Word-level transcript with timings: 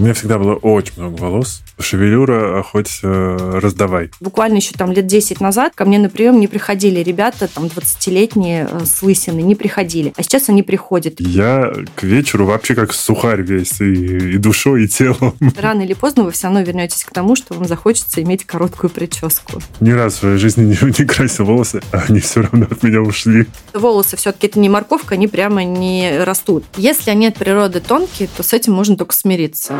У 0.00 0.02
меня 0.02 0.14
всегда 0.14 0.38
было 0.38 0.54
очень 0.54 0.94
много 0.96 1.20
волос. 1.20 1.60
Шевелюра, 1.78 2.58
а 2.58 2.62
хоть 2.62 3.00
э, 3.02 3.58
раздавай. 3.60 4.10
Буквально 4.18 4.56
еще 4.56 4.72
там 4.72 4.92
лет 4.92 5.06
10 5.06 5.42
назад 5.42 5.74
ко 5.74 5.84
мне 5.84 5.98
на 5.98 6.08
прием 6.08 6.40
не 6.40 6.46
приходили 6.46 7.00
ребята, 7.00 7.48
там 7.48 7.64
20-летние 7.64 8.66
э, 8.70 8.86
с 8.86 9.02
лысиной, 9.02 9.42
не 9.42 9.54
приходили. 9.54 10.14
А 10.16 10.22
сейчас 10.22 10.48
они 10.48 10.62
приходят. 10.62 11.20
Я 11.20 11.70
к 11.96 12.02
вечеру 12.02 12.46
вообще 12.46 12.74
как 12.74 12.94
сухарь 12.94 13.42
весь, 13.42 13.82
и, 13.82 14.36
и 14.36 14.38
душой, 14.38 14.84
и 14.84 14.88
телом. 14.88 15.34
Рано 15.58 15.82
или 15.82 15.92
поздно 15.92 16.24
вы 16.24 16.30
все 16.30 16.46
равно 16.46 16.62
вернетесь 16.62 17.04
к 17.04 17.10
тому, 17.12 17.36
что 17.36 17.52
вам 17.52 17.66
захочется 17.66 18.22
иметь 18.22 18.46
короткую 18.46 18.88
прическу. 18.88 19.60
Ни 19.80 19.90
раз 19.90 20.14
в 20.14 20.18
своей 20.20 20.38
жизни 20.38 20.64
не, 20.64 20.98
не 20.98 21.04
красил 21.04 21.44
волосы, 21.44 21.82
а 21.92 22.04
они 22.08 22.20
все 22.20 22.40
равно 22.40 22.66
от 22.70 22.82
меня 22.82 23.02
ушли. 23.02 23.46
Волосы 23.74 24.16
все-таки 24.16 24.46
это 24.46 24.58
не 24.60 24.70
морковка, 24.70 25.16
они 25.16 25.28
прямо 25.28 25.62
не 25.62 26.24
растут. 26.24 26.64
Если 26.78 27.10
они 27.10 27.26
от 27.26 27.36
природы 27.36 27.80
тонкие, 27.80 28.30
то 28.34 28.42
с 28.42 28.54
этим 28.54 28.72
можно 28.72 28.96
только 28.96 29.14
смириться. 29.14 29.74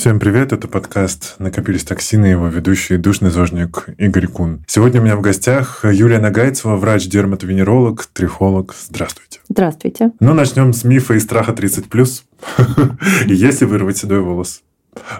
Всем 0.00 0.18
привет, 0.18 0.54
это 0.54 0.66
подкаст 0.66 1.34
«Накопились 1.38 1.84
токсины», 1.84 2.24
его 2.24 2.48
ведущий 2.48 2.96
душный 2.96 3.28
зожник 3.28 3.86
Игорь 3.98 4.28
Кун. 4.28 4.64
Сегодня 4.66 4.98
у 4.98 5.04
меня 5.04 5.14
в 5.14 5.20
гостях 5.20 5.84
Юлия 5.84 6.18
Нагайцева, 6.18 6.76
врач-дерматовенеролог, 6.76 8.06
трихолог. 8.06 8.74
Здравствуйте. 8.74 9.40
Здравствуйте. 9.50 10.12
Ну, 10.18 10.32
начнем 10.32 10.72
с 10.72 10.84
мифа 10.84 11.12
и 11.16 11.20
страха 11.20 11.52
30+. 11.52 12.22
Если 13.26 13.66
вырвать 13.66 13.98
седой 13.98 14.20
волос, 14.20 14.62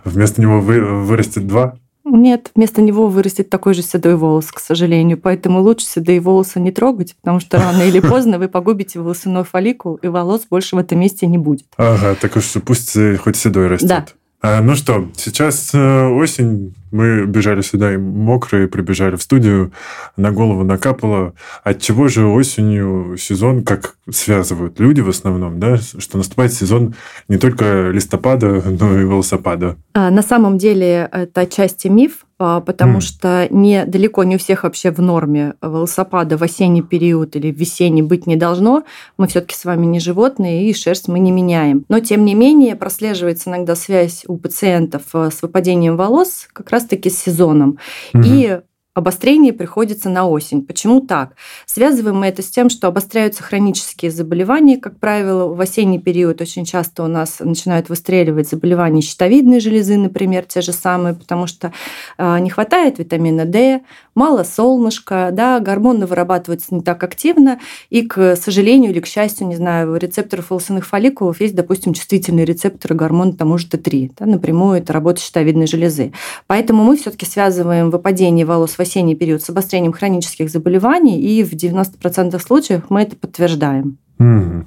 вместо 0.04 0.40
него 0.40 0.62
вы, 0.62 0.80
вырастет 0.80 1.46
два, 1.46 1.76
нет, 2.16 2.50
вместо 2.54 2.82
него 2.82 3.06
вырастет 3.08 3.50
такой 3.50 3.74
же 3.74 3.82
седой 3.82 4.16
волос, 4.16 4.46
к 4.52 4.60
сожалению. 4.60 5.18
Поэтому 5.18 5.60
лучше 5.60 5.86
седые 5.86 6.20
волосы 6.20 6.60
не 6.60 6.70
трогать, 6.70 7.16
потому 7.20 7.40
что 7.40 7.58
рано 7.58 7.82
или 7.82 8.00
поздно 8.00 8.38
вы 8.38 8.48
погубите 8.48 9.00
волосяной 9.00 9.44
фолликул, 9.44 9.96
и 9.96 10.08
волос 10.08 10.42
больше 10.48 10.76
в 10.76 10.78
этом 10.78 11.00
месте 11.00 11.26
не 11.26 11.38
будет. 11.38 11.66
Ага, 11.76 12.16
так 12.20 12.36
уж 12.36 12.52
пусть 12.64 12.96
хоть 13.18 13.36
седой 13.36 13.68
растет. 13.68 13.88
Да. 13.88 14.06
А, 14.42 14.62
ну 14.62 14.74
что, 14.74 15.08
сейчас 15.16 15.70
э, 15.74 16.06
осень, 16.08 16.74
мы 16.90 17.26
бежали 17.26 17.60
сюда 17.60 17.92
и 17.92 17.98
мокрые, 17.98 18.68
прибежали 18.68 19.16
в 19.16 19.22
студию, 19.22 19.70
на 20.16 20.32
голову 20.32 20.64
накапало. 20.64 21.34
От 21.62 21.80
чего 21.80 22.08
же 22.08 22.24
осенью 22.24 23.16
сезон, 23.18 23.62
как 23.62 23.96
связывают 24.10 24.80
люди 24.80 25.02
в 25.02 25.10
основном, 25.10 25.60
да, 25.60 25.76
что 25.76 26.16
наступает 26.16 26.54
сезон 26.54 26.94
не 27.28 27.36
только 27.36 27.90
листопада, 27.90 28.62
но 28.66 28.98
и 28.98 29.04
волосопада? 29.04 29.76
А, 29.92 30.10
на 30.10 30.22
самом 30.22 30.56
деле 30.56 31.08
это 31.12 31.42
отчасти 31.42 31.88
миф, 31.88 32.24
потому 32.40 32.98
mm. 32.98 33.00
что 33.02 33.48
не, 33.50 33.84
далеко 33.84 34.24
не 34.24 34.36
у 34.36 34.38
всех 34.38 34.62
вообще 34.62 34.90
в 34.90 34.98
норме 35.00 35.54
волосопада 35.60 36.38
в 36.38 36.42
осенний 36.42 36.80
период 36.80 37.36
или 37.36 37.52
в 37.52 37.56
весенний 37.56 38.00
быть 38.00 38.26
не 38.26 38.36
должно. 38.36 38.84
Мы 39.18 39.26
все 39.26 39.42
таки 39.42 39.54
с 39.54 39.66
вами 39.66 39.84
не 39.84 40.00
животные, 40.00 40.68
и 40.68 40.72
шерсть 40.72 41.08
мы 41.08 41.18
не 41.18 41.32
меняем. 41.32 41.84
Но, 41.90 42.00
тем 42.00 42.24
не 42.24 42.34
менее, 42.34 42.76
прослеживается 42.76 43.50
иногда 43.50 43.74
связь 43.74 44.24
у 44.26 44.38
пациентов 44.38 45.02
э, 45.12 45.30
с 45.30 45.42
выпадением 45.42 45.98
волос 45.98 46.48
как 46.52 46.70
раз-таки 46.70 47.10
с 47.10 47.18
сезоном. 47.18 47.78
Mm-hmm. 48.14 48.22
И 48.24 48.60
обострение 48.94 49.52
приходится 49.52 50.08
на 50.08 50.26
осень. 50.26 50.66
Почему 50.66 51.00
так? 51.00 51.34
Связываем 51.64 52.16
мы 52.16 52.26
это 52.26 52.42
с 52.42 52.50
тем, 52.50 52.68
что 52.68 52.88
обостряются 52.88 53.42
хронические 53.42 54.10
заболевания, 54.10 54.78
как 54.78 54.98
правило, 54.98 55.46
в 55.54 55.60
осенний 55.60 56.00
период 56.00 56.40
очень 56.40 56.64
часто 56.64 57.04
у 57.04 57.06
нас 57.06 57.36
начинают 57.38 57.88
выстреливать 57.88 58.48
заболевания 58.48 59.00
щитовидной 59.00 59.60
железы, 59.60 59.96
например, 59.96 60.44
те 60.44 60.60
же 60.60 60.72
самые, 60.72 61.14
потому 61.14 61.46
что 61.46 61.72
а, 62.18 62.40
не 62.40 62.50
хватает 62.50 62.98
витамина 62.98 63.44
D, 63.44 63.82
мало 64.16 64.42
солнышка, 64.42 65.30
да, 65.32 65.60
гормоны 65.60 66.06
вырабатываются 66.06 66.74
не 66.74 66.82
так 66.82 67.02
активно, 67.04 67.60
и, 67.90 68.02
к 68.02 68.34
сожалению 68.34 68.90
или 68.90 69.00
к 69.00 69.06
счастью, 69.06 69.46
не 69.46 69.56
знаю, 69.56 69.92
у 69.92 69.96
рецепторов 69.96 70.50
волосяных 70.50 70.84
фолликулов 70.84 71.40
есть, 71.40 71.54
допустим, 71.54 71.94
чувствительные 71.94 72.44
рецепторы 72.44 72.96
гормона 72.96 73.34
тому 73.34 73.56
же 73.56 73.68
Т3, 73.68 74.12
да, 74.18 74.26
напрямую 74.26 74.78
это 74.78 74.92
работа 74.92 75.20
щитовидной 75.20 75.68
железы. 75.68 76.12
Поэтому 76.48 76.82
мы 76.82 76.96
все 76.96 77.10
таки 77.10 77.24
связываем 77.24 77.90
выпадение 77.90 78.44
волос 78.44 78.79
в 78.80 78.82
осенний 78.82 79.14
период 79.14 79.42
с 79.42 79.50
обострением 79.50 79.92
хронических 79.92 80.48
заболеваний, 80.48 81.20
и 81.20 81.44
в 81.44 81.52
90% 81.52 82.38
случаев 82.40 82.84
мы 82.88 83.02
это 83.02 83.14
подтверждаем. 83.14 83.98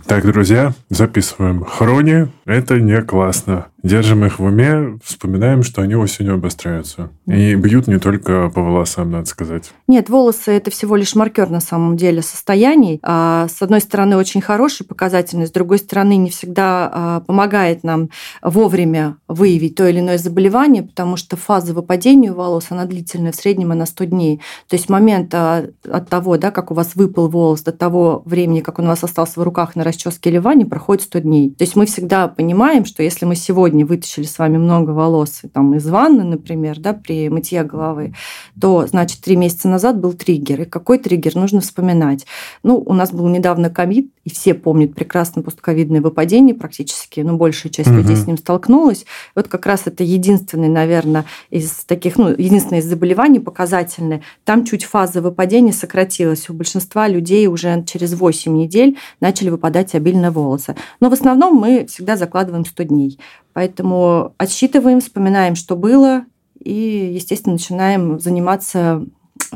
Так, 0.06 0.26
друзья, 0.26 0.74
записываем. 0.90 1.64
Хрони– 1.64 2.28
это 2.46 2.80
не 2.80 3.02
классно. 3.02 3.68
Держим 3.84 4.24
их 4.24 4.40
в 4.40 4.44
уме, 4.46 4.98
вспоминаем, 5.04 5.62
что 5.62 5.82
они 5.82 5.96
осенью 5.96 6.36
обостряются. 6.36 7.10
И 7.28 7.54
бьют 7.56 7.88
не 7.88 8.00
только 8.00 8.50
по 8.50 8.62
волосам, 8.62 9.12
надо 9.12 9.26
сказать. 9.26 9.72
Нет, 9.90 10.10
волосы– 10.10 10.52
это 10.54 10.72
всего 10.72 10.96
лишь 10.96 11.16
маркер 11.16 11.50
на 11.50 11.60
самом 11.60 11.98
деле 11.98 12.22
состояний. 12.22 13.02
А, 13.04 13.50
с 13.50 13.62
одной 13.62 13.82
стороны, 13.82 14.16
очень 14.16 14.40
хороший 14.40 14.86
показательный, 14.86 15.48
с 15.48 15.52
другой 15.52 15.80
стороны, 15.80 16.16
не 16.16 16.30
всегда 16.30 16.90
а, 16.94 17.20
помогает 17.20 17.84
нам 17.84 18.10
вовремя 18.42 19.18
выявить 19.28 19.76
то 19.76 19.86
или 19.86 20.00
иное 20.00 20.18
заболевание, 20.18 20.84
потому 20.84 21.18
что 21.18 21.36
фаза 21.36 21.74
выпадения 21.74 22.32
волос, 22.32 22.68
она 22.70 22.86
длительная, 22.86 23.34
в 23.34 23.36
среднем 23.36 23.74
она 23.74 23.86
100 23.86 24.06
дней. 24.06 24.42
То 24.70 24.78
есть 24.78 24.88
момент 24.88 25.34
а, 25.36 25.66
от 25.84 26.08
того, 26.08 26.38
да, 26.38 26.52
как 26.52 26.72
у 26.72 26.74
вас 26.74 26.96
выпал 26.96 27.28
волос, 27.28 27.64
до 27.64 27.74
того 27.74 28.24
времени, 28.24 28.62
как 28.62 28.80
он 28.80 28.86
у 28.86 28.90
вас 28.90 29.04
остался 29.04 29.42
в 29.42 29.44
руках 29.44 29.76
на 29.76 29.84
расческе 29.84 30.30
или 30.30 30.38
ванне, 30.38 30.66
проходит 30.66 31.04
100 31.04 31.20
дней. 31.20 31.50
То 31.50 31.66
есть 31.66 31.76
мы 31.76 31.86
всегда 31.86 32.30
понимаем, 32.30 32.86
что 32.86 33.04
если 33.04 33.26
мы 33.26 33.36
сегодня 33.36 33.73
сегодня 33.74 33.86
вытащили 33.88 34.26
с 34.26 34.38
вами 34.38 34.58
много 34.58 34.92
волос 34.92 35.42
там, 35.52 35.74
из 35.74 35.88
ванны, 35.88 36.24
например, 36.24 36.80
да, 36.80 36.94
при 36.94 37.30
мытье 37.30 37.64
головы, 37.64 38.14
то, 38.60 38.86
значит, 38.86 39.22
три 39.22 39.36
месяца 39.36 39.68
назад 39.68 40.00
был 40.00 40.14
триггер. 40.14 40.62
И 40.62 40.66
какой 40.66 41.00
триггер 41.00 41.36
нужно 41.36 41.60
вспоминать? 41.60 42.28
Ну, 42.62 42.78
у 42.86 42.94
нас 42.94 43.12
был 43.12 43.28
недавно 43.28 43.72
ковид, 43.72 44.12
и 44.26 44.30
все 44.30 44.54
помнят 44.54 44.94
прекрасно 44.94 45.42
постковидное 45.42 46.02
выпадение 46.02 46.54
практически, 46.54 47.22
ну, 47.22 47.36
большая 47.36 47.72
часть 47.72 47.90
угу. 47.90 47.98
людей 47.98 48.16
с 48.16 48.28
ним 48.28 48.38
столкнулась. 48.38 49.06
Вот 49.36 49.48
как 49.48 49.66
раз 49.66 49.82
это 49.86 50.04
единственный, 50.04 50.70
наверное, 50.70 51.26
из 51.50 51.72
таких, 51.86 52.18
ну, 52.18 52.30
единственное 52.30 52.80
из 52.80 52.86
заболеваний 52.86 53.40
показательное. 53.40 54.22
Там 54.44 54.66
чуть 54.66 54.86
фаза 54.86 55.22
выпадения 55.22 55.74
сократилась. 55.74 56.48
У 56.50 56.54
большинства 56.54 57.08
людей 57.08 57.48
уже 57.48 57.84
через 57.86 58.14
8 58.14 58.56
недель 58.56 58.98
начали 59.20 59.50
выпадать 59.50 59.96
обильно 59.96 60.32
волосы. 60.32 60.76
Но 61.00 61.10
в 61.10 61.14
основном 61.14 61.56
мы 61.56 61.88
всегда 61.88 62.16
закладываем 62.18 62.66
100 62.66 62.84
дней. 62.84 63.18
Поэтому 63.64 64.34
отсчитываем, 64.38 65.00
вспоминаем, 65.00 65.56
что 65.56 65.78
было, 65.78 66.26
и, 66.60 67.14
естественно, 67.16 67.54
начинаем 67.54 68.20
заниматься 68.20 69.06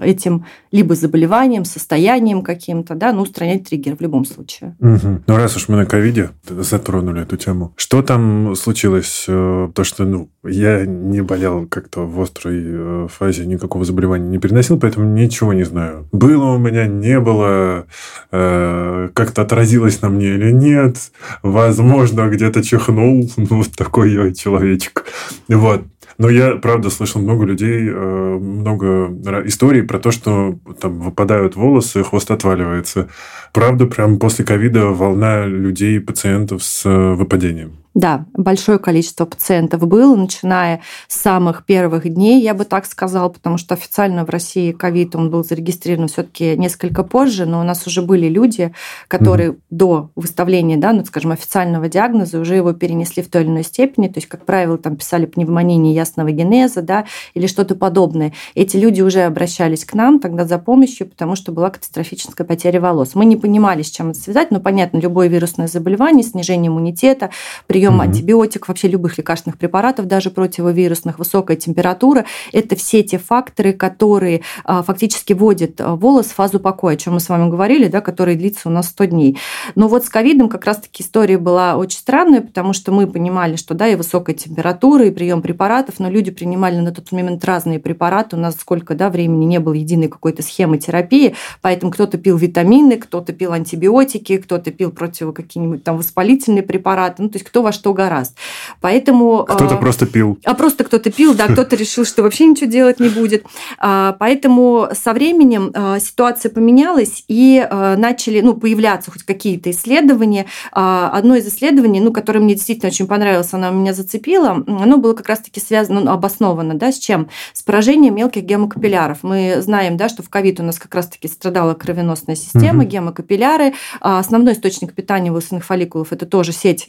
этим 0.02 0.46
либо 0.72 0.96
заболеванием, 0.96 1.66
состоянием 1.66 2.42
каким-то, 2.42 2.96
да, 2.96 3.14
ну, 3.14 3.22
устранять 3.22 3.68
триггер 3.68 3.96
в 3.96 4.02
любом 4.02 4.26
случае. 4.26 4.76
Угу. 4.80 5.24
Ну, 5.28 5.36
раз 5.36 5.56
уж 5.56 5.70
мы 5.70 5.78
на 5.78 5.86
ковиде 5.86 6.32
затронули 6.48 7.22
эту 7.22 7.38
тему, 7.38 7.74
что 7.76 8.02
там 8.02 8.56
случилось? 8.56 9.26
Э, 9.28 9.70
то, 9.74 9.84
что, 9.84 10.06
ну, 10.06 10.30
я 10.44 10.86
не 10.86 11.22
болел 11.22 11.68
как-то 11.68 12.06
в 12.06 12.22
острой 12.22 12.62
э, 12.64 13.08
фазе, 13.10 13.46
никакого 13.46 13.86
заболевания 13.86 14.28
не 14.28 14.38
переносил, 14.38 14.80
поэтому 14.80 15.06
ничего 15.06 15.54
не 15.54 15.64
знаю. 15.64 16.08
Было 16.12 16.46
у 16.54 16.58
меня, 16.58 16.88
не 16.88 17.20
было, 17.20 17.86
э, 18.32 19.10
как-то 19.14 19.42
отразилось 19.42 20.02
на 20.02 20.10
мне 20.10 20.36
или 20.36 20.52
нет. 20.52 20.98
Возможно, 21.44 22.28
где-то 22.30 22.64
чихнул, 22.64 23.30
ну, 23.38 23.64
такой 23.76 24.14
я 24.14 24.34
человечек. 24.34 25.06
Вот. 25.48 25.84
Но 26.18 26.30
я, 26.30 26.56
правда, 26.56 26.90
слышал 26.90 27.22
много 27.22 27.46
людей, 27.46 27.88
э, 27.88 28.38
много 28.40 29.14
историй 29.46 29.84
про 29.84 30.00
то, 30.00 30.12
что 30.12 30.58
там 30.80 31.00
выпадают 31.00 31.56
волосы, 31.56 32.04
хвост 32.04 32.32
отваливается. 32.32 33.10
Правда, 33.54 33.86
прям 33.86 34.18
после 34.18 34.44
ковида 34.44 34.88
волна 34.88 35.46
людей, 35.46 36.00
пациентов 36.00 36.64
с 36.64 36.86
э, 36.86 37.14
выпадением. 37.14 37.78
Да, 37.98 38.26
большое 38.34 38.78
количество 38.78 39.26
пациентов 39.26 39.88
было, 39.88 40.16
начиная 40.16 40.82
с 41.08 41.20
самых 41.20 41.66
первых 41.66 42.08
дней, 42.08 42.44
я 42.44 42.54
бы 42.54 42.64
так 42.64 42.86
сказала, 42.86 43.28
потому 43.28 43.58
что 43.58 43.74
официально 43.74 44.24
в 44.24 44.30
России 44.30 44.72
ковид 44.72 45.16
он 45.16 45.32
был 45.32 45.44
зарегистрирован 45.44 46.08
все-таки 46.08 46.56
несколько 46.58 47.02
позже, 47.02 47.48
но 47.48 47.60
у 47.60 47.64
нас 47.64 47.88
уже 47.88 48.04
были 48.04 48.30
люди, 48.30 48.72
которые 49.08 49.50
mm-hmm. 49.50 49.62
до 49.72 50.12
выставления, 50.16 50.78
да, 50.78 50.94
ну, 50.94 51.04
скажем, 51.06 51.32
официального 51.32 51.90
диагноза 51.90 52.40
уже 52.40 52.56
его 52.56 52.72
перенесли 52.74 53.24
в 53.24 53.32
той 53.32 53.42
или 53.42 53.50
иной 53.50 53.64
степени, 53.64 54.10
то 54.10 54.20
есть, 54.20 54.28
как 54.28 54.46
правило, 54.46 54.78
там 54.78 54.96
писали 54.96 55.26
пневмония 55.26 55.78
неясного 55.78 56.30
генеза, 56.30 56.84
да, 56.84 57.06
или 57.34 57.48
что-то 57.48 57.74
подобное. 57.74 58.32
Эти 58.54 58.78
люди 58.78 59.02
уже 59.02 59.22
обращались 59.22 59.86
к 59.86 59.96
нам 59.96 60.20
тогда 60.20 60.46
за 60.46 60.60
помощью, 60.60 61.08
потому 61.08 61.36
что 61.36 61.52
была 61.52 61.72
катастрофическая 61.72 62.46
потеря 62.46 62.80
волос. 62.80 63.16
Мы 63.16 63.26
не 63.26 63.38
понимали, 63.38 63.82
с 63.82 63.90
чем 63.90 64.12
это 64.12 64.20
связать, 64.20 64.52
но 64.52 64.60
понятно, 64.60 65.00
любое 65.00 65.30
вирусное 65.30 65.66
заболевание, 65.66 66.24
снижение 66.24 66.70
иммунитета, 66.70 67.32
прием 67.66 67.87
прием 67.88 67.96
угу. 67.96 68.04
антибиотиков, 68.04 68.68
вообще 68.68 68.88
любых 68.88 69.18
лекарственных 69.18 69.58
препаратов, 69.58 70.08
даже 70.08 70.30
противовирусных, 70.30 71.20
высокая 71.20 71.58
температура. 71.58 72.26
Это 72.52 72.76
все 72.76 73.04
те 73.04 73.18
факторы, 73.18 73.74
которые 73.74 74.42
а, 74.64 74.84
фактически 74.84 75.34
вводят 75.34 75.80
а, 75.80 75.96
волос 75.96 76.28
в 76.28 76.36
фазу 76.36 76.60
покоя, 76.60 76.96
о 76.96 76.98
чем 76.98 77.14
мы 77.14 77.20
с 77.20 77.30
вами 77.30 77.50
говорили, 77.50 77.88
да, 77.88 78.02
который 78.02 78.36
длится 78.36 78.68
у 78.70 78.72
нас 78.72 78.88
100 78.88 79.06
дней. 79.06 79.38
Но 79.76 79.88
вот 79.88 80.06
с 80.06 80.10
ковидом 80.10 80.50
как 80.50 80.66
раз-таки 80.66 81.04
история 81.04 81.38
была 81.38 81.78
очень 81.78 82.00
странная, 82.00 82.42
потому 82.42 82.74
что 82.74 82.92
мы 82.92 83.08
понимали, 83.08 83.56
что 83.56 83.74
да, 83.74 83.88
и 83.88 83.96
высокая 83.96 84.36
температура, 84.36 85.06
и 85.06 85.12
прием 85.12 85.42
препаратов, 85.42 86.00
но 86.00 86.10
люди 86.10 86.32
принимали 86.32 86.78
на 86.78 86.92
тот 86.92 87.12
момент 87.12 87.44
разные 87.46 87.80
препараты. 87.80 88.36
У 88.36 88.40
нас 88.40 88.56
сколько 88.56 88.96
да, 88.96 89.10
времени 89.10 89.46
не 89.46 89.60
было 89.60 89.74
единой 89.74 90.10
какой-то 90.10 90.44
схемы 90.44 90.78
терапии, 90.78 91.36
поэтому 91.62 91.92
кто-то 91.92 92.18
пил 92.18 92.38
витамины, 92.38 92.98
кто-то 92.98 93.34
пил 93.34 93.54
антибиотики, 93.54 94.38
кто-то 94.38 94.72
пил 94.72 94.92
против 94.92 95.34
какие-нибудь 95.34 95.84
там 95.84 95.98
воспалительные 95.98 96.64
препараты, 96.64 97.24
ну, 97.24 97.30
то 97.30 97.38
есть 97.38 97.46
кто 97.46 97.62
во 97.62 97.72
что 97.78 97.94
гораст. 97.94 98.36
Поэтому... 98.82 99.46
Кто-то 99.46 99.76
а, 99.76 99.78
просто 99.78 100.06
пил. 100.06 100.40
А 100.44 100.54
просто 100.54 100.84
кто-то 100.84 101.12
пил, 101.12 101.34
да, 101.34 101.48
кто-то 101.48 101.76
решил, 101.76 102.06
что 102.06 102.24
вообще 102.24 102.46
ничего 102.46 102.70
делать 102.70 103.00
не 103.00 103.10
будет. 103.10 103.46
А, 103.78 104.16
поэтому 104.20 104.90
со 104.94 105.14
временем 105.14 105.72
а, 105.74 106.00
ситуация 106.00 106.52
поменялась, 106.52 107.24
и 107.28 107.66
а, 107.70 107.96
начали 107.96 108.42
ну, 108.42 108.56
появляться 108.56 109.12
хоть 109.12 109.24
какие-то 109.24 109.72
исследования. 109.72 110.48
А, 110.72 111.10
одно 111.14 111.36
из 111.36 111.48
исследований, 111.48 112.00
ну, 112.00 112.12
которое 112.12 112.40
мне 112.40 112.56
действительно 112.56 112.90
очень 112.90 113.08
понравилось, 113.08 113.54
оно 113.54 113.70
меня 113.72 113.94
зацепило, 113.94 114.64
оно 114.68 114.98
было 114.98 115.14
как 115.14 115.28
раз-таки 115.30 115.60
связано, 115.60 116.02
ну, 116.02 116.12
обосновано, 116.12 116.74
да, 116.74 116.92
с 116.92 116.98
чем? 116.98 117.30
С 117.54 117.62
поражением 117.62 118.16
мелких 118.16 118.44
гемокапилляров. 118.44 119.20
Мы 119.22 119.58
знаем, 119.62 119.98
да, 119.98 120.10
что 120.10 120.24
в 120.24 120.30
ковид 120.30 120.60
у 120.60 120.64
нас 120.64 120.80
как 120.80 120.96
раз-таки 120.96 121.28
страдала 121.28 121.74
кровеносная 121.74 122.36
система, 122.36 122.84
угу. 122.84 122.90
гемокапилляры. 122.90 123.74
Основной 124.00 124.54
источник 124.54 124.94
питания 124.94 125.32
волосяных 125.32 125.66
фолликулов– 125.66 126.08
это 126.12 126.26
тоже 126.26 126.52
сеть 126.52 126.88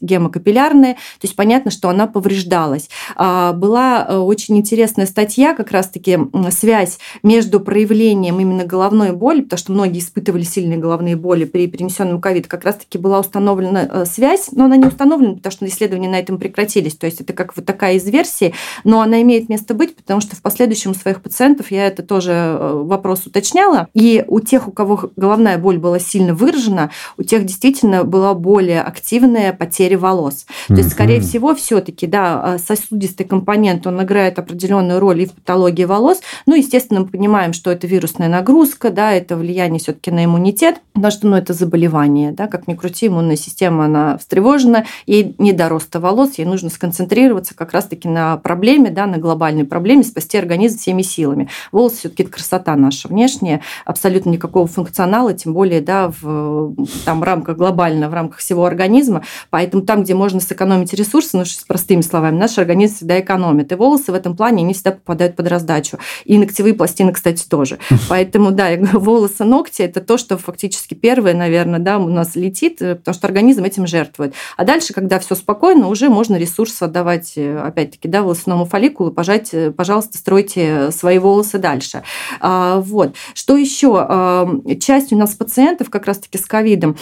гемокапиллярная. 0.69 0.95
То 0.95 1.25
есть 1.25 1.37
понятно, 1.37 1.71
что 1.71 1.89
она 1.89 2.07
повреждалась. 2.07 2.89
Была 3.17 4.07
э, 4.09 4.17
очень 4.17 4.57
интересная 4.59 5.07
статья, 5.07 5.55
как 5.55 5.71
раз-таки 5.71 6.19
связь 6.51 6.99
между 7.23 7.61
проявлением 7.61 8.41
именно 8.41 8.65
головной 8.65 9.13
боли, 9.13 9.43
потому 9.43 9.59
что 9.59 9.73
многие 9.73 10.01
испытывали 10.01 10.43
сильные 10.43 10.79
головные 10.79 11.17
боли 11.17 11.45
при 11.45 11.67
перенесенном 11.67 12.21
ковид, 12.21 12.47
как 12.47 12.65
раз-таки 12.65 12.99
была 12.99 13.21
установлена 13.21 13.89
э, 13.91 14.05
связь, 14.07 14.51
но 14.53 14.65
она 14.65 14.77
не 14.77 14.87
установлена, 14.87 15.35
потому 15.35 15.53
что 15.53 15.67
исследования 15.67 16.09
на 16.09 16.19
этом 16.19 16.39
прекратились. 16.39 16.97
То 16.97 17.07
есть 17.07 17.21
это 17.21 17.33
как 17.33 17.57
вот 17.57 17.65
такая 17.65 17.95
из 17.95 18.07
версий, 18.09 18.55
но 18.85 19.01
она 19.01 19.23
имеет 19.23 19.49
место 19.49 19.75
быть, 19.75 19.97
потому 19.97 20.21
что 20.21 20.37
в 20.37 20.43
последующем 20.43 20.93
у 20.93 20.95
своих 20.95 21.23
пациентов 21.23 21.71
я 21.71 21.87
это 21.87 22.03
тоже 22.03 22.33
э, 22.33 22.83
вопрос 22.85 23.27
уточняла. 23.27 23.89
И 23.95 24.25
у 24.27 24.41
тех, 24.41 24.69
у 24.69 24.73
кого 24.73 25.11
головная 25.17 25.59
боль 25.59 25.79
была 25.79 25.99
сильно 25.99 26.35
выражена, 26.35 26.91
у 27.17 27.23
тех 27.23 27.45
действительно 27.45 28.05
была 28.05 28.35
более 28.35 28.83
активная 28.83 29.53
потеря 29.53 29.99
волос. 29.99 30.47
То 30.67 30.75
есть, 30.75 30.91
скорее 30.91 31.21
всего, 31.21 31.55
все-таки, 31.55 32.07
да, 32.07 32.57
э, 32.57 32.59
сосудистый 32.59 33.27
компонент, 33.27 33.87
он 33.87 34.03
играет 34.03 34.39
определенную 34.39 35.01
роль 35.01 35.23
и 35.23 35.27
в 35.27 35.33
патологии 35.33 35.85
волос. 35.85 36.21
Ну, 36.47 36.55
естественно, 36.55 37.01
мы 37.01 37.07
понимаем, 37.07 37.53
что 37.53 37.71
это 37.71 37.87
вирусная 37.87 38.29
нагрузка, 38.29 38.91
да, 38.91 39.13
это 39.13 39.37
влияние 39.37 39.81
все-таки 39.81 40.11
на 40.11 40.25
иммунитет, 40.25 40.77
потому 40.95 41.11
что, 41.11 41.27
ну, 41.29 41.37
это 41.37 41.53
заболевание, 41.53 42.33
да, 42.33 42.47
как 42.47 42.69
ни 42.69 42.75
крути, 42.75 43.07
иммунная 43.07 43.37
система, 43.37 43.85
она 43.85 44.19
встревожена, 44.19 44.85
ей 45.07 45.35
не 45.39 45.53
до 45.53 45.69
роста 45.69 46.01
волос, 46.01 46.39
ей 46.39 46.45
нужно 46.45 46.71
сконцентрироваться 46.71 47.55
как 47.55 47.73
раз-таки 47.73 48.09
на 48.09 48.37
проблеме, 48.37 48.91
да, 48.91 49.07
на 49.07 49.19
глобальной 49.19 49.65
проблеме, 49.65 50.03
спасти 50.03 50.39
организм 50.39 50.79
всеми 50.79 51.03
силами. 51.03 51.49
Волос 51.73 51.95
все-таки 51.95 52.25
это 52.25 52.33
красота 52.33 52.77
наша 52.77 53.09
внешняя, 53.09 53.63
абсолютно 53.85 54.31
никакого 54.31 54.67
функционала, 54.67 55.33
тем 55.35 55.55
более, 55.55 55.81
да, 55.81 56.13
в 56.21 56.75
там, 57.05 57.23
рамках 57.23 57.57
глобально, 57.57 58.09
в 58.09 58.15
рамках 58.15 58.39
всего 58.39 58.65
организма, 58.65 59.23
поэтому 59.51 59.83
там, 59.83 60.03
где 60.03 60.15
можно 60.15 60.41
сэкономить 60.49 60.95
ресурсы, 60.95 61.37
ну, 61.37 61.45
с 61.45 61.65
простыми 61.65 62.01
словами, 62.01 62.37
наш 62.37 62.59
организм 62.59 62.97
всегда 62.97 63.21
экономит, 63.21 63.73
и 63.73 63.75
волосы 63.75 64.13
в 64.13 64.15
этом 64.15 64.37
плане, 64.37 64.65
они 64.65 64.75
всегда 64.75 64.93
попадают 64.93 65.37
под 65.37 65.49
раздачу. 65.49 65.99
И 66.25 66.39
ногтевые 66.39 66.75
пластины, 66.75 67.13
кстати, 67.13 67.47
тоже. 67.49 67.79
Поэтому, 68.09 68.51
да, 68.51 68.71
волосы, 68.93 69.45
ногти– 69.45 69.83
это 69.89 70.01
то, 70.01 70.19
что 70.19 70.39
фактически 70.39 70.95
первое, 70.95 71.35
наверное, 71.35 71.79
да, 71.79 71.99
у 71.99 72.09
нас 72.09 72.35
летит, 72.35 72.81
э, 72.81 72.95
потому 72.97 73.15
что 73.15 73.27
организм 73.27 73.65
этим 73.65 73.87
жертвует. 73.87 74.35
А 74.57 74.65
дальше, 74.65 74.93
когда 74.93 75.19
все 75.19 75.35
спокойно, 75.35 75.89
уже 75.89 76.09
можно 76.09 76.37
ресурсы 76.37 76.85
отдавать, 76.85 77.35
э, 77.37 77.59
опять-таки, 77.59 78.09
да, 78.09 78.23
волосному 78.23 78.65
фолликулу, 78.65 79.11
пожать, 79.11 79.51
э, 79.53 79.71
пожалуйста, 79.71 80.19
стройте 80.19 80.91
свои 80.91 81.19
волосы 81.19 81.59
дальше. 81.59 82.03
А, 82.41 82.81
вот. 82.81 83.15
Что 83.35 83.57
еще? 83.57 83.97
А, 83.99 84.49
часть 84.81 85.13
у 85.13 85.17
нас 85.17 85.35
пациентов 85.35 85.91
как 85.91 86.07
раз-таки 86.07 86.39
с 86.39 86.47
ковидом 86.47 86.97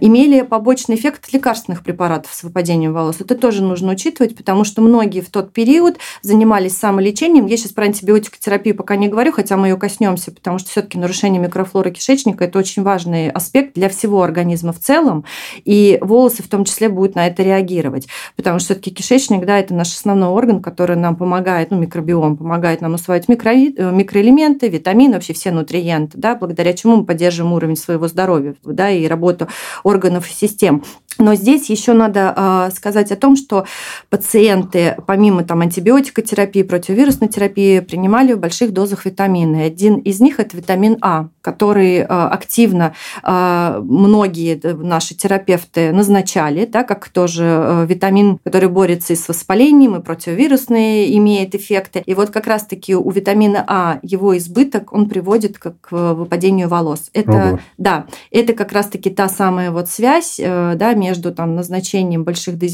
имели 0.00 0.42
побочный 0.42 0.96
эффект 0.96 1.32
лекарственных 1.32 1.82
препаратов 1.82 2.32
с 2.32 2.42
выпадением 2.42 2.89
волос. 2.92 3.16
Это 3.20 3.34
тоже 3.34 3.62
нужно 3.62 3.92
учитывать, 3.92 4.36
потому 4.36 4.64
что 4.64 4.82
многие 4.82 5.20
в 5.20 5.30
тот 5.30 5.52
период 5.52 5.98
занимались 6.22 6.76
самолечением. 6.76 7.46
Я 7.46 7.56
сейчас 7.56 7.72
про 7.72 7.84
антибиотикотерапию 7.84 8.74
пока 8.74 8.96
не 8.96 9.08
говорю, 9.08 9.32
хотя 9.32 9.56
мы 9.56 9.68
ее 9.68 9.76
коснемся, 9.76 10.32
потому 10.32 10.58
что 10.58 10.70
все-таки 10.70 10.98
нарушение 10.98 11.40
микрофлоры 11.40 11.90
кишечника 11.90 12.44
это 12.44 12.58
очень 12.58 12.82
важный 12.82 13.30
аспект 13.30 13.74
для 13.74 13.88
всего 13.88 14.22
организма 14.22 14.72
в 14.72 14.78
целом, 14.78 15.24
и 15.64 15.98
волосы 16.00 16.42
в 16.42 16.48
том 16.48 16.64
числе 16.64 16.88
будут 16.88 17.14
на 17.14 17.26
это 17.26 17.42
реагировать, 17.42 18.08
потому 18.36 18.58
что 18.58 18.70
все-таки 18.70 18.90
кишечник, 18.90 19.44
да, 19.44 19.58
это 19.58 19.74
наш 19.74 19.88
основной 19.88 20.28
орган, 20.28 20.60
который 20.62 20.96
нам 20.96 21.16
помогает, 21.16 21.70
ну, 21.70 21.78
микробиом 21.78 22.36
помогает 22.36 22.80
нам 22.80 22.94
усваивать 22.94 23.28
микро, 23.28 23.52
э, 23.52 23.70
микроэлементы, 23.76 24.68
витамины, 24.68 25.14
вообще 25.14 25.32
все 25.32 25.50
нутриенты, 25.50 26.16
да, 26.18 26.34
благодаря 26.34 26.72
чему 26.72 26.96
мы 26.96 27.04
поддерживаем 27.04 27.52
уровень 27.54 27.76
своего 27.76 28.08
здоровья, 28.08 28.54
да, 28.64 28.90
и 28.90 29.06
работу 29.06 29.48
органов 29.82 30.28
и 30.28 30.32
систем. 30.32 30.82
Но 31.18 31.34
здесь 31.34 31.68
еще 31.68 31.92
надо 31.92 32.32
э, 32.34 32.70
сказать 32.80 33.12
о 33.12 33.16
том, 33.16 33.36
что 33.36 33.66
пациенты, 34.08 34.96
помимо 35.06 35.44
там, 35.44 35.60
антибиотикотерапии, 35.60 36.62
противовирусной 36.62 37.28
терапии, 37.28 37.80
принимали 37.80 38.32
в 38.32 38.38
больших 38.38 38.72
дозах 38.72 39.04
витамины. 39.04 39.64
Один 39.66 39.98
из 39.98 40.18
них– 40.20 40.40
это 40.42 40.56
витамин 40.56 40.96
А, 41.02 41.28
который 41.42 41.98
э, 41.98 42.04
активно 42.04 42.94
э, 43.22 43.80
многие 43.82 44.58
наши 44.82 45.14
терапевты 45.14 45.92
назначали, 45.92 46.64
да, 46.64 46.84
как 46.84 47.10
тоже 47.10 47.84
витамин, 47.86 48.38
который 48.44 48.70
борется 48.70 49.12
и 49.12 49.16
с 49.16 49.28
воспалением, 49.28 49.96
и 49.96 50.02
противовирусные 50.02 51.14
имеет 51.18 51.54
эффекты. 51.54 52.02
И 52.06 52.14
вот 52.14 52.30
как 52.30 52.46
раз-таки 52.46 52.96
у 52.96 53.10
витамина 53.10 53.62
А 53.66 53.98
его 54.02 54.38
избыток, 54.38 54.94
он 54.94 55.06
приводит 55.06 55.58
к 55.58 55.74
выпадению 55.90 56.68
волос. 56.68 57.10
Это, 57.12 57.60
да, 57.76 58.06
это 58.30 58.54
как 58.54 58.72
раз-таки 58.72 59.10
та 59.10 59.28
самая 59.28 59.70
вот 59.70 59.90
связь 59.90 60.40
да, 60.40 60.94
между 60.94 61.34
там, 61.34 61.54
назначением 61.54 62.24
больших 62.24 62.56
дозировок 62.56 62.69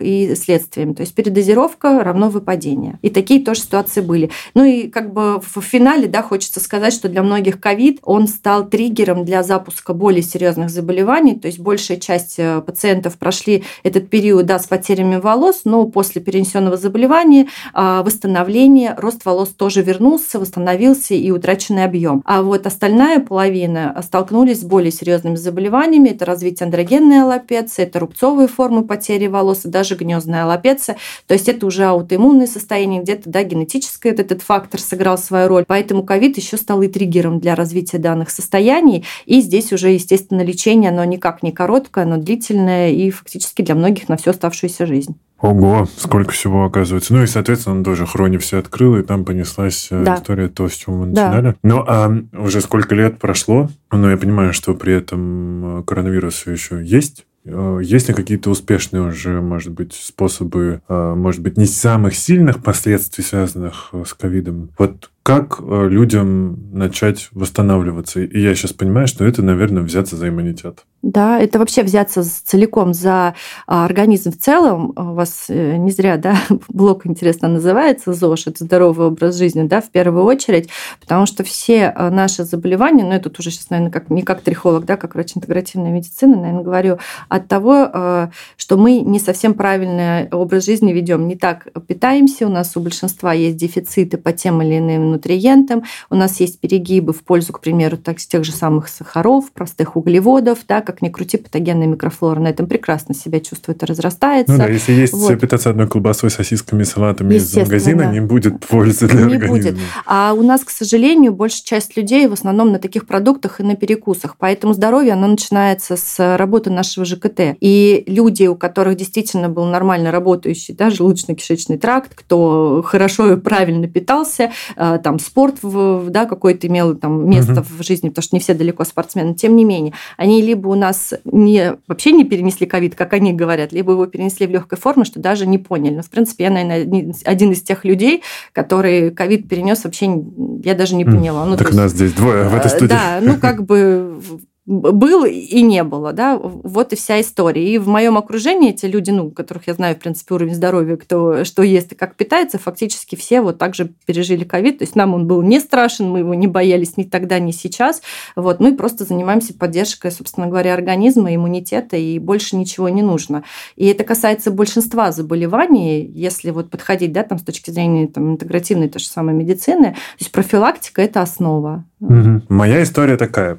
и 0.00 0.34
следствием. 0.34 0.94
То 0.94 1.02
есть 1.02 1.14
передозировка 1.14 2.02
равно 2.02 2.28
выпадение. 2.28 2.98
И 3.02 3.10
такие 3.10 3.44
тоже 3.44 3.60
ситуации 3.60 4.00
были. 4.00 4.30
Ну 4.54 4.64
и 4.64 4.88
как 4.88 5.12
бы 5.12 5.40
в 5.40 5.60
финале 5.60 6.08
да, 6.08 6.22
хочется 6.22 6.60
сказать, 6.60 6.92
что 6.92 7.08
для 7.08 7.22
многих 7.22 7.60
ковид 7.60 8.00
он 8.02 8.28
стал 8.28 8.68
триггером 8.68 9.24
для 9.24 9.42
запуска 9.42 9.94
более 9.94 10.22
серьезных 10.22 10.70
заболеваний. 10.70 11.34
То 11.34 11.46
есть 11.46 11.58
большая 11.58 11.98
часть 11.98 12.38
э, 12.38 12.60
пациентов 12.60 13.18
прошли 13.18 13.64
этот 13.82 14.10
период 14.10 14.46
да, 14.46 14.58
с 14.58 14.66
потерями 14.66 15.16
волос, 15.16 15.62
но 15.64 15.86
после 15.86 16.20
перенесенного 16.20 16.76
заболевания 16.76 17.48
а, 17.72 18.02
восстановление, 18.02 18.94
рост 18.96 19.24
волос 19.24 19.50
тоже 19.50 19.82
вернулся, 19.82 20.38
восстановился 20.38 21.14
и 21.14 21.30
утраченный 21.30 21.84
объем. 21.84 22.22
А 22.24 22.42
вот 22.42 22.66
остальная 22.66 23.20
половина 23.20 23.98
столкнулись 24.04 24.60
с 24.60 24.64
более 24.64 24.90
серьезными 24.90 25.36
заболеваниями. 25.36 26.10
Это 26.10 26.24
развитие 26.24 26.66
андрогенной 26.66 27.22
аллопеции, 27.22 27.84
это 27.84 28.00
рубцовые 28.00 28.48
формы 28.48 28.84
потери 28.84 29.27
волос, 29.28 29.64
и 29.64 29.68
даже 29.68 29.94
гнездная 29.94 30.44
аллопеция. 30.44 30.96
То 31.26 31.34
есть 31.34 31.48
это 31.48 31.66
уже 31.66 31.84
аутоиммунное 31.84 32.46
состояние, 32.46 33.02
где-то 33.02 33.30
да, 33.30 33.42
генетическое 33.42 34.10
этот 34.10 34.42
фактор 34.42 34.80
сыграл 34.80 35.18
свою 35.18 35.48
роль. 35.48 35.64
Поэтому 35.66 36.02
ковид 36.02 36.36
еще 36.36 36.56
стал 36.56 36.82
и 36.82 36.88
триггером 36.88 37.40
для 37.40 37.54
развития 37.54 37.98
данных 37.98 38.30
состояний. 38.30 39.04
И 39.26 39.40
здесь 39.40 39.72
уже, 39.72 39.90
естественно, 39.90 40.42
лечение, 40.42 40.90
оно 40.90 41.04
никак 41.04 41.42
не 41.42 41.52
короткое, 41.52 42.04
оно 42.04 42.16
длительное 42.16 42.90
и 42.90 43.10
фактически 43.10 43.62
для 43.62 43.74
многих 43.74 44.08
на 44.08 44.16
всю 44.16 44.30
оставшуюся 44.30 44.86
жизнь. 44.86 45.16
Ого, 45.40 45.86
сколько 45.96 46.32
всего 46.32 46.64
оказывается. 46.64 47.14
Ну 47.14 47.22
и, 47.22 47.26
соответственно, 47.26 47.76
он 47.76 47.84
тоже 47.84 48.06
хрони 48.06 48.38
все 48.38 48.58
открыл, 48.58 48.96
и 48.96 49.02
там 49.04 49.24
понеслась 49.24 49.86
э, 49.92 50.02
да. 50.02 50.16
история 50.16 50.48
то, 50.48 50.68
с 50.68 50.72
чего 50.72 50.96
мы 50.96 51.06
начинали. 51.06 51.50
Да. 51.50 51.54
Ну, 51.62 51.84
а 51.86 52.12
уже 52.32 52.60
сколько 52.60 52.96
лет 52.96 53.20
прошло, 53.20 53.68
но 53.92 54.10
я 54.10 54.16
понимаю, 54.16 54.52
что 54.52 54.74
при 54.74 54.94
этом 54.94 55.78
э, 55.78 55.82
коронавирус 55.84 56.44
еще 56.48 56.84
есть, 56.84 57.24
есть 57.44 58.08
ли 58.08 58.14
какие-то 58.14 58.50
успешные 58.50 59.02
уже, 59.02 59.40
может 59.40 59.72
быть, 59.72 59.94
способы, 59.94 60.82
э, 60.88 61.14
может 61.14 61.42
быть, 61.42 61.56
не 61.56 61.66
самых 61.66 62.14
сильных 62.14 62.62
последствий, 62.62 63.24
связанных 63.24 63.90
э, 63.92 64.04
с 64.06 64.14
ковидом? 64.14 64.70
Вот 64.78 65.10
как 65.28 65.60
э, 65.60 65.88
людям 65.90 66.72
начать 66.72 67.28
восстанавливаться? 67.32 68.20
И 68.20 68.40
я 68.40 68.54
сейчас 68.54 68.72
понимаю, 68.72 69.06
что 69.06 69.26
это, 69.26 69.42
наверное, 69.42 69.82
взяться 69.82 70.16
за 70.16 70.30
иммунитет. 70.30 70.86
Да, 71.02 71.38
это 71.38 71.58
вообще 71.58 71.82
взяться 71.82 72.24
целиком 72.24 72.94
за 72.94 73.34
а, 73.66 73.84
организм 73.84 74.32
в 74.32 74.38
целом. 74.38 74.94
У 74.96 75.12
вас 75.12 75.44
э, 75.48 75.76
не 75.76 75.90
зря, 75.90 76.16
да, 76.16 76.38
блок 76.68 77.06
интересно 77.06 77.48
называется 77.48 78.14
ЗОЖ, 78.14 78.46
это 78.46 78.64
здоровый 78.64 79.08
образ 79.08 79.36
жизни, 79.36 79.64
да, 79.64 79.82
в 79.82 79.90
первую 79.90 80.24
очередь, 80.24 80.70
потому 80.98 81.26
что 81.26 81.44
все 81.44 81.94
э, 81.94 82.08
наши 82.08 82.44
заболевания, 82.44 83.04
ну, 83.04 83.12
это 83.12 83.30
уже 83.38 83.50
сейчас, 83.50 83.68
наверное, 83.68 83.92
как, 83.92 84.08
не 84.08 84.22
как 84.22 84.40
трихолог, 84.40 84.86
да, 84.86 84.96
как 84.96 85.14
врач-интегративной 85.14 85.90
медицины, 85.90 86.36
наверное, 86.36 86.64
говорю, 86.64 86.98
от 87.28 87.48
того, 87.48 88.30
что 88.56 88.76
мы 88.76 89.00
не 89.00 89.20
совсем 89.20 89.54
правильный 89.54 90.28
образ 90.30 90.64
жизни 90.64 90.92
ведем, 90.92 91.28
не 91.28 91.36
так 91.36 91.68
питаемся, 91.86 92.46
у 92.46 92.50
нас 92.50 92.76
у 92.76 92.80
большинства 92.80 93.34
есть 93.34 93.56
дефициты 93.56 94.16
по 94.16 94.32
тем 94.32 94.62
или 94.62 94.78
иным 94.78 95.17
нутриентам, 95.18 95.84
у 96.10 96.14
нас 96.14 96.40
есть 96.40 96.60
перегибы 96.60 97.12
в 97.12 97.22
пользу, 97.24 97.52
к 97.52 97.60
примеру, 97.60 97.96
так, 97.96 98.18
тех 98.18 98.44
же 98.44 98.52
самых 98.52 98.88
сахаров, 98.88 99.52
простых 99.52 99.96
углеводов, 99.96 100.60
да, 100.66 100.80
как 100.80 101.02
ни 101.02 101.08
крути, 101.08 101.36
патогенная 101.36 101.86
микрофлора 101.86 102.40
на 102.40 102.48
этом 102.48 102.66
прекрасно 102.66 103.14
себя 103.14 103.40
чувствует 103.40 103.82
и 103.82 103.86
разрастается. 103.86 104.52
Ну 104.52 104.58
да, 104.58 104.68
если 104.68 104.92
есть 104.92 105.12
вот. 105.12 105.38
питаться 105.40 105.70
одной 105.70 105.88
колбасой, 105.88 106.30
сосисками, 106.30 106.84
салатами 106.84 107.34
из 107.34 107.54
магазина, 107.54 108.04
да. 108.04 108.12
не 108.12 108.20
будет 108.20 108.64
пользы 108.66 109.08
для 109.08 109.24
не 109.24 109.34
организма. 109.34 109.72
Будет. 109.72 109.78
А 110.06 110.32
у 110.36 110.42
нас, 110.42 110.64
к 110.64 110.70
сожалению, 110.70 111.32
большая 111.32 111.62
часть 111.64 111.96
людей 111.96 112.26
в 112.28 112.32
основном 112.32 112.72
на 112.72 112.78
таких 112.78 113.06
продуктах 113.06 113.60
и 113.60 113.62
на 113.62 113.74
перекусах. 113.74 114.36
Поэтому 114.38 114.74
здоровье, 114.74 115.12
оно 115.12 115.26
начинается 115.26 115.96
с 115.96 116.36
работы 116.36 116.70
нашего 116.70 117.04
ЖКТ. 117.04 117.56
И 117.60 118.04
люди, 118.06 118.46
у 118.46 118.54
которых 118.54 118.96
действительно 118.96 119.48
был 119.48 119.64
нормально 119.64 120.10
работающий 120.10 120.74
да, 120.74 120.88
желудочно-кишечный 120.88 121.78
тракт, 121.78 122.12
кто 122.14 122.82
хорошо 122.86 123.32
и 123.32 123.36
правильно 123.36 123.88
питался, 123.88 124.52
э, 124.76 124.97
там 124.98 125.18
спорт 125.18 125.56
да, 125.62 126.26
какой-то 126.26 126.66
имел 126.66 126.94
там, 126.94 127.28
место 127.28 127.60
угу. 127.60 127.66
в 127.78 127.82
жизни, 127.82 128.08
потому 128.08 128.22
что 128.22 128.36
не 128.36 128.40
все 128.40 128.54
далеко 128.54 128.84
спортсмены, 128.84 129.34
тем 129.34 129.56
не 129.56 129.64
менее, 129.64 129.94
они 130.16 130.42
либо 130.42 130.68
у 130.68 130.74
нас 130.74 131.14
не, 131.24 131.76
вообще 131.86 132.12
не 132.12 132.24
перенесли 132.24 132.66
ковид, 132.66 132.94
как 132.94 133.12
они 133.12 133.32
говорят, 133.32 133.72
либо 133.72 133.92
его 133.92 134.06
перенесли 134.06 134.46
в 134.46 134.50
легкой 134.50 134.78
форме, 134.78 135.04
что 135.04 135.20
даже 135.20 135.46
не 135.46 135.58
поняли. 135.58 135.96
Но, 135.96 136.02
в 136.02 136.10
принципе, 136.10 136.44
я, 136.44 136.50
наверное, 136.50 137.14
один 137.24 137.52
из 137.52 137.62
тех 137.62 137.84
людей, 137.84 138.22
который 138.52 139.10
ковид 139.10 139.48
перенес 139.48 139.84
вообще, 139.84 140.22
я 140.64 140.74
даже 140.74 140.94
не 140.94 141.04
поняла. 141.04 141.44
Ну, 141.44 141.56
так 141.56 141.72
нас 141.72 141.92
есть, 141.92 141.96
здесь 141.96 142.12
двое 142.12 142.48
в 142.48 142.54
этой 142.54 142.66
э, 142.66 142.70
студии. 142.70 142.88
Да, 142.88 143.20
ну 143.22 143.36
как 143.36 143.64
бы 143.64 144.20
был 144.68 145.24
и 145.24 145.62
не 145.62 145.82
было, 145.82 146.12
да, 146.12 146.36
вот 146.36 146.92
и 146.92 146.96
вся 146.96 147.22
история. 147.22 147.72
И 147.72 147.78
в 147.78 147.88
моем 147.88 148.18
окружении 148.18 148.70
эти 148.70 148.84
люди, 148.84 149.10
ну, 149.10 149.30
которых 149.30 149.66
я 149.66 149.72
знаю, 149.72 149.96
в 149.96 149.98
принципе, 149.98 150.34
уровень 150.34 150.54
здоровья, 150.54 150.96
кто 150.96 151.42
что 151.44 151.62
ест 151.62 151.92
и 151.92 151.94
как 151.94 152.16
питается, 152.16 152.58
фактически 152.58 153.16
все 153.16 153.40
вот 153.40 153.56
так 153.56 153.74
же 153.74 153.90
пережили 154.04 154.44
ковид, 154.44 154.78
то 154.78 154.84
есть 154.84 154.94
нам 154.94 155.14
он 155.14 155.26
был 155.26 155.40
не 155.40 155.58
страшен, 155.58 156.10
мы 156.10 156.18
его 156.18 156.34
не 156.34 156.46
боялись 156.46 156.98
ни 156.98 157.04
тогда, 157.04 157.38
ни 157.38 157.50
сейчас, 157.50 158.02
вот, 158.36 158.60
мы 158.60 158.76
просто 158.76 159.04
занимаемся 159.04 159.54
поддержкой, 159.54 160.10
собственно 160.10 160.48
говоря, 160.48 160.74
организма, 160.74 161.34
иммунитета, 161.34 161.96
и 161.96 162.18
больше 162.18 162.56
ничего 162.56 162.90
не 162.90 163.00
нужно. 163.00 163.44
И 163.76 163.86
это 163.86 164.04
касается 164.04 164.50
большинства 164.50 165.12
заболеваний, 165.12 166.04
если 166.04 166.50
вот 166.50 166.68
подходить, 166.68 167.12
да, 167.12 167.22
там, 167.22 167.38
с 167.38 167.42
точки 167.42 167.70
зрения 167.70 168.06
там, 168.06 168.32
интегративной, 168.32 168.90
той 168.90 169.00
же 169.00 169.06
самой 169.06 169.34
медицины, 169.34 169.92
то 169.92 170.20
есть 170.20 170.30
профилактика– 170.30 171.00
это 171.02 171.22
основа. 171.22 171.84
Угу. 172.00 172.42
Моя 172.48 172.82
история 172.82 173.16
такая. 173.16 173.58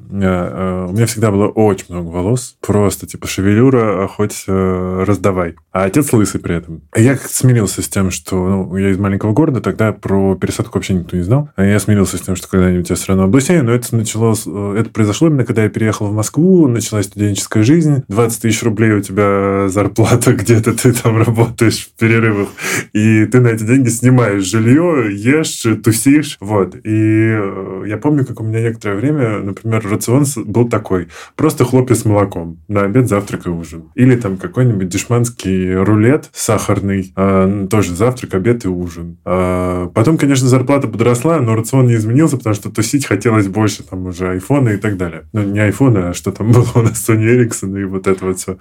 Э, 1.00 1.00
меня 1.00 1.06
всегда 1.06 1.32
было 1.32 1.48
очень 1.48 1.86
много 1.90 2.08
волос. 2.08 2.58
Просто 2.60 3.08
типа 3.08 3.28
шевелюра, 3.28 4.04
а 4.04 4.08
хоть 4.08 4.44
э, 4.48 5.04
раздавай. 5.08 5.56
А 5.72 5.86
отец 5.86 6.12
лысый 6.12 6.42
при 6.42 6.56
этом. 6.56 6.82
Я 6.96 7.16
смирился 7.18 7.82
с 7.82 7.88
тем, 7.88 8.12
что 8.12 8.36
ну, 8.36 8.76
я 8.76 8.90
из 8.90 8.98
маленького 8.98 9.32
города, 9.32 9.62
тогда 9.62 9.94
про 9.94 10.36
пересадку 10.36 10.78
вообще 10.78 10.96
никто 10.96 11.16
не 11.16 11.24
знал. 11.24 11.50
А 11.56 11.64
я 11.64 11.80
смирился 11.80 12.18
с 12.18 12.22
тем, 12.22 12.36
что 12.36 12.50
когда-нибудь 12.50 12.90
я 12.90 12.96
все 12.96 13.08
равно 13.08 13.24
облысею. 13.24 13.64
Но 13.64 13.72
это 13.72 13.96
началось, 13.96 14.44
э, 14.46 14.76
это 14.78 14.90
произошло 14.90 15.30
именно, 15.30 15.46
когда 15.46 15.64
я 15.64 15.70
переехал 15.70 16.08
в 16.08 16.14
Москву, 16.14 16.68
началась 16.68 17.06
студенческая 17.06 17.64
жизнь. 17.64 18.04
20 18.10 18.42
тысяч 18.42 18.62
рублей 18.64 18.92
у 18.92 19.02
тебя 19.02 19.70
зарплата, 19.70 20.34
где-то 20.36 20.74
ты 20.74 20.92
там 20.92 21.18
работаешь 21.18 21.88
в 21.88 22.00
перерывах. 22.00 22.50
И 22.92 23.26
ты 23.26 23.40
на 23.40 23.50
эти 23.50 23.64
деньги 23.64 23.90
снимаешь 23.90 24.44
жилье, 24.44 25.08
ешь, 25.12 25.66
тусишь. 25.82 26.38
Вот. 26.42 26.76
И 26.84 27.40
я 27.86 27.98
помню, 27.98 28.26
как 28.26 28.42
у 28.42 28.44
меня 28.44 28.62
некоторое 28.62 28.96
время, 28.96 29.40
например, 29.40 29.88
рацион 29.90 30.26
был 30.46 30.68
такой. 30.68 30.89
Просто 31.36 31.66
хлопья 31.66 31.96
с 31.96 32.06
молоком 32.06 32.60
на 32.68 32.82
обед, 32.82 33.08
завтрак 33.08 33.48
и 33.48 33.50
ужин. 33.50 33.92
Или 33.96 34.16
там 34.16 34.38
какой-нибудь 34.38 34.90
дешманский 34.90 35.76
рулет 35.76 36.30
сахарный, 36.34 37.14
а, 37.16 37.68
тоже 37.68 37.96
завтрак, 37.96 38.34
обед 38.34 38.66
и 38.66 38.68
ужин. 38.68 39.18
А, 39.26 39.88
потом, 39.90 40.18
конечно, 40.18 40.48
зарплата 40.48 40.88
подросла, 40.88 41.40
но 41.40 41.56
рацион 41.56 41.88
не 41.88 41.96
изменился, 41.96 42.38
потому 42.38 42.56
что 42.56 42.70
тусить 42.70 43.06
хотелось 43.06 43.48
больше, 43.48 43.84
там 43.84 44.08
уже 44.08 44.30
айфоны 44.30 44.76
и 44.76 44.78
так 44.78 44.98
далее. 44.98 45.26
Ну, 45.34 45.44
не 45.44 45.60
айфоны, 45.60 46.00
а 46.00 46.14
что 46.14 46.32
там 46.32 46.52
было 46.52 46.68
у 46.76 46.82
нас, 46.82 47.08
Sony 47.08 47.26
Ericsson 47.26 47.80
и 47.80 47.84
вот 47.86 48.08
это 48.08 48.26
вот 48.26 48.40
все. 48.40 48.58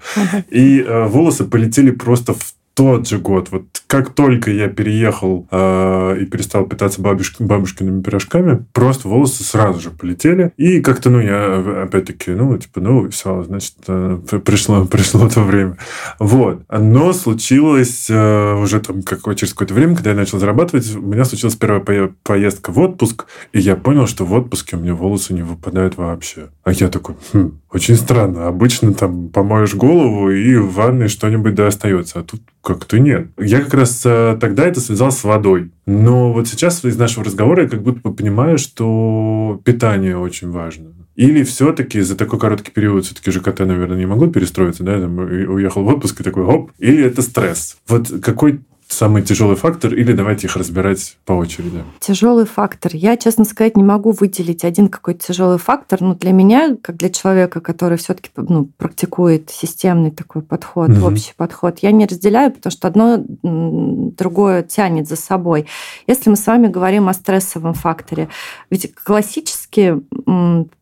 И 0.50 0.84
а, 0.86 1.06
волосы 1.06 1.44
полетели 1.44 1.90
просто 1.90 2.34
в 2.34 2.57
тот 2.78 3.08
же 3.08 3.18
год, 3.18 3.48
вот 3.50 3.64
как 3.88 4.10
только 4.10 4.52
я 4.52 4.68
переехал 4.68 5.48
э, 5.50 6.18
и 6.20 6.26
перестал 6.26 6.64
питаться 6.64 7.02
бабушк, 7.02 7.40
бабушкиными 7.40 8.02
пирожками, 8.02 8.64
просто 8.72 9.08
волосы 9.08 9.42
сразу 9.42 9.80
же 9.80 9.90
полетели. 9.90 10.52
И 10.56 10.80
как-то, 10.80 11.10
ну, 11.10 11.18
я 11.18 11.82
опять-таки, 11.82 12.30
ну, 12.30 12.56
типа, 12.56 12.80
ну, 12.80 13.10
все, 13.10 13.42
значит, 13.42 13.74
э, 13.88 14.20
пришло, 14.44 14.84
пришло 14.90 15.28
то 15.28 15.40
время. 15.40 15.76
Вот. 16.20 16.62
Но 16.70 17.12
случилось 17.12 18.06
э, 18.08 18.54
уже 18.54 18.78
там 18.78 19.02
какое, 19.02 19.34
через 19.34 19.54
какое-то 19.54 19.74
время, 19.74 19.96
когда 19.96 20.10
я 20.10 20.16
начал 20.16 20.38
зарабатывать, 20.38 20.94
у 20.94 21.00
меня 21.00 21.24
случилась 21.24 21.56
первая 21.56 22.12
поездка 22.22 22.70
в 22.70 22.78
отпуск, 22.78 23.26
и 23.52 23.58
я 23.58 23.74
понял, 23.74 24.06
что 24.06 24.24
в 24.24 24.32
отпуске 24.34 24.76
у 24.76 24.78
меня 24.78 24.94
волосы 24.94 25.34
не 25.34 25.42
выпадают 25.42 25.96
вообще. 25.96 26.50
А 26.62 26.70
я 26.70 26.86
такой, 26.86 27.16
хм, 27.32 27.58
очень 27.72 27.96
странно. 27.96 28.46
Обычно 28.46 28.94
там 28.94 29.30
помоешь 29.30 29.74
голову, 29.74 30.30
и 30.30 30.54
в 30.56 30.74
ванной 30.74 31.08
что-нибудь 31.08 31.54
да 31.54 31.66
остается. 31.66 32.20
А 32.20 32.22
тут 32.22 32.42
как-то 32.74 32.98
нет. 32.98 33.28
Я 33.38 33.62
как 33.62 33.74
раз 33.74 34.02
э, 34.04 34.36
тогда 34.38 34.66
это 34.66 34.80
связал 34.80 35.10
с 35.10 35.24
водой. 35.24 35.70
Но 35.86 36.32
вот 36.32 36.48
сейчас 36.48 36.84
из 36.84 36.98
нашего 36.98 37.24
разговора 37.24 37.62
я 37.62 37.68
как 37.68 37.82
будто 37.82 38.00
бы 38.00 38.14
понимаю, 38.14 38.58
что 38.58 39.60
питание 39.64 40.18
очень 40.18 40.50
важно. 40.50 40.92
Или 41.16 41.42
все-таки 41.44 42.00
за 42.02 42.14
такой 42.14 42.38
короткий 42.38 42.70
период 42.70 43.06
все-таки 43.06 43.30
ЖКТ, 43.30 43.60
наверное, 43.60 43.96
не 43.96 44.06
могло 44.06 44.28
перестроиться, 44.28 44.84
да, 44.84 45.00
там, 45.00 45.18
уехал 45.18 45.82
в 45.82 45.88
отпуск 45.88 46.20
и 46.20 46.24
такой, 46.24 46.44
оп, 46.44 46.70
или 46.78 47.04
это 47.04 47.22
стресс. 47.22 47.78
Вот 47.88 48.12
какой 48.22 48.60
самый 48.88 49.22
тяжелый 49.22 49.56
фактор, 49.56 49.94
или 49.94 50.12
давайте 50.12 50.46
их 50.46 50.56
разбирать 50.56 51.18
по 51.24 51.32
очереди? 51.32 51.84
Тяжелый 52.00 52.46
фактор. 52.46 52.92
Я, 52.94 53.16
честно 53.16 53.44
сказать, 53.44 53.76
не 53.76 53.82
могу 53.82 54.12
выделить 54.12 54.64
один 54.64 54.88
какой-то 54.88 55.26
тяжелый 55.26 55.58
фактор, 55.58 56.00
но 56.00 56.14
для 56.14 56.32
меня, 56.32 56.76
как 56.82 56.96
для 56.96 57.10
человека, 57.10 57.60
который 57.60 57.98
все-таки 57.98 58.30
ну, 58.36 58.70
практикует 58.76 59.50
системный 59.50 60.10
такой 60.10 60.42
подход, 60.42 60.90
угу. 60.90 61.06
общий 61.06 61.34
подход, 61.36 61.80
я 61.80 61.92
не 61.92 62.06
разделяю, 62.06 62.50
потому 62.50 62.70
что 62.70 62.88
одно 62.88 63.22
другое 63.22 64.62
тянет 64.62 65.06
за 65.06 65.16
собой. 65.16 65.66
Если 66.06 66.30
мы 66.30 66.36
с 66.36 66.46
вами 66.46 66.68
говорим 66.68 67.08
о 67.08 67.14
стрессовом 67.14 67.74
факторе, 67.74 68.28
ведь 68.70 68.92
классически 68.94 70.00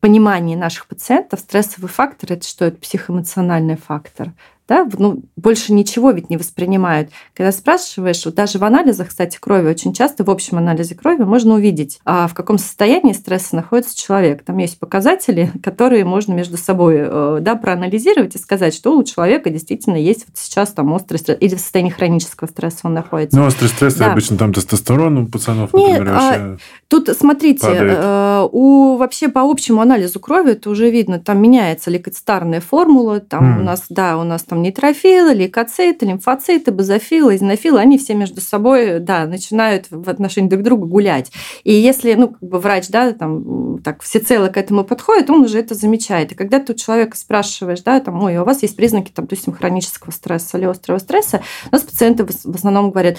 понимание 0.00 0.56
наших 0.56 0.86
пациентов 0.86 1.40
стрессовый 1.40 1.88
фактор 1.88 2.32
это 2.32 2.46
что? 2.46 2.66
Это 2.66 2.78
психоэмоциональный 2.78 3.76
фактор 3.76 4.32
да, 4.68 4.88
ну, 4.98 5.22
больше 5.36 5.72
ничего 5.72 6.10
ведь 6.10 6.28
не 6.28 6.36
воспринимают. 6.36 7.10
Когда 7.34 7.52
спрашиваешь, 7.52 8.24
вот 8.24 8.34
даже 8.34 8.58
в 8.58 8.64
анализах, 8.64 9.08
кстати, 9.08 9.38
крови, 9.38 9.68
очень 9.68 9.92
часто 9.92 10.24
в 10.24 10.30
общем 10.30 10.58
анализе 10.58 10.94
крови 10.94 11.22
можно 11.22 11.54
увидеть, 11.54 12.00
а 12.04 12.26
в 12.26 12.34
каком 12.34 12.58
состоянии 12.58 13.12
стресса 13.12 13.54
находится 13.54 13.96
человек. 13.96 14.42
Там 14.42 14.58
есть 14.58 14.78
показатели, 14.78 15.52
которые 15.62 16.04
можно 16.04 16.32
между 16.32 16.56
собой 16.56 16.96
э, 16.98 17.38
да, 17.40 17.54
проанализировать 17.54 18.34
и 18.34 18.38
сказать, 18.38 18.74
что 18.74 18.96
у 18.98 19.04
человека 19.04 19.50
действительно 19.50 19.96
есть 19.96 20.26
вот 20.26 20.36
сейчас 20.36 20.72
там 20.72 20.92
острый 20.92 21.18
стресс, 21.18 21.38
или 21.40 21.54
в 21.54 21.60
состоянии 21.60 21.90
хронического 21.90 22.48
стресса 22.48 22.80
он 22.84 22.94
находится. 22.94 23.38
Ну, 23.38 23.46
острый 23.46 23.68
стресс, 23.68 23.94
да. 23.94 24.12
обычно 24.12 24.36
там 24.36 24.52
тестостерон 24.52 25.18
у 25.18 25.26
пацанов, 25.26 25.72
Нет, 25.74 26.00
например, 26.00 26.14
а, 26.18 26.56
Тут, 26.88 27.08
смотрите, 27.18 27.66
падает. 27.66 27.98
Э, 28.00 28.48
у 28.50 28.96
вообще 28.96 29.28
по 29.28 29.42
общему 29.42 29.80
анализу 29.80 30.20
крови 30.20 30.52
это 30.52 30.70
уже 30.70 30.90
видно, 30.90 31.18
там 31.18 31.40
меняется 31.40 31.90
лейкоцитарная 31.90 32.60
формула, 32.60 33.20
там 33.20 33.58
mm. 33.58 33.60
у 33.60 33.64
нас, 33.64 33.84
да, 33.88 34.18
у 34.18 34.24
нас 34.24 34.42
там 34.42 34.55
там 34.56 34.62
нейтрофилы, 34.62 35.34
лейкоциты, 35.34 36.06
лимфоциты, 36.06 36.72
базофилы, 36.72 37.36
эзинофилы, 37.36 37.78
они 37.78 37.98
все 37.98 38.14
между 38.14 38.40
собой, 38.40 39.00
да, 39.00 39.26
начинают 39.26 39.86
в 39.90 40.08
отношении 40.08 40.48
друг 40.48 40.62
к 40.62 40.64
другу 40.64 40.86
гулять. 40.86 41.30
И 41.62 41.72
если, 41.74 42.14
ну, 42.14 42.28
как 42.28 42.40
бы 42.40 42.58
врач, 42.58 42.88
да, 42.88 43.12
там, 43.12 43.78
так 43.82 44.02
всецело 44.02 44.48
к 44.48 44.56
этому 44.56 44.84
подходит, 44.84 45.28
он 45.28 45.42
уже 45.42 45.58
это 45.58 45.74
замечает. 45.74 46.32
И 46.32 46.34
когда 46.34 46.58
ты 46.58 46.72
у 46.72 46.76
человека 46.76 47.16
спрашиваешь, 47.16 47.82
да, 47.82 48.00
там, 48.00 48.22
ой, 48.22 48.36
а 48.36 48.42
у 48.42 48.46
вас 48.46 48.62
есть 48.62 48.76
признаки, 48.76 49.12
там, 49.12 49.26
допустим, 49.26 49.52
хронического 49.52 50.10
стресса 50.10 50.56
или 50.56 50.64
острого 50.64 50.98
стресса, 50.98 51.42
у 51.70 51.74
нас 51.74 51.82
пациенты 51.82 52.24
в 52.24 52.54
основном 52.54 52.90
говорят, 52.90 53.18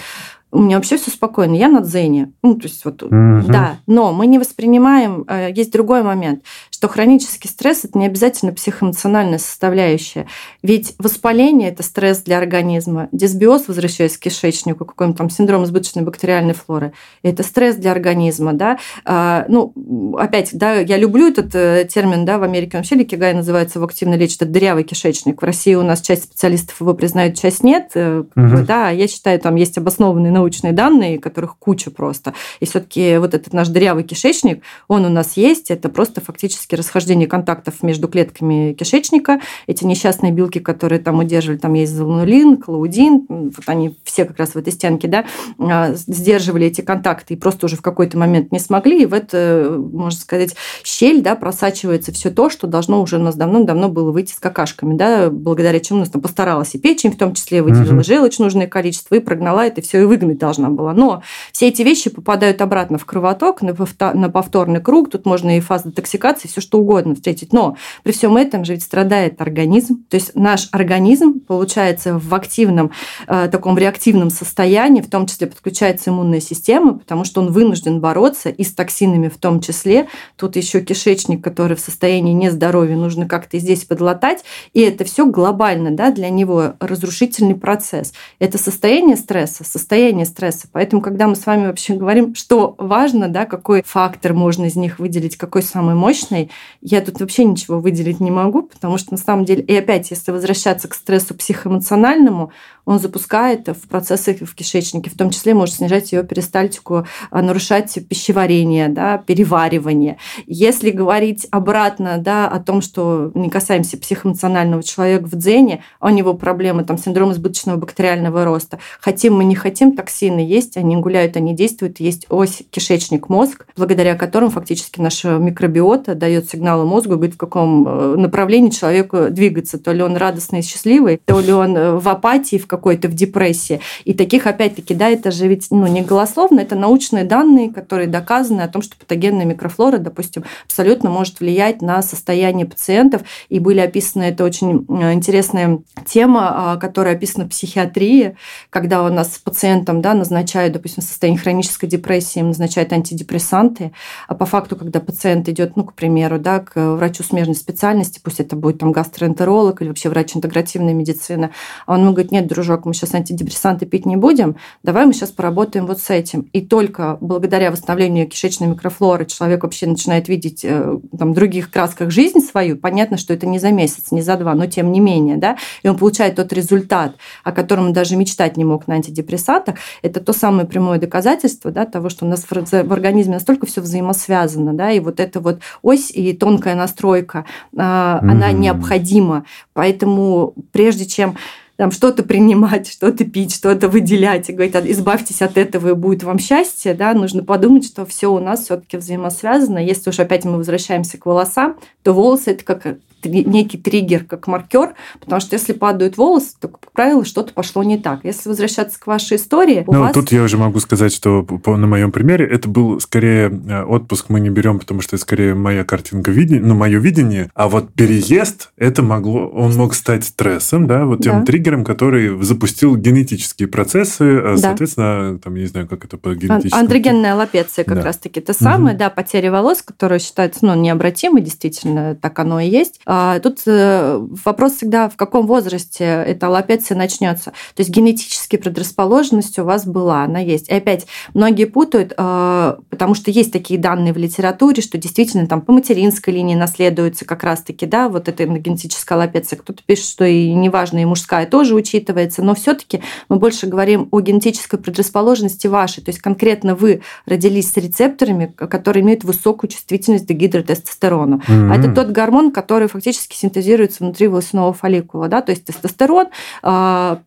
у 0.50 0.60
меня 0.60 0.76
вообще 0.76 0.96
все 0.96 1.10
спокойно, 1.10 1.54
я 1.54 1.68
на 1.68 1.80
дзене. 1.80 2.32
Ну, 2.42 2.54
то 2.54 2.66
есть 2.66 2.84
вот, 2.84 3.02
угу. 3.02 3.12
да. 3.12 3.78
Но 3.86 4.12
мы 4.12 4.26
не 4.26 4.38
воспринимаем, 4.38 5.24
э, 5.28 5.50
есть 5.52 5.72
другой 5.72 6.02
момент, 6.02 6.42
что 6.70 6.88
хронический 6.88 7.48
стресс– 7.48 7.80
это 7.84 7.98
не 7.98 8.06
обязательно 8.06 8.52
психоэмоциональная 8.52 9.38
составляющая. 9.38 10.26
Ведь 10.62 10.94
воспаление– 10.98 11.68
это 11.70 11.82
стресс 11.82 12.22
для 12.22 12.38
организма, 12.38 13.08
дисбиоз, 13.12 13.68
возвращаясь 13.68 14.16
к 14.16 14.20
кишечнику, 14.20 14.84
какой-нибудь 14.84 15.18
там 15.18 15.28
синдром 15.28 15.64
избыточной 15.64 16.02
бактериальной 16.02 16.54
флоры– 16.54 16.92
это 17.22 17.42
стресс 17.42 17.76
для 17.76 17.92
организма, 17.92 18.54
да. 18.54 18.78
А, 19.04 19.44
ну, 19.48 19.74
опять, 20.18 20.50
да, 20.52 20.76
я 20.76 20.96
люблю 20.96 21.28
этот 21.28 21.54
э, 21.54 21.86
термин, 21.92 22.24
да, 22.24 22.38
в 22.38 22.42
Америке 22.42 22.78
вообще 22.78 22.94
ликигай 22.94 23.34
называется, 23.34 23.80
в 23.80 23.84
активно 23.84 24.14
лечит, 24.14 24.42
это 24.42 24.50
дырявый 24.50 24.84
кишечник. 24.84 25.42
В 25.42 25.44
России 25.44 25.74
у 25.74 25.82
нас 25.82 26.00
часть 26.00 26.24
специалистов 26.24 26.80
его 26.80 26.94
признают, 26.94 27.36
часть 27.36 27.62
нет, 27.62 27.90
угу. 27.94 28.64
да, 28.66 28.90
я 28.90 29.08
считаю, 29.08 29.38
там 29.40 29.56
есть 29.56 29.76
обоснованные 29.76 30.32
научные 30.38 30.72
данные, 30.72 31.18
которых 31.18 31.56
куча 31.58 31.90
просто. 31.90 32.34
И 32.60 32.64
все-таки 32.64 33.18
вот 33.18 33.34
этот 33.34 33.52
наш 33.52 33.68
дырявый 33.68 34.04
кишечник, 34.04 34.62
он 34.86 35.04
у 35.04 35.08
нас 35.08 35.36
есть, 35.36 35.70
это 35.70 35.88
просто 35.88 36.20
фактически 36.20 36.74
расхождение 36.74 37.26
контактов 37.26 37.82
между 37.82 38.08
клетками 38.08 38.72
кишечника. 38.72 39.40
Эти 39.66 39.84
несчастные 39.84 40.32
белки, 40.32 40.60
которые 40.60 41.00
там 41.00 41.18
удерживали, 41.18 41.58
там 41.58 41.74
есть 41.74 41.92
золанулин, 41.92 42.56
клаудин, 42.56 43.26
вот 43.28 43.64
они 43.66 43.96
все 44.04 44.24
как 44.24 44.38
раз 44.38 44.50
в 44.50 44.56
этой 44.56 44.72
стенке, 44.72 45.08
да, 45.08 45.24
а, 45.58 45.94
сдерживали 45.94 46.66
эти 46.66 46.80
контакты 46.80 47.34
и 47.34 47.36
просто 47.36 47.66
уже 47.66 47.76
в 47.76 47.82
какой-то 47.82 48.16
момент 48.16 48.52
не 48.52 48.60
смогли. 48.60 49.02
И 49.02 49.06
в 49.06 49.14
это, 49.14 49.76
можно 49.78 50.20
сказать, 50.20 50.54
щель, 50.84 51.22
да, 51.22 51.34
просачивается 51.34 52.12
все 52.12 52.30
то, 52.30 52.48
что 52.48 52.66
должно 52.66 53.02
уже 53.02 53.16
у 53.16 53.22
нас 53.22 53.34
давно-давно 53.34 53.88
было 53.88 54.12
выйти 54.12 54.32
с 54.32 54.38
какашками, 54.38 54.96
да, 54.96 55.30
благодаря 55.30 55.80
чему 55.80 55.98
у 55.98 56.00
нас 56.00 56.10
там 56.10 56.22
постаралась 56.22 56.74
и 56.74 56.78
печень 56.78 57.10
в 57.10 57.18
том 57.18 57.34
числе 57.34 57.62
выделила 57.62 57.94
угу. 57.94 58.04
желчь 58.04 58.38
нужное 58.38 58.66
количество 58.66 59.16
и 59.16 59.20
прогнала 59.20 59.66
это 59.66 59.82
все 59.82 60.02
и 60.02 60.04
выгнать 60.04 60.27
должна 60.34 60.58
должна 60.58 60.70
была. 60.70 60.94
Но 60.94 61.22
все 61.52 61.68
эти 61.68 61.82
вещи 61.82 62.10
попадают 62.10 62.60
обратно 62.60 62.98
в 62.98 63.04
кровоток, 63.04 63.62
на 63.62 64.30
повторный 64.30 64.80
круг. 64.80 65.10
Тут 65.10 65.26
можно 65.26 65.56
и 65.56 65.60
фаза 65.60 65.88
детоксикации, 65.88 66.48
все 66.48 66.60
что 66.60 66.78
угодно 66.78 67.14
встретить. 67.14 67.52
Но 67.52 67.76
при 68.02 68.12
всем 68.12 68.36
этом 68.36 68.64
же 68.64 68.74
ведь 68.74 68.82
страдает 68.82 69.40
организм. 69.40 70.04
То 70.08 70.16
есть 70.16 70.34
наш 70.34 70.68
организм, 70.72 71.40
получается, 71.40 72.18
в 72.18 72.34
активном, 72.34 72.90
э, 73.26 73.48
таком 73.50 73.78
реактивном 73.78 74.30
состоянии, 74.30 75.00
в 75.00 75.10
том 75.10 75.26
числе 75.26 75.46
подключается 75.46 76.10
иммунная 76.10 76.40
система, 76.40 76.98
потому 76.98 77.24
что 77.24 77.40
он 77.40 77.52
вынужден 77.52 78.00
бороться 78.00 78.48
и 78.48 78.64
с 78.64 78.72
токсинами 78.72 79.28
в 79.28 79.38
том 79.38 79.60
числе. 79.60 80.08
Тут 80.36 80.56
еще 80.56 80.80
кишечник, 80.80 81.42
который 81.42 81.76
в 81.76 81.80
состоянии 81.80 82.32
нездоровья, 82.32 82.96
нужно 82.96 83.26
как-то 83.26 83.58
здесь 83.58 83.84
подлатать. 83.84 84.44
И 84.72 84.80
это 84.80 85.04
все 85.04 85.26
глобально 85.26 85.90
да, 85.90 86.10
для 86.10 86.28
него 86.28 86.74
разрушительный 86.80 87.54
процесс. 87.54 88.12
Это 88.38 88.58
состояние 88.58 89.16
стресса, 89.16 89.64
состояние 89.64 90.17
стресса 90.24 90.48
стресса. 90.48 90.68
Поэтому, 90.72 91.02
когда 91.02 91.26
мы 91.26 91.36
с 91.36 91.46
вами 91.46 91.66
вообще 91.66 91.94
говорим, 91.94 92.34
что 92.34 92.74
важно, 92.78 93.28
да, 93.28 93.44
какой 93.44 93.82
фактор 93.84 94.34
можно 94.34 94.66
из 94.66 94.76
них 94.76 94.98
выделить, 94.98 95.36
какой 95.36 95.62
самый 95.62 95.94
мощный, 95.94 96.50
я 96.80 97.00
тут 97.00 97.20
вообще 97.20 97.44
ничего 97.44 97.80
выделить 97.80 98.20
не 98.20 98.30
могу, 98.30 98.62
потому 98.62 98.98
что 98.98 99.12
на 99.12 99.18
самом 99.18 99.44
деле, 99.44 99.62
и 99.62 99.76
опять, 99.76 100.10
если 100.10 100.30
возвращаться 100.30 100.88
к 100.88 100.94
стрессу 100.94 101.34
психоэмоциональному, 101.34 102.52
он 102.88 102.98
запускает 102.98 103.68
в 103.68 103.86
процессы 103.86 104.34
в 104.34 104.54
кишечнике, 104.54 105.10
в 105.10 105.14
том 105.14 105.28
числе 105.28 105.52
может 105.52 105.74
снижать 105.74 106.10
ее 106.10 106.24
перистальтику, 106.24 107.06
а, 107.30 107.42
нарушать 107.42 107.98
пищеварение, 108.08 108.88
да, 108.88 109.18
переваривание. 109.18 110.16
Если 110.46 110.90
говорить 110.90 111.46
обратно 111.50 112.16
да, 112.16 112.48
о 112.48 112.58
том, 112.60 112.80
что 112.80 113.30
не 113.34 113.50
касаемся 113.50 113.98
психоэмоционального 113.98 114.82
человека 114.82 115.26
в 115.26 115.34
дзене, 115.34 115.84
а 116.00 116.06
у 116.06 116.08
него 116.08 116.32
проблемы, 116.32 116.82
там, 116.82 116.96
синдром 116.96 117.32
избыточного 117.32 117.76
бактериального 117.76 118.46
роста. 118.46 118.78
Хотим 119.00 119.34
мы, 119.34 119.44
не 119.44 119.54
хотим, 119.54 119.94
токсины 119.94 120.40
есть, 120.40 120.78
они 120.78 120.96
гуляют, 120.96 121.36
они 121.36 121.54
действуют, 121.54 122.00
есть 122.00 122.24
ось 122.30 122.62
кишечник-мозг, 122.70 123.66
благодаря 123.76 124.14
которым 124.14 124.48
фактически 124.48 124.98
наша 124.98 125.36
микробиота 125.36 126.14
дает 126.14 126.48
сигналы 126.48 126.86
мозгу, 126.86 127.16
говорит, 127.16 127.34
в 127.34 127.38
каком 127.38 127.86
э, 127.86 128.16
направлении 128.16 128.70
человеку 128.70 129.26
двигаться. 129.28 129.78
То 129.78 129.92
ли 129.92 130.02
он 130.02 130.16
радостный 130.16 130.60
и 130.60 130.62
счастливый, 130.62 131.20
то 131.22 131.38
ли 131.38 131.52
он 131.52 131.76
э, 131.76 131.92
в 131.98 132.08
апатии, 132.08 132.56
в 132.56 132.66
каком 132.66 132.77
какой-то 132.78 133.08
в 133.08 133.14
депрессии. 133.14 133.80
И 134.04 134.14
таких, 134.14 134.46
опять-таки, 134.46 134.94
да, 134.94 135.08
это 135.08 135.32
же 135.32 135.48
ведь 135.48 135.66
ну, 135.70 135.86
не 135.88 136.02
голословно, 136.02 136.60
это 136.60 136.76
научные 136.76 137.24
данные, 137.24 137.70
которые 137.70 138.06
доказаны 138.06 138.62
о 138.62 138.68
том, 138.68 138.82
что 138.82 138.96
патогенная 138.96 139.44
микрофлора, 139.44 139.98
допустим, 139.98 140.44
абсолютно 140.64 141.10
может 141.10 141.40
влиять 141.40 141.82
на 141.82 142.02
состояние 142.02 142.66
пациентов. 142.66 143.22
И 143.48 143.58
были 143.58 143.80
описаны, 143.80 144.22
это 144.24 144.44
очень 144.44 144.86
э, 144.88 145.12
интересная 145.12 145.80
тема, 146.06 146.72
а, 146.72 146.76
которая 146.76 147.16
описана 147.16 147.46
в 147.46 147.48
психиатрии, 147.48 148.36
когда 148.70 149.02
у 149.02 149.08
нас 149.08 149.40
пациентам 149.42 150.00
да, 150.00 150.14
назначают, 150.14 150.72
допустим, 150.72 151.02
в 151.02 151.06
состоянии 151.06 151.38
хронической 151.38 151.88
депрессии, 151.88 152.38
им 152.38 152.48
назначают 152.48 152.92
антидепрессанты, 152.92 153.92
а 154.28 154.34
по 154.34 154.46
факту, 154.46 154.76
когда 154.76 155.00
пациент 155.00 155.48
идет, 155.48 155.76
ну, 155.76 155.84
к 155.84 155.94
примеру, 155.94 156.38
да, 156.38 156.60
к 156.60 156.94
врачу 156.94 157.24
смежной 157.24 157.56
специальности, 157.56 158.20
пусть 158.22 158.38
это 158.38 158.54
будет 158.54 158.78
там 158.78 158.92
гастроэнтеролог 158.92 159.82
или 159.82 159.88
вообще 159.88 160.08
врач 160.08 160.36
интегративной 160.36 160.94
медицины, 160.94 161.50
а 161.86 161.94
он 161.94 162.02
ему 162.02 162.12
говорит, 162.12 162.30
нет, 162.30 162.46
дружок, 162.46 162.67
дружок, 162.68 162.84
мы 162.84 162.94
сейчас 162.94 163.14
антидепрессанты 163.14 163.86
пить 163.86 164.06
не 164.06 164.16
будем, 164.16 164.56
давай 164.82 165.06
мы 165.06 165.12
сейчас 165.12 165.30
поработаем 165.30 165.86
вот 165.86 166.00
с 166.00 166.10
этим. 166.10 166.48
И 166.52 166.60
только 166.60 167.16
благодаря 167.20 167.70
восстановлению 167.70 168.28
кишечной 168.28 168.68
микрофлоры 168.68 169.24
человек 169.24 169.62
вообще 169.62 169.86
начинает 169.86 170.28
видеть 170.28 170.64
э, 170.64 170.98
там, 171.18 171.32
в 171.32 171.34
других 171.34 171.70
красках 171.70 172.10
жизнь 172.10 172.40
свою. 172.40 172.76
Понятно, 172.76 173.16
что 173.16 173.32
это 173.32 173.46
не 173.46 173.58
за 173.58 173.72
месяц, 173.72 174.10
не 174.10 174.22
за 174.22 174.36
два, 174.36 174.54
но 174.54 174.66
тем 174.66 174.92
не 174.92 175.00
менее. 175.00 175.36
Да? 175.36 175.56
И 175.82 175.88
он 175.88 175.96
получает 175.96 176.36
тот 176.36 176.52
результат, 176.52 177.16
о 177.42 177.52
котором 177.52 177.86
он 177.86 177.92
даже 177.92 178.16
мечтать 178.16 178.56
не 178.56 178.64
мог 178.64 178.86
на 178.86 178.94
антидепрессантах. 178.94 179.76
Это 180.02 180.20
то 180.20 180.32
самое 180.32 180.66
прямое 180.66 180.98
доказательство 180.98 181.70
да, 181.70 181.86
того, 181.86 182.08
что 182.08 182.26
у 182.26 182.28
нас 182.28 182.44
в 182.48 182.92
организме 182.92 183.34
настолько 183.34 183.66
все 183.66 183.80
взаимосвязано. 183.80 184.74
Да? 184.74 184.90
И 184.90 185.00
вот 185.00 185.20
эта 185.20 185.40
вот 185.40 185.60
ось 185.82 186.10
и 186.10 186.32
тонкая 186.34 186.74
настройка, 186.74 187.44
mm-hmm. 187.74 188.18
она 188.20 188.52
необходима. 188.52 189.44
Поэтому 189.72 190.54
прежде 190.72 191.06
чем 191.06 191.36
там 191.78 191.92
что-то 191.92 192.24
принимать, 192.24 192.88
что-то 192.90 193.24
пить, 193.24 193.54
что-то 193.54 193.88
выделять, 193.88 194.50
и 194.50 194.52
говорить, 194.52 194.74
избавьтесь 194.74 195.42
от 195.42 195.56
этого, 195.56 195.90
и 195.90 195.94
будет 195.94 196.24
вам 196.24 196.40
счастье, 196.40 196.92
да, 196.92 197.14
нужно 197.14 197.44
подумать, 197.44 197.86
что 197.86 198.04
все 198.04 198.26
у 198.26 198.40
нас 198.40 198.64
все-таки 198.64 198.96
взаимосвязано. 198.96 199.78
Если 199.78 200.10
уж 200.10 200.18
опять 200.18 200.44
мы 200.44 200.56
возвращаемся 200.56 201.18
к 201.18 201.26
волосам, 201.26 201.76
то 202.02 202.12
волосы 202.12 202.50
это 202.50 202.64
как 202.64 202.98
некий 203.24 203.78
триггер, 203.78 204.24
как 204.24 204.46
маркер, 204.46 204.94
потому 205.20 205.40
что 205.40 205.56
если 205.56 205.72
падают 205.72 206.16
волосы, 206.16 206.54
то, 206.60 206.68
как 206.68 206.92
правило, 206.92 207.24
что-то 207.24 207.52
пошло 207.52 207.82
не 207.82 207.98
так. 207.98 208.24
Если 208.24 208.48
возвращаться 208.48 208.98
к 208.98 209.06
вашей 209.06 209.36
истории... 209.36 209.84
Ну, 209.86 210.00
вас... 210.00 210.12
тут 210.12 210.32
я 210.32 210.42
уже 210.42 210.56
могу 210.56 210.80
сказать, 210.80 211.12
что 211.12 211.42
по, 211.42 211.76
на 211.76 211.86
моем 211.86 212.12
примере 212.12 212.46
это 212.46 212.68
был 212.68 213.00
скорее 213.00 213.48
э, 213.48 213.82
отпуск 213.82 214.26
мы 214.28 214.40
не 214.40 214.50
берем, 214.50 214.78
потому 214.78 215.00
что 215.00 215.16
это 215.16 215.22
скорее 215.22 215.54
моя 215.54 215.84
картинка 215.84 216.30
видения, 216.30 216.60
ну, 216.60 216.74
мое 216.74 216.98
видение, 216.98 217.50
а 217.54 217.68
вот 217.68 217.92
переезд, 217.94 218.70
это 218.76 219.02
могло, 219.02 219.48
он 219.48 219.74
мог 219.74 219.94
стать 219.94 220.24
стрессом, 220.24 220.86
да, 220.86 221.04
вот 221.04 221.22
тем 221.22 221.40
да. 221.40 221.46
триггером, 221.46 221.84
который 221.84 222.42
запустил 222.42 222.96
генетические 222.96 223.68
процессы, 223.68 224.22
а, 224.22 224.52
да. 224.52 224.58
соответственно, 224.58 225.38
там, 225.38 225.54
я 225.54 225.62
не 225.62 225.68
знаю, 225.68 225.88
как 225.88 226.04
это 226.04 226.16
по 226.16 226.34
генетическому... 226.34 226.80
Андрогенная 226.80 227.34
лапеция 227.34 227.84
как 227.84 227.98
да. 227.98 228.04
раз-таки 228.04 228.40
то 228.40 228.52
самое, 228.52 228.94
угу. 228.94 228.98
да, 228.98 229.10
потеря 229.10 229.50
волос, 229.50 229.82
которая 229.82 230.18
считается, 230.18 230.64
ну, 230.64 230.74
необратимой, 230.74 231.42
действительно, 231.42 232.14
так 232.14 232.38
оно 232.38 232.60
и 232.60 232.68
есть. 232.68 233.00
А, 233.10 233.40
тут 233.40 233.60
э, 233.64 234.18
вопрос 234.44 234.74
всегда, 234.74 235.08
в 235.08 235.16
каком 235.16 235.46
возрасте 235.46 236.04
эта 236.04 236.48
аллопеция 236.48 236.94
начнется. 236.94 237.52
То 237.74 237.80
есть 237.80 237.88
генетически 237.88 238.56
предрасположенность 238.56 239.58
у 239.58 239.64
вас 239.64 239.86
была, 239.86 240.24
она 240.24 240.40
есть. 240.40 240.68
И 240.68 240.74
опять, 240.74 241.06
многие 241.32 241.64
путают, 241.64 242.12
э, 242.16 242.76
потому 242.90 243.14
что 243.14 243.30
есть 243.30 243.50
такие 243.50 243.80
данные 243.80 244.12
в 244.12 244.18
литературе, 244.18 244.82
что 244.82 244.98
действительно 244.98 245.46
там 245.46 245.62
по 245.62 245.72
материнской 245.72 246.34
линии 246.34 246.54
наследуется 246.54 247.24
как 247.24 247.44
раз-таки, 247.44 247.86
да, 247.86 248.10
вот 248.10 248.28
эта 248.28 248.44
генетическая 248.44 249.14
аллопеция. 249.14 249.58
Кто-то 249.58 249.82
пишет, 249.86 250.04
что 250.04 250.26
и 250.26 250.52
неважно, 250.52 250.98
и 250.98 251.06
мужская 251.06 251.46
тоже 251.46 251.74
учитывается, 251.74 252.42
но 252.42 252.54
все 252.54 252.74
таки 252.74 253.00
мы 253.30 253.36
больше 253.36 253.68
говорим 253.68 254.08
о 254.10 254.20
генетической 254.20 254.78
предрасположенности 254.78 255.66
вашей. 255.66 256.02
То 256.02 256.10
есть 256.10 256.20
конкретно 256.20 256.74
вы 256.74 257.00
родились 257.24 257.72
с 257.72 257.76
рецепторами, 257.78 258.52
которые 258.54 259.02
имеют 259.02 259.24
высокую 259.24 259.70
чувствительность 259.70 260.26
к 260.26 260.30
гидротестостерону. 260.30 261.38
Mm-hmm. 261.48 261.72
А 261.72 261.76
это 261.78 261.94
тот 261.94 262.08
гормон, 262.08 262.52
который 262.52 262.88
фактически 262.98 263.36
синтезируется 263.36 264.04
внутри 264.04 264.28
волосяного 264.28 264.72
фолликула. 264.72 265.28
Да? 265.28 265.40
То 265.40 265.50
есть 265.50 265.64
тестостерон 265.64 266.26
5 266.26 266.32
а, 266.62 267.18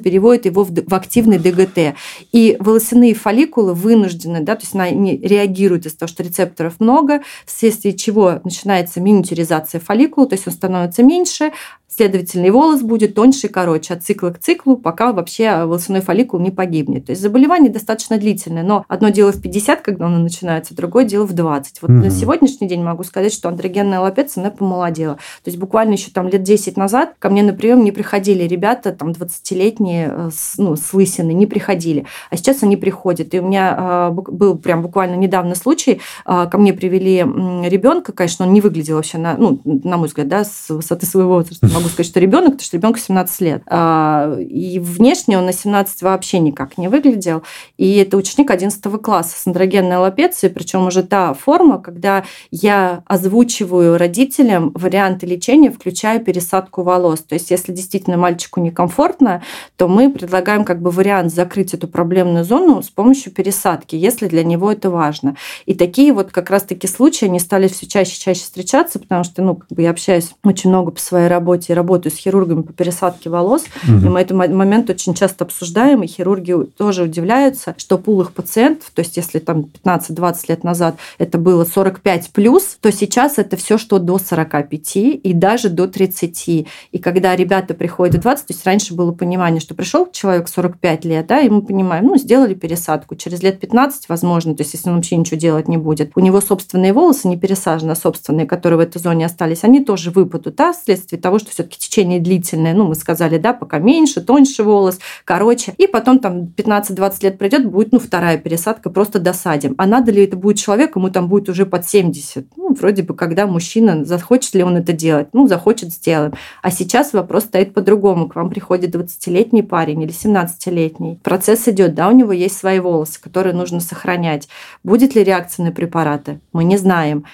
переводит 0.00 0.46
его 0.46 0.64
в 0.64 0.94
активный 0.94 1.38
ДГТ. 1.38 1.96
И 2.32 2.56
волосяные 2.58 3.14
фолликулы 3.14 3.74
вынуждены, 3.74 4.40
да, 4.40 4.56
то 4.56 4.62
есть 4.62 4.74
они 4.74 5.16
реагируют 5.18 5.86
из-за 5.86 5.98
того, 5.98 6.08
что 6.08 6.22
рецепторов 6.22 6.74
много, 6.80 7.22
вследствие 7.46 7.94
чего 7.94 8.40
начинается 8.44 9.00
миниатюризация 9.00 9.80
фолликула, 9.80 10.26
то 10.26 10.34
есть 10.34 10.46
он 10.46 10.52
становится 10.52 11.02
меньше, 11.02 11.52
Следовательно, 11.86 12.46
и 12.46 12.50
волос 12.50 12.80
будет 12.80 13.14
тоньше 13.14 13.46
и 13.46 13.50
короче 13.50 13.94
от 13.94 14.02
цикла 14.02 14.30
к 14.30 14.40
циклу, 14.40 14.76
пока 14.76 15.12
вообще 15.12 15.64
волосяной 15.64 16.00
фолликул 16.00 16.40
не 16.40 16.50
погибнет. 16.50 17.06
То 17.06 17.10
есть 17.10 17.22
заболевание 17.22 17.70
достаточно 17.70 18.18
длительное, 18.18 18.64
но 18.64 18.84
одно 18.88 19.10
дело 19.10 19.30
в 19.30 19.40
50, 19.40 19.80
когда 19.80 20.06
оно 20.06 20.18
начинается, 20.18 20.74
другое 20.74 21.04
дело 21.04 21.24
в 21.24 21.34
20. 21.34 21.82
Вот 21.82 21.90
угу. 21.90 21.98
на 21.98 22.10
сегодняшний 22.10 22.66
день 22.66 22.82
могу 22.82 23.04
сказать, 23.04 23.32
что 23.32 23.48
андрогенная 23.48 24.00
лапеция, 24.00 24.42
она 24.42 24.50
помолодела. 24.50 25.14
То 25.14 25.50
есть 25.50 25.58
буквально 25.58 25.92
еще 25.92 26.10
там 26.10 26.26
лет 26.28 26.42
10 26.42 26.76
назад 26.76 27.14
ко 27.18 27.30
мне 27.30 27.44
на 27.44 27.52
прием 27.52 27.84
не 27.84 27.92
приходили 27.92 28.42
ребята, 28.42 28.90
там 28.90 29.10
20-летние, 29.10 30.10
э, 30.10 30.30
с, 30.34 30.58
ну, 30.58 30.74
с 30.74 30.92
лысиной, 30.94 31.34
не 31.34 31.46
приходили. 31.46 32.06
А 32.30 32.36
сейчас 32.36 32.64
они 32.64 32.76
приходят. 32.76 33.32
И 33.34 33.38
у 33.38 33.46
меня 33.46 34.10
э, 34.10 34.10
был 34.10 34.58
прям 34.58 34.82
буквально 34.82 35.14
недавно 35.14 35.54
случай, 35.54 36.00
э, 36.26 36.46
ко 36.50 36.58
мне 36.58 36.72
привели 36.72 37.18
ребенка, 37.18 38.12
конечно, 38.12 38.46
он 38.46 38.52
не 38.52 38.60
выглядел 38.60 38.96
вообще, 38.96 39.18
на, 39.18 39.36
ну, 39.36 39.60
на 39.64 39.96
мой 39.96 40.08
взгляд, 40.08 40.26
да, 40.26 40.44
с 40.44 40.70
высоты 40.70 41.06
своего 41.06 41.34
возраста, 41.34 41.68
могу 41.74 41.88
сказать, 41.88 42.06
что 42.06 42.20
ребенок, 42.20 42.52
потому 42.52 42.64
что 42.64 42.76
ребенку 42.76 42.98
17 42.98 43.40
лет. 43.40 43.62
А, 43.66 44.36
и 44.38 44.78
внешне 44.78 45.36
он 45.36 45.46
на 45.46 45.52
17 45.52 46.02
вообще 46.02 46.38
никак 46.38 46.78
не 46.78 46.88
выглядел. 46.88 47.42
И 47.76 47.96
это 47.96 48.16
ученик 48.16 48.50
11 48.50 48.80
класса 49.02 49.36
с 49.36 49.46
андрогенной 49.46 49.96
аллопецией, 49.96 50.52
причем 50.52 50.86
уже 50.86 51.02
та 51.02 51.34
форма, 51.34 51.80
когда 51.80 52.24
я 52.50 53.02
озвучиваю 53.06 53.98
родителям 53.98 54.70
варианты 54.74 55.26
лечения, 55.26 55.70
включая 55.70 56.20
пересадку 56.20 56.82
волос. 56.82 57.20
То 57.20 57.34
есть, 57.34 57.50
если 57.50 57.72
действительно 57.72 58.16
мальчику 58.16 58.60
некомфортно, 58.60 59.42
то 59.76 59.88
мы 59.88 60.10
предлагаем 60.10 60.64
как 60.64 60.80
бы 60.80 60.90
вариант 60.90 61.32
закрыть 61.32 61.74
эту 61.74 61.88
проблемную 61.88 62.44
зону 62.44 62.82
с 62.82 62.90
помощью 62.90 63.32
пересадки, 63.32 63.96
если 63.96 64.28
для 64.28 64.44
него 64.44 64.70
это 64.70 64.90
важно. 64.90 65.36
И 65.66 65.74
такие 65.74 66.12
вот 66.12 66.30
как 66.30 66.50
раз-таки 66.50 66.86
случаи, 66.86 67.24
они 67.24 67.40
стали 67.40 67.66
все 67.66 67.86
чаще 67.86 68.14
и 68.14 68.20
чаще 68.20 68.42
встречаться, 68.42 68.98
потому 69.00 69.24
что, 69.24 69.42
ну, 69.42 69.56
как 69.56 69.68
бы 69.70 69.82
я 69.82 69.90
общаюсь 69.90 70.30
очень 70.44 70.70
много 70.70 70.92
по 70.92 71.00
своей 71.00 71.28
работе 71.28 71.63
и 71.72 71.74
работаю 71.74 72.12
с 72.12 72.16
хирургами 72.16 72.62
по 72.62 72.72
пересадке 72.72 73.30
волос, 73.30 73.64
угу. 73.82 74.06
и 74.06 74.08
мы 74.08 74.20
этот 74.20 74.36
момент 74.36 74.90
очень 74.90 75.14
часто 75.14 75.44
обсуждаем, 75.44 76.02
и 76.02 76.06
хирурги 76.06 76.54
тоже 76.76 77.04
удивляются, 77.04 77.74
что 77.78 77.98
пул 77.98 78.20
их 78.22 78.32
пациентов, 78.32 78.90
то 78.94 79.00
есть 79.00 79.16
если 79.16 79.38
там 79.38 79.66
15-20 79.84 80.36
лет 80.48 80.64
назад 80.64 80.96
это 81.18 81.38
было 81.38 81.64
45 81.64 82.30
плюс, 82.30 82.76
то 82.80 82.92
сейчас 82.92 83.38
это 83.38 83.56
все, 83.56 83.78
что 83.78 83.98
до 83.98 84.18
45 84.18 84.96
и 84.96 85.32
даже 85.32 85.68
до 85.68 85.86
30. 85.86 86.48
И 86.48 86.66
когда 86.98 87.36
ребята 87.36 87.74
приходят 87.74 88.16
в 88.16 88.20
20, 88.20 88.46
то 88.46 88.52
есть 88.52 88.64
раньше 88.66 88.94
было 88.94 89.12
понимание, 89.12 89.60
что 89.60 89.74
пришел 89.74 90.10
человек 90.10 90.48
45 90.48 91.04
лет, 91.04 91.26
да, 91.26 91.40
и 91.40 91.48
мы 91.48 91.62
понимаем, 91.62 92.06
ну, 92.06 92.16
сделали 92.16 92.54
пересадку, 92.54 93.16
через 93.16 93.42
лет 93.42 93.60
15, 93.60 94.08
возможно, 94.08 94.54
то 94.54 94.62
есть 94.62 94.74
если 94.74 94.88
он 94.90 94.96
вообще 94.96 95.16
ничего 95.16 95.38
делать 95.38 95.68
не 95.68 95.76
будет, 95.76 96.12
у 96.14 96.20
него 96.20 96.40
собственные 96.40 96.92
волосы 96.92 97.28
не 97.28 97.36
пересажены, 97.36 97.92
а 97.92 97.96
собственные, 97.96 98.46
которые 98.46 98.78
в 98.78 98.80
этой 98.80 98.98
зоне 98.98 99.26
остались, 99.26 99.64
они 99.64 99.84
тоже 99.84 100.10
выпадут, 100.10 100.56
да, 100.56 100.72
вследствие 100.72 101.20
того, 101.20 101.38
что 101.38 101.50
все-таки 101.54 101.78
течение 101.78 102.20
длительное, 102.20 102.74
ну, 102.74 102.86
мы 102.86 102.94
сказали, 102.94 103.38
да, 103.38 103.52
пока 103.52 103.78
меньше, 103.78 104.20
тоньше 104.20 104.62
волос, 104.64 104.98
короче, 105.24 105.74
и 105.78 105.86
потом 105.86 106.18
там 106.18 106.52
15-20 106.56 107.22
лет 107.22 107.38
пройдет, 107.38 107.70
будет, 107.70 107.92
ну, 107.92 107.98
вторая 107.98 108.36
пересадка, 108.38 108.90
просто 108.90 109.18
досадим. 109.18 109.74
А 109.78 109.86
надо 109.86 110.12
ли 110.12 110.24
это 110.24 110.36
будет 110.36 110.58
человек, 110.58 110.96
ему 110.96 111.10
там 111.10 111.28
будет 111.28 111.48
уже 111.48 111.66
под 111.66 111.88
70? 111.88 112.46
Ну, 112.56 112.74
вроде 112.74 113.02
бы, 113.02 113.14
когда 113.14 113.46
мужчина, 113.46 114.04
захочет 114.04 114.54
ли 114.54 114.62
он 114.62 114.76
это 114.76 114.92
делать? 114.92 115.28
Ну, 115.32 115.46
захочет, 115.46 115.92
сделаем. 115.92 116.34
А 116.62 116.70
сейчас 116.70 117.12
вопрос 117.12 117.44
стоит 117.44 117.72
по-другому. 117.74 118.28
К 118.28 118.36
вам 118.36 118.50
приходит 118.50 118.94
20-летний 118.94 119.62
парень 119.62 120.02
или 120.02 120.12
17-летний. 120.12 121.20
Процесс 121.22 121.68
идет, 121.68 121.94
да, 121.94 122.08
у 122.08 122.12
него 122.12 122.32
есть 122.32 122.56
свои 122.56 122.80
волосы, 122.80 123.20
которые 123.20 123.54
нужно 123.54 123.80
сохранять. 123.80 124.48
Будет 124.82 125.14
ли 125.14 125.22
реакция 125.22 125.64
на 125.64 125.72
препараты? 125.72 126.40
Мы 126.52 126.64
не 126.64 126.76
знаем 126.76 127.24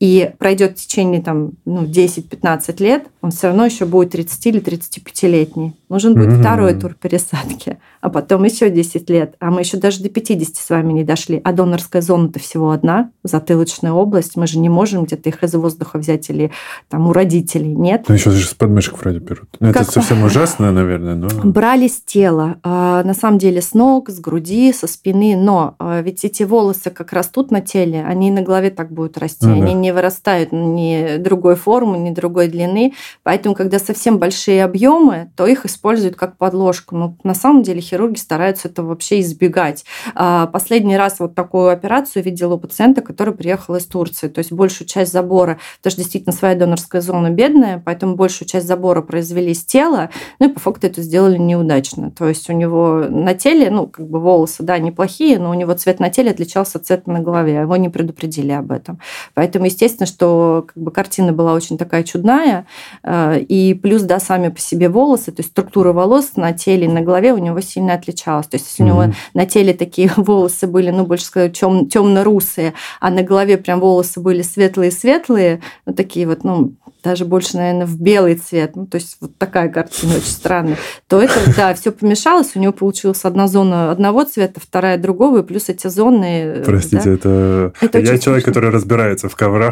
и 0.00 0.32
пройдет 0.38 0.78
в 0.78 0.86
течение 0.86 1.20
там, 1.20 1.52
ну, 1.66 1.84
10-15 1.84 2.82
лет, 2.82 3.04
он 3.20 3.30
все 3.30 3.48
равно 3.48 3.66
еще 3.66 3.84
будет 3.84 4.12
30 4.12 4.46
или 4.46 4.62
35-летний. 4.62 5.76
Нужен 5.90 6.14
будет 6.14 6.30
mm-hmm. 6.30 6.40
второй 6.40 6.74
тур 6.74 6.94
пересадки, 6.94 7.78
а 8.00 8.08
потом 8.08 8.44
еще 8.44 8.70
10 8.70 9.10
лет. 9.10 9.34
А 9.40 9.50
мы 9.50 9.60
еще 9.60 9.76
даже 9.76 10.02
до 10.02 10.08
50 10.08 10.56
с 10.56 10.70
вами 10.70 10.94
не 10.94 11.04
дошли. 11.04 11.40
А 11.44 11.52
донорская 11.52 12.00
зона-то 12.00 12.38
всего 12.38 12.70
одна, 12.70 13.10
затылочная 13.24 13.92
область. 13.92 14.36
Мы 14.36 14.46
же 14.46 14.58
не 14.58 14.70
можем 14.70 15.04
где-то 15.04 15.28
их 15.28 15.42
из 15.42 15.54
воздуха 15.54 15.98
взять 15.98 16.30
или 16.30 16.50
там 16.88 17.08
у 17.08 17.12
родителей. 17.12 17.74
Нет. 17.74 18.04
Ну, 18.08 18.14
еще 18.14 18.30
же 18.30 18.46
с 18.46 18.54
подмышек 18.54 18.98
вроде 18.98 19.18
берут. 19.18 19.50
Ну, 19.60 19.68
это 19.68 19.84
совсем 19.84 20.22
ужасно, 20.24 20.72
наверное. 20.72 21.14
Но... 21.14 21.28
Брали 21.44 21.88
с 21.88 22.00
тела. 22.00 22.56
А, 22.62 23.02
на 23.04 23.12
самом 23.12 23.38
деле 23.38 23.60
с 23.60 23.74
ног, 23.74 24.08
с 24.08 24.18
груди, 24.18 24.72
со 24.72 24.86
спины. 24.86 25.36
Но 25.36 25.74
а, 25.78 26.00
ведь 26.00 26.24
эти 26.24 26.42
волосы 26.42 26.88
как 26.90 27.12
растут 27.12 27.50
на 27.50 27.60
теле, 27.60 28.02
они 28.02 28.30
на 28.30 28.40
голове 28.40 28.70
так 28.70 28.90
будут 28.90 29.18
расти. 29.18 29.46
Ну, 29.46 29.52
они 29.54 29.62
да. 29.62 29.72
не 29.72 29.89
вырастают 29.92 30.52
ни 30.52 31.16
другой 31.18 31.56
формы, 31.56 31.98
ни 31.98 32.10
другой 32.10 32.48
длины. 32.48 32.94
Поэтому, 33.22 33.54
когда 33.54 33.78
совсем 33.78 34.18
большие 34.18 34.64
объемы, 34.64 35.30
то 35.36 35.46
их 35.46 35.66
используют 35.66 36.16
как 36.16 36.36
подложку. 36.36 36.96
Но 36.96 37.16
на 37.24 37.34
самом 37.34 37.62
деле 37.62 37.80
хирурги 37.80 38.18
стараются 38.18 38.68
это 38.68 38.82
вообще 38.82 39.20
избегать. 39.20 39.84
А, 40.14 40.46
последний 40.46 40.96
раз 40.96 41.20
вот 41.20 41.34
такую 41.34 41.70
операцию 41.70 42.22
видела 42.22 42.54
у 42.54 42.58
пациента, 42.58 43.02
который 43.02 43.34
приехал 43.34 43.76
из 43.76 43.86
Турции. 43.86 44.28
То 44.28 44.38
есть 44.38 44.52
большую 44.52 44.86
часть 44.86 45.12
забора, 45.12 45.58
что 45.80 45.96
действительно 45.96 46.32
своя 46.32 46.54
донорская 46.54 47.00
зона 47.00 47.30
бедная, 47.30 47.82
поэтому 47.84 48.16
большую 48.16 48.48
часть 48.48 48.66
забора 48.66 49.02
произвели 49.02 49.54
с 49.54 49.64
тела, 49.64 50.10
ну 50.38 50.48
и 50.48 50.52
по 50.52 50.60
факту 50.60 50.86
это 50.86 51.02
сделали 51.02 51.38
неудачно. 51.38 52.10
То 52.10 52.28
есть 52.28 52.48
у 52.48 52.52
него 52.52 53.06
на 53.08 53.34
теле, 53.34 53.70
ну, 53.70 53.86
как 53.86 54.08
бы 54.08 54.20
волосы, 54.20 54.62
да, 54.62 54.78
неплохие, 54.78 55.38
но 55.38 55.50
у 55.50 55.54
него 55.54 55.72
цвет 55.74 56.00
на 56.00 56.10
теле 56.10 56.30
отличался 56.30 56.78
от 56.78 56.86
цвета 56.86 57.10
на 57.10 57.20
голове, 57.20 57.54
его 57.54 57.76
не 57.76 57.88
предупредили 57.88 58.52
об 58.52 58.70
этом. 58.70 59.00
Поэтому, 59.34 59.66
естественно, 59.66 59.79
что 59.88 60.66
как 60.66 60.82
бы 60.82 60.90
картина 60.90 61.32
была 61.32 61.52
очень 61.54 61.78
такая 61.78 62.02
чудная, 62.02 62.66
а, 63.02 63.36
и 63.36 63.74
плюс, 63.74 64.02
да, 64.02 64.20
сами 64.20 64.48
по 64.48 64.60
себе 64.60 64.88
волосы, 64.88 65.32
то 65.32 65.40
есть 65.40 65.50
структура 65.50 65.92
волос 65.92 66.32
на 66.36 66.52
теле 66.52 66.86
и 66.86 66.88
на 66.88 67.00
голове 67.00 67.32
у 67.32 67.38
него 67.38 67.60
сильно 67.60 67.94
отличалась. 67.94 68.46
То 68.46 68.56
есть, 68.56 68.66
если 68.68 68.84
mm-hmm. 68.84 68.98
у 68.98 69.04
него 69.04 69.14
на 69.34 69.46
теле 69.46 69.74
такие 69.74 70.12
волосы 70.16 70.66
были, 70.66 70.90
ну, 70.90 71.06
больше 71.06 71.24
сказать, 71.24 71.58
тем, 71.58 71.88
темно-русые, 71.88 72.74
а 73.00 73.10
на 73.10 73.22
голове 73.22 73.56
прям 73.56 73.80
волосы 73.80 74.20
были 74.20 74.42
светлые-светлые, 74.42 75.60
ну, 75.86 75.94
такие 75.94 76.26
вот, 76.26 76.44
ну, 76.44 76.74
даже 77.02 77.24
больше, 77.24 77.56
наверное, 77.56 77.86
в 77.86 78.00
белый 78.00 78.34
цвет, 78.34 78.76
ну, 78.76 78.86
то 78.86 78.96
есть 78.96 79.16
вот 79.20 79.36
такая 79.38 79.68
картина 79.68 80.16
очень 80.16 80.26
странная, 80.26 80.76
то 81.08 81.20
это, 81.20 81.34
да, 81.56 81.74
все 81.74 81.92
помешалось, 81.92 82.54
у 82.54 82.60
него 82.60 82.72
получилась 82.72 83.24
одна 83.24 83.46
зона 83.48 83.90
одного 83.90 84.24
цвета, 84.24 84.60
вторая 84.60 84.98
другого, 84.98 85.38
и 85.38 85.42
плюс 85.42 85.68
эти 85.68 85.86
зоны... 85.86 86.62
Простите, 86.64 87.04
да? 87.04 87.10
это... 87.12 87.72
это 87.80 87.98
Я 87.98 88.18
человек, 88.18 88.44
смешно. 88.44 88.52
который 88.52 88.70
разбирается 88.70 89.28
в 89.28 89.36
коврах, 89.36 89.69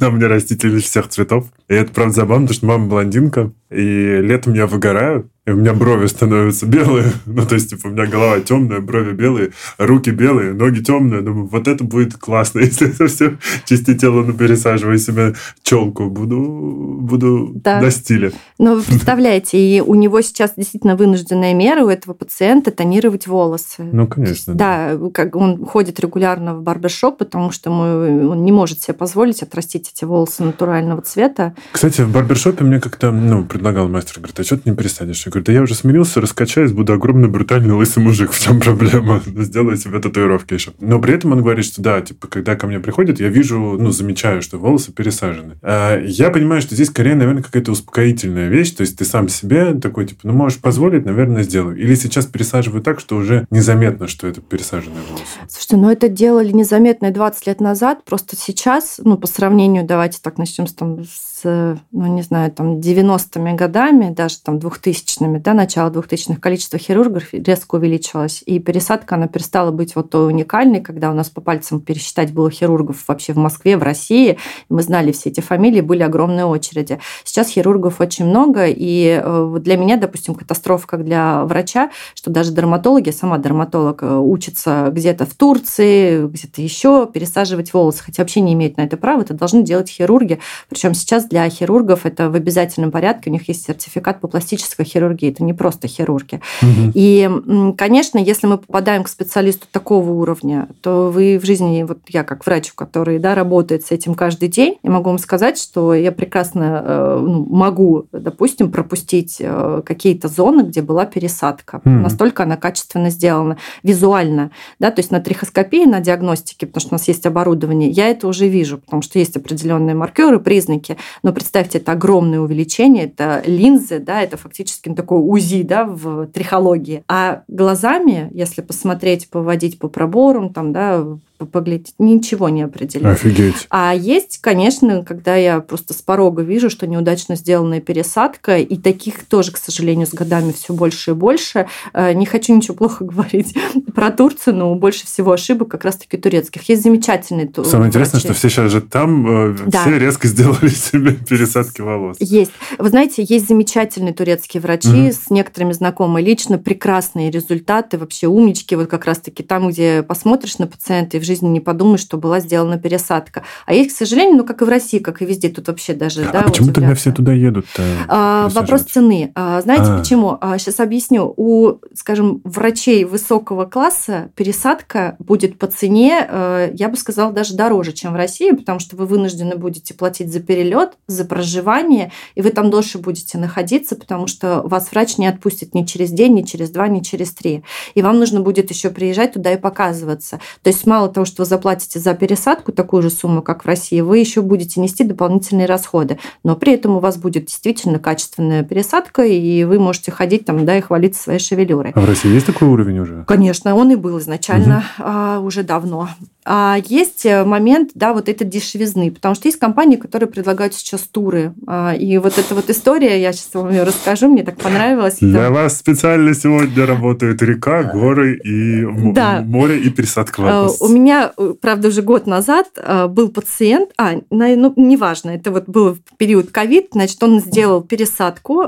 на 0.00 0.10
мне 0.10 0.26
растители 0.26 0.78
всех 0.80 1.08
цветов, 1.08 1.46
и 1.68 1.74
это, 1.74 1.92
правда, 1.92 2.14
забавно, 2.14 2.46
потому 2.46 2.56
что 2.56 2.66
мама 2.66 2.86
блондинка, 2.86 3.52
и 3.74 4.20
летом 4.22 4.54
я 4.54 4.66
выгораю, 4.66 5.30
и 5.46 5.50
у 5.50 5.56
меня 5.56 5.74
брови 5.74 6.06
становятся 6.06 6.66
белые. 6.66 7.12
Ну, 7.26 7.44
то 7.44 7.54
есть, 7.54 7.70
типа, 7.70 7.88
у 7.88 7.90
меня 7.90 8.06
голова 8.06 8.40
темная, 8.40 8.80
брови 8.80 9.12
белые, 9.12 9.50
руки 9.78 10.10
белые, 10.10 10.52
ноги 10.52 10.80
темные. 10.80 11.20
Думаю, 11.20 11.46
вот 11.46 11.68
это 11.68 11.82
будет 11.82 12.16
классно, 12.16 12.60
если 12.60 12.90
это 12.90 13.08
все 13.08 13.36
части 13.64 13.94
тела 13.94 14.22
ну, 14.22 14.32
пересаживаю 14.32 14.98
себе 14.98 15.34
челку. 15.62 16.08
Буду, 16.08 16.98
буду 17.00 17.50
да. 17.54 17.80
на 17.80 17.90
стиле. 17.90 18.32
Ну, 18.58 18.76
вы 18.76 18.82
представляете, 18.86 19.58
и 19.58 19.80
у 19.80 19.94
него 19.94 20.20
сейчас 20.22 20.52
действительно 20.56 20.96
вынужденная 20.96 21.54
мера 21.54 21.84
у 21.84 21.88
этого 21.88 22.14
пациента 22.14 22.70
тонировать 22.70 23.26
волосы. 23.26 23.82
Ну, 23.82 24.06
конечно. 24.06 24.54
Да, 24.54 24.96
да. 24.96 25.10
как 25.10 25.34
он 25.36 25.64
ходит 25.64 25.98
регулярно 26.00 26.54
в 26.54 26.62
барбершоп, 26.62 27.18
потому 27.18 27.50
что 27.50 27.70
ему, 27.70 28.30
он 28.30 28.44
не 28.44 28.52
может 28.52 28.82
себе 28.82 28.94
позволить 28.94 29.42
отрастить 29.42 29.90
эти 29.92 30.04
волосы 30.04 30.44
натурального 30.44 31.02
цвета. 31.02 31.54
Кстати, 31.72 32.02
в 32.02 32.12
барбершопе 32.12 32.64
мне 32.64 32.80
как-то, 32.80 33.10
ну, 33.10 33.44
предлагал 33.64 33.88
мастер, 33.88 34.18
говорит, 34.18 34.38
а 34.38 34.44
что 34.44 34.58
ты 34.58 34.68
не 34.68 34.76
пересадишь? 34.76 35.24
говорю, 35.24 35.42
да 35.42 35.52
я 35.52 35.62
уже 35.62 35.74
смирился, 35.74 36.20
раскачаюсь, 36.20 36.72
буду 36.72 36.92
огромный 36.92 37.28
брутальный 37.28 37.72
лысый 37.72 38.02
мужик. 38.02 38.30
В 38.30 38.38
чем 38.38 38.60
проблема? 38.60 39.22
Сделаю 39.26 39.78
себе 39.78 40.00
татуировки 40.00 40.52
еще. 40.52 40.72
Но 40.80 41.00
при 41.00 41.14
этом 41.14 41.32
он 41.32 41.40
говорит, 41.40 41.64
что 41.64 41.80
да, 41.80 42.02
типа, 42.02 42.26
когда 42.26 42.56
ко 42.56 42.66
мне 42.66 42.78
приходят, 42.78 43.20
я 43.20 43.28
вижу, 43.28 43.78
ну, 43.78 43.90
замечаю, 43.90 44.42
что 44.42 44.58
волосы 44.58 44.92
пересажены. 44.92 45.54
А 45.62 45.98
я 45.98 46.28
понимаю, 46.28 46.60
что 46.60 46.74
здесь 46.74 46.88
скорее, 46.88 47.14
наверное, 47.14 47.42
какая-то 47.42 47.72
успокоительная 47.72 48.50
вещь. 48.50 48.72
То 48.72 48.82
есть 48.82 48.98
ты 48.98 49.06
сам 49.06 49.30
себе 49.30 49.72
такой, 49.72 50.08
типа, 50.08 50.20
ну, 50.24 50.34
можешь 50.34 50.58
позволить, 50.58 51.06
наверное, 51.06 51.42
сделаю. 51.42 51.74
Или 51.78 51.94
сейчас 51.94 52.26
пересаживаю 52.26 52.82
так, 52.82 53.00
что 53.00 53.16
уже 53.16 53.46
незаметно, 53.50 54.08
что 54.08 54.26
это 54.26 54.42
пересаженные 54.42 55.00
волосы. 55.08 55.24
Слушайте, 55.48 55.76
ну 55.76 55.90
это 55.90 56.10
делали 56.10 56.52
незаметно 56.52 57.10
20 57.10 57.46
лет 57.46 57.60
назад. 57.62 58.04
Просто 58.04 58.36
сейчас, 58.36 59.00
ну, 59.02 59.16
по 59.16 59.26
сравнению, 59.26 59.84
давайте 59.86 60.18
так 60.20 60.36
начнем 60.36 60.66
с, 60.66 60.74
там, 60.74 61.02
ну, 61.44 62.06
не 62.06 62.22
знаю, 62.22 62.50
там, 62.50 62.78
90-ми 62.78 63.54
годами, 63.54 64.10
даже 64.10 64.38
там 64.40 64.58
2000-ми, 64.58 65.38
да, 65.38 65.54
начало 65.54 65.90
2000-х, 65.90 66.40
количество 66.40 66.78
хирургов 66.78 67.32
резко 67.32 67.76
увеличилось, 67.76 68.42
и 68.46 68.58
пересадка, 68.58 69.14
она 69.14 69.28
перестала 69.28 69.70
быть 69.70 69.96
вот 69.96 70.10
той 70.10 70.28
уникальной, 70.28 70.80
когда 70.80 71.10
у 71.10 71.14
нас 71.14 71.30
по 71.30 71.40
пальцам 71.40 71.80
пересчитать 71.80 72.32
было 72.32 72.50
хирургов 72.50 73.04
вообще 73.08 73.32
в 73.32 73.36
Москве, 73.36 73.76
в 73.76 73.82
России, 73.82 74.38
мы 74.68 74.82
знали 74.82 75.12
все 75.12 75.30
эти 75.30 75.40
фамилии, 75.40 75.80
были 75.80 76.02
огромные 76.02 76.46
очереди. 76.46 76.98
Сейчас 77.24 77.48
хирургов 77.48 78.00
очень 78.00 78.26
много, 78.26 78.66
и 78.66 79.20
э, 79.22 79.56
для 79.60 79.76
меня, 79.76 79.96
допустим, 79.96 80.34
катастрофа 80.34 80.86
как 80.86 81.04
для 81.04 81.44
врача, 81.44 81.90
что 82.14 82.30
даже 82.30 82.52
дерматологи, 82.52 83.10
сама 83.10 83.38
дерматолог, 83.38 84.02
э, 84.02 84.16
учится 84.16 84.88
где-то 84.90 85.26
в 85.26 85.34
Турции, 85.34 86.26
где-то 86.26 86.62
еще 86.62 87.08
пересаживать 87.12 87.72
волосы, 87.72 88.02
хотя 88.04 88.22
вообще 88.22 88.40
не 88.40 88.54
имеют 88.54 88.76
на 88.76 88.82
это 88.82 88.96
права, 88.96 89.22
это 89.22 89.34
должны 89.34 89.62
делать 89.62 89.88
хирурги. 89.88 90.40
Причем 90.68 90.94
сейчас 90.94 91.26
для 91.34 91.50
хирургов 91.50 92.06
это 92.06 92.30
в 92.30 92.36
обязательном 92.36 92.92
порядке, 92.92 93.28
у 93.28 93.32
них 93.32 93.48
есть 93.48 93.66
сертификат 93.66 94.20
по 94.20 94.28
пластической 94.28 94.84
хирургии, 94.84 95.32
это 95.32 95.42
не 95.42 95.52
просто 95.52 95.88
хирурги. 95.88 96.40
Угу. 96.62 96.92
И, 96.94 97.28
конечно, 97.76 98.18
если 98.18 98.46
мы 98.46 98.58
попадаем 98.58 99.02
к 99.02 99.08
специалисту 99.08 99.66
такого 99.68 100.10
уровня, 100.10 100.68
то 100.80 101.10
вы 101.10 101.40
в 101.40 101.44
жизни, 101.44 101.82
вот 101.82 101.98
я 102.06 102.22
как 102.22 102.46
врач, 102.46 102.72
который 102.72 103.18
да, 103.18 103.34
работает 103.34 103.84
с 103.84 103.90
этим 103.90 104.14
каждый 104.14 104.46
день, 104.46 104.78
я 104.84 104.90
могу 104.92 105.10
вам 105.10 105.18
сказать, 105.18 105.58
что 105.58 105.92
я 105.92 106.12
прекрасно 106.12 106.82
э, 106.86 107.18
ну, 107.20 107.44
могу, 107.50 108.06
допустим, 108.12 108.70
пропустить 108.70 109.38
э, 109.40 109.82
какие-то 109.84 110.28
зоны, 110.28 110.62
где 110.62 110.82
была 110.82 111.04
пересадка. 111.04 111.80
Mm. 111.84 112.02
Настолько 112.02 112.44
она 112.44 112.56
качественно 112.56 113.10
сделана 113.10 113.56
визуально. 113.82 114.52
Да, 114.78 114.92
то 114.92 115.00
есть 115.00 115.10
на 115.10 115.18
трихоскопии, 115.18 115.84
на 115.84 115.98
диагностике, 115.98 116.68
потому 116.68 116.80
что 116.80 116.90
у 116.90 116.94
нас 116.94 117.08
есть 117.08 117.26
оборудование, 117.26 117.90
я 117.90 118.08
это 118.08 118.28
уже 118.28 118.46
вижу, 118.46 118.78
потому 118.78 119.02
что 119.02 119.18
есть 119.18 119.36
определенные 119.36 119.96
маркеры, 119.96 120.38
признаки. 120.38 120.96
Но 121.24 121.32
представьте, 121.32 121.78
это 121.78 121.92
огромное 121.92 122.38
увеличение, 122.38 123.06
это 123.06 123.42
линзы, 123.46 123.98
да, 123.98 124.20
это 124.20 124.36
фактически 124.36 124.90
такое 124.90 125.20
УЗИ 125.20 125.62
да, 125.62 125.86
в 125.86 126.26
трихологии. 126.26 127.02
А 127.08 127.44
глазами, 127.48 128.28
если 128.34 128.60
посмотреть, 128.60 129.30
поводить 129.30 129.78
по 129.78 129.88
проборам, 129.88 130.52
там, 130.52 130.74
да, 130.74 131.02
поглядеть, 131.38 131.94
ничего 131.98 132.48
не 132.48 132.62
определить. 132.62 133.06
Офигеть. 133.06 133.66
А 133.70 133.94
есть, 133.94 134.38
конечно, 134.40 135.04
когда 135.04 135.34
я 135.36 135.60
просто 135.60 135.92
с 135.92 136.00
порога 136.00 136.42
вижу, 136.42 136.70
что 136.70 136.86
неудачно 136.86 137.36
сделанная 137.36 137.80
пересадка, 137.80 138.58
и 138.58 138.76
таких 138.76 139.26
тоже, 139.26 139.52
к 139.52 139.56
сожалению, 139.56 140.06
с 140.06 140.10
годами 140.10 140.52
все 140.52 140.72
больше 140.72 141.10
и 141.10 141.14
больше. 141.14 141.66
Э, 141.92 142.12
не 142.12 142.26
хочу 142.26 142.54
ничего 142.54 142.74
плохо 142.74 143.04
говорить 143.04 143.54
про 143.94 144.10
Турцию, 144.10 144.56
но 144.56 144.74
больше 144.74 145.06
всего 145.06 145.32
ошибок 145.32 145.68
как 145.68 145.84
раз-таки 145.84 146.16
турецких. 146.16 146.68
Есть 146.68 146.82
замечательные 146.82 147.50
Самое 147.52 147.70
врачи. 147.72 147.88
интересное, 147.88 148.20
что 148.20 148.32
все 148.34 148.48
сейчас 148.48 148.70
же 148.70 148.80
там, 148.80 149.52
э, 149.52 149.56
да. 149.66 149.82
все 149.82 149.98
резко 149.98 150.28
сделали 150.28 150.68
себе 150.68 151.12
пересадки 151.12 151.80
волос. 151.80 152.16
Есть. 152.20 152.52
Вы 152.78 152.88
знаете, 152.88 153.24
есть 153.28 153.48
замечательные 153.48 154.14
турецкие 154.14 154.60
врачи, 154.60 155.08
угу. 155.08 155.12
с 155.12 155.30
некоторыми 155.30 155.72
знакомые 155.72 156.24
лично, 156.24 156.58
прекрасные 156.58 157.30
результаты, 157.30 157.98
вообще 157.98 158.28
умнички, 158.28 158.76
вот 158.76 158.88
как 158.88 159.04
раз-таки 159.04 159.42
там, 159.42 159.68
где 159.68 160.02
посмотришь 160.02 160.58
на 160.58 160.66
пациента 160.66 161.16
и 161.16 161.20
в 161.24 161.26
жизни 161.26 161.48
не 161.48 161.60
подумаешь, 161.60 162.00
что 162.00 162.16
была 162.16 162.40
сделана 162.40 162.78
пересадка. 162.78 163.42
А 163.66 163.74
есть, 163.74 163.94
к 163.94 163.96
сожалению, 163.96 164.36
ну 164.38 164.44
как 164.44 164.62
и 164.62 164.64
в 164.64 164.68
России, 164.68 164.98
как 164.98 165.22
и 165.22 165.26
везде, 165.26 165.48
тут 165.48 165.68
вообще 165.68 165.94
даже... 165.94 166.24
А 166.24 166.32
да, 166.32 166.42
почему 166.42 166.66
вот 166.66 166.74
тогда 166.74 166.94
все 166.94 167.12
туда 167.12 167.32
едут? 167.32 167.66
А, 168.08 168.48
вопрос 168.50 168.82
цены. 168.82 169.32
А, 169.34 169.60
знаете 169.60 169.86
а. 169.90 169.98
почему? 169.98 170.38
А, 170.40 170.58
сейчас 170.58 170.80
объясню. 170.80 171.32
У, 171.36 171.78
скажем, 171.94 172.40
врачей 172.44 173.04
высокого 173.04 173.64
класса 173.64 174.30
пересадка 174.34 175.16
будет 175.18 175.58
по 175.58 175.66
цене, 175.66 176.26
э, 176.28 176.70
я 176.74 176.88
бы 176.88 176.96
сказала, 176.96 177.32
даже 177.32 177.54
дороже, 177.54 177.92
чем 177.92 178.12
в 178.12 178.16
России, 178.16 178.50
потому 178.52 178.78
что 178.78 178.96
вы 178.96 179.06
вынуждены 179.06 179.56
будете 179.56 179.94
платить 179.94 180.32
за 180.32 180.40
перелет, 180.40 180.92
за 181.06 181.24
проживание, 181.24 182.12
и 182.34 182.42
вы 182.42 182.50
там 182.50 182.70
дольше 182.70 182.98
будете 182.98 183.38
находиться, 183.38 183.96
потому 183.96 184.26
что 184.26 184.62
вас 184.64 184.90
врач 184.90 185.18
не 185.18 185.26
отпустит 185.26 185.74
ни 185.74 185.84
через 185.84 186.10
день, 186.10 186.34
ни 186.34 186.42
через 186.42 186.70
два, 186.70 186.88
ни 186.88 187.00
через 187.00 187.32
три. 187.32 187.64
И 187.94 188.02
вам 188.02 188.18
нужно 188.18 188.40
будет 188.40 188.70
еще 188.70 188.90
приезжать 188.90 189.32
туда 189.32 189.52
и 189.52 189.56
показываться. 189.56 190.40
То 190.62 190.70
есть 190.70 190.86
мало 190.86 191.08
того, 191.14 191.24
что 191.24 191.42
вы 191.42 191.46
заплатите 191.46 191.98
за 191.98 192.14
пересадку 192.14 192.72
такую 192.72 193.02
же 193.02 193.10
сумму, 193.10 193.40
как 193.42 193.64
в 193.64 193.66
России, 193.66 194.00
вы 194.00 194.18
еще 194.18 194.42
будете 194.42 194.80
нести 194.80 195.04
дополнительные 195.04 195.66
расходы. 195.66 196.18
Но 196.42 196.56
при 196.56 196.74
этом 196.74 196.96
у 196.96 197.00
вас 197.00 197.16
будет 197.16 197.46
действительно 197.46 197.98
качественная 197.98 198.62
пересадка, 198.62 199.24
и 199.24 199.64
вы 199.64 199.78
можете 199.78 200.10
ходить 200.10 200.44
там, 200.44 200.66
да, 200.66 200.76
и 200.76 200.80
хвалиться 200.80 201.22
своей 201.22 201.38
шевелюрой. 201.38 201.92
А 201.94 202.00
в 202.00 202.04
России 202.04 202.28
есть 202.28 202.46
такой 202.46 202.68
уровень 202.68 202.98
уже? 202.98 203.24
Конечно, 203.26 203.74
он 203.74 203.92
и 203.92 203.96
был 203.96 204.18
изначально 204.18 204.84
угу. 204.98 205.06
а, 205.06 205.40
уже 205.40 205.62
давно. 205.62 206.08
А 206.46 206.76
есть 206.84 207.24
э, 207.24 207.42
момент, 207.44 207.92
да, 207.94 208.12
вот 208.12 208.28
этой 208.28 208.46
дешевизны, 208.46 209.10
потому 209.10 209.34
что 209.34 209.48
есть 209.48 209.58
компании, 209.58 209.96
которые 209.96 210.28
предлагают 210.28 210.74
сейчас 210.74 211.02
туры. 211.02 211.54
А, 211.66 211.94
и 211.94 212.18
вот 212.18 212.36
эта 212.36 212.54
вот 212.54 212.68
история, 212.68 213.20
я 213.20 213.32
сейчас 213.32 213.48
вам 213.54 213.70
ее 213.70 213.84
расскажу, 213.84 214.28
мне 214.28 214.42
так 214.42 214.58
понравилось. 214.58 215.18
Для 215.20 215.44
это... 215.44 215.52
вас 215.52 215.78
специально 215.78 216.34
сегодня 216.34 216.84
работают 216.84 217.40
река, 217.40 217.84
горы 217.84 218.36
и 218.36 218.84
да. 219.12 219.40
море 219.40 219.78
и 219.80 219.88
пересадка 219.88 220.40
волос. 220.40 220.82
У 220.82 220.88
меня, 220.88 221.32
э, 221.36 221.54
правда, 221.58 221.88
уже 221.88 222.02
год 222.02 222.26
назад 222.26 222.68
э, 222.76 223.06
был 223.06 223.30
пациент, 223.30 223.90
а, 223.96 224.12
ну, 224.30 224.74
неважно, 224.76 225.30
это 225.30 225.50
вот 225.50 225.66
был 225.66 225.96
период 226.18 226.50
ковид, 226.50 226.88
значит, 226.92 227.22
он 227.22 227.40
сделал 227.40 227.82
пересадку, 227.82 228.64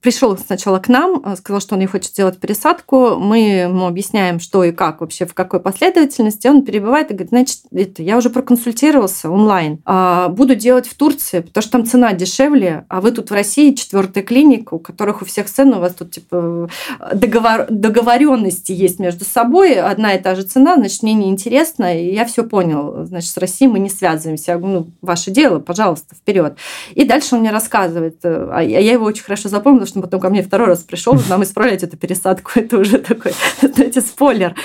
пришел 0.00 0.36
сначала 0.36 0.78
к 0.78 0.88
нам, 0.88 1.36
сказал, 1.36 1.60
что 1.60 1.74
он 1.74 1.80
не 1.80 1.86
хочет 1.86 2.12
сделать 2.12 2.38
пересадку, 2.38 3.16
мы 3.16 3.62
ему 3.62 3.86
объясняем, 3.86 4.38
что 4.38 4.64
и 4.64 4.72
как 4.72 5.00
вообще, 5.00 5.24
в 5.24 5.34
какой 5.34 5.60
последовательности, 5.60 6.46
он 6.46 6.62
перебывает 6.62 6.89
бывает 6.90 7.10
и 7.10 7.14
говорит, 7.14 7.28
значит, 7.30 7.58
это, 7.70 8.02
я 8.02 8.16
уже 8.16 8.30
проконсультировался 8.30 9.30
онлайн, 9.30 9.80
а, 9.84 10.28
буду 10.28 10.56
делать 10.56 10.88
в 10.88 10.94
Турции, 10.94 11.40
потому 11.40 11.62
что 11.62 11.70
там 11.70 11.86
цена 11.86 12.12
дешевле, 12.12 12.84
а 12.88 13.00
вы 13.00 13.12
тут 13.12 13.30
в 13.30 13.32
России 13.32 13.74
четвертая 13.74 14.24
клиника, 14.24 14.74
у 14.74 14.78
которых 14.80 15.22
у 15.22 15.24
всех 15.24 15.48
цены, 15.48 15.76
у 15.76 15.80
вас 15.80 15.94
тут 15.94 16.10
типа 16.10 16.68
договор, 17.14 17.66
договоренности 17.70 18.72
есть 18.72 18.98
между 18.98 19.24
собой, 19.24 19.74
одна 19.74 20.14
и 20.14 20.20
та 20.20 20.34
же 20.34 20.42
цена, 20.42 20.74
значит, 20.74 21.04
мне 21.04 21.14
неинтересно, 21.14 21.96
и 21.96 22.12
я 22.12 22.24
все 22.24 22.42
понял, 22.42 23.04
значит, 23.04 23.30
с 23.30 23.36
Россией 23.36 23.70
мы 23.70 23.78
не 23.78 23.88
связываемся, 23.88 24.52
я 24.52 24.58
говорю, 24.58 24.80
ну, 24.80 24.86
ваше 25.00 25.30
дело, 25.30 25.60
пожалуйста, 25.60 26.16
вперед. 26.16 26.56
И 26.94 27.04
дальше 27.04 27.36
он 27.36 27.42
мне 27.42 27.52
рассказывает, 27.52 28.18
э, 28.24 28.48
а 28.52 28.62
я 28.62 28.80
его 28.80 29.04
очень 29.04 29.22
хорошо 29.22 29.48
запомнила, 29.48 29.86
что 29.86 29.98
он 29.98 30.02
потом 30.02 30.20
ко 30.20 30.28
мне 30.28 30.42
второй 30.42 30.66
раз 30.66 30.80
пришел, 30.80 31.16
нам 31.28 31.44
исправлять 31.44 31.84
эту 31.84 31.96
пересадку, 31.96 32.50
это 32.56 32.78
уже 32.78 32.98
такой, 32.98 33.32
знаете, 33.62 34.00
спойлер. 34.00 34.56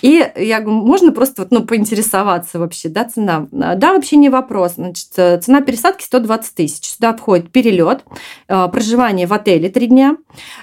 И 0.00 0.24
я 0.36 0.60
говорю, 0.60 0.80
можно 0.82 1.10
просто 1.10 1.42
вот, 1.42 1.50
ну, 1.50 1.64
поинтересоваться 1.72 2.58
вообще, 2.58 2.90
да, 2.90 3.06
цена. 3.06 3.48
Да, 3.50 3.94
вообще 3.94 4.16
не 4.16 4.28
вопрос. 4.28 4.74
Значит, 4.74 5.08
э, 5.16 5.40
цена 5.40 5.62
пересадки 5.62 6.04
120 6.04 6.54
тысяч. 6.54 6.84
Сюда 6.84 7.16
входит 7.16 7.50
перелет, 7.50 8.04
э, 8.46 8.68
проживание 8.68 9.26
в 9.26 9.32
отеле 9.32 9.70
три 9.70 9.86
дня. 9.86 10.18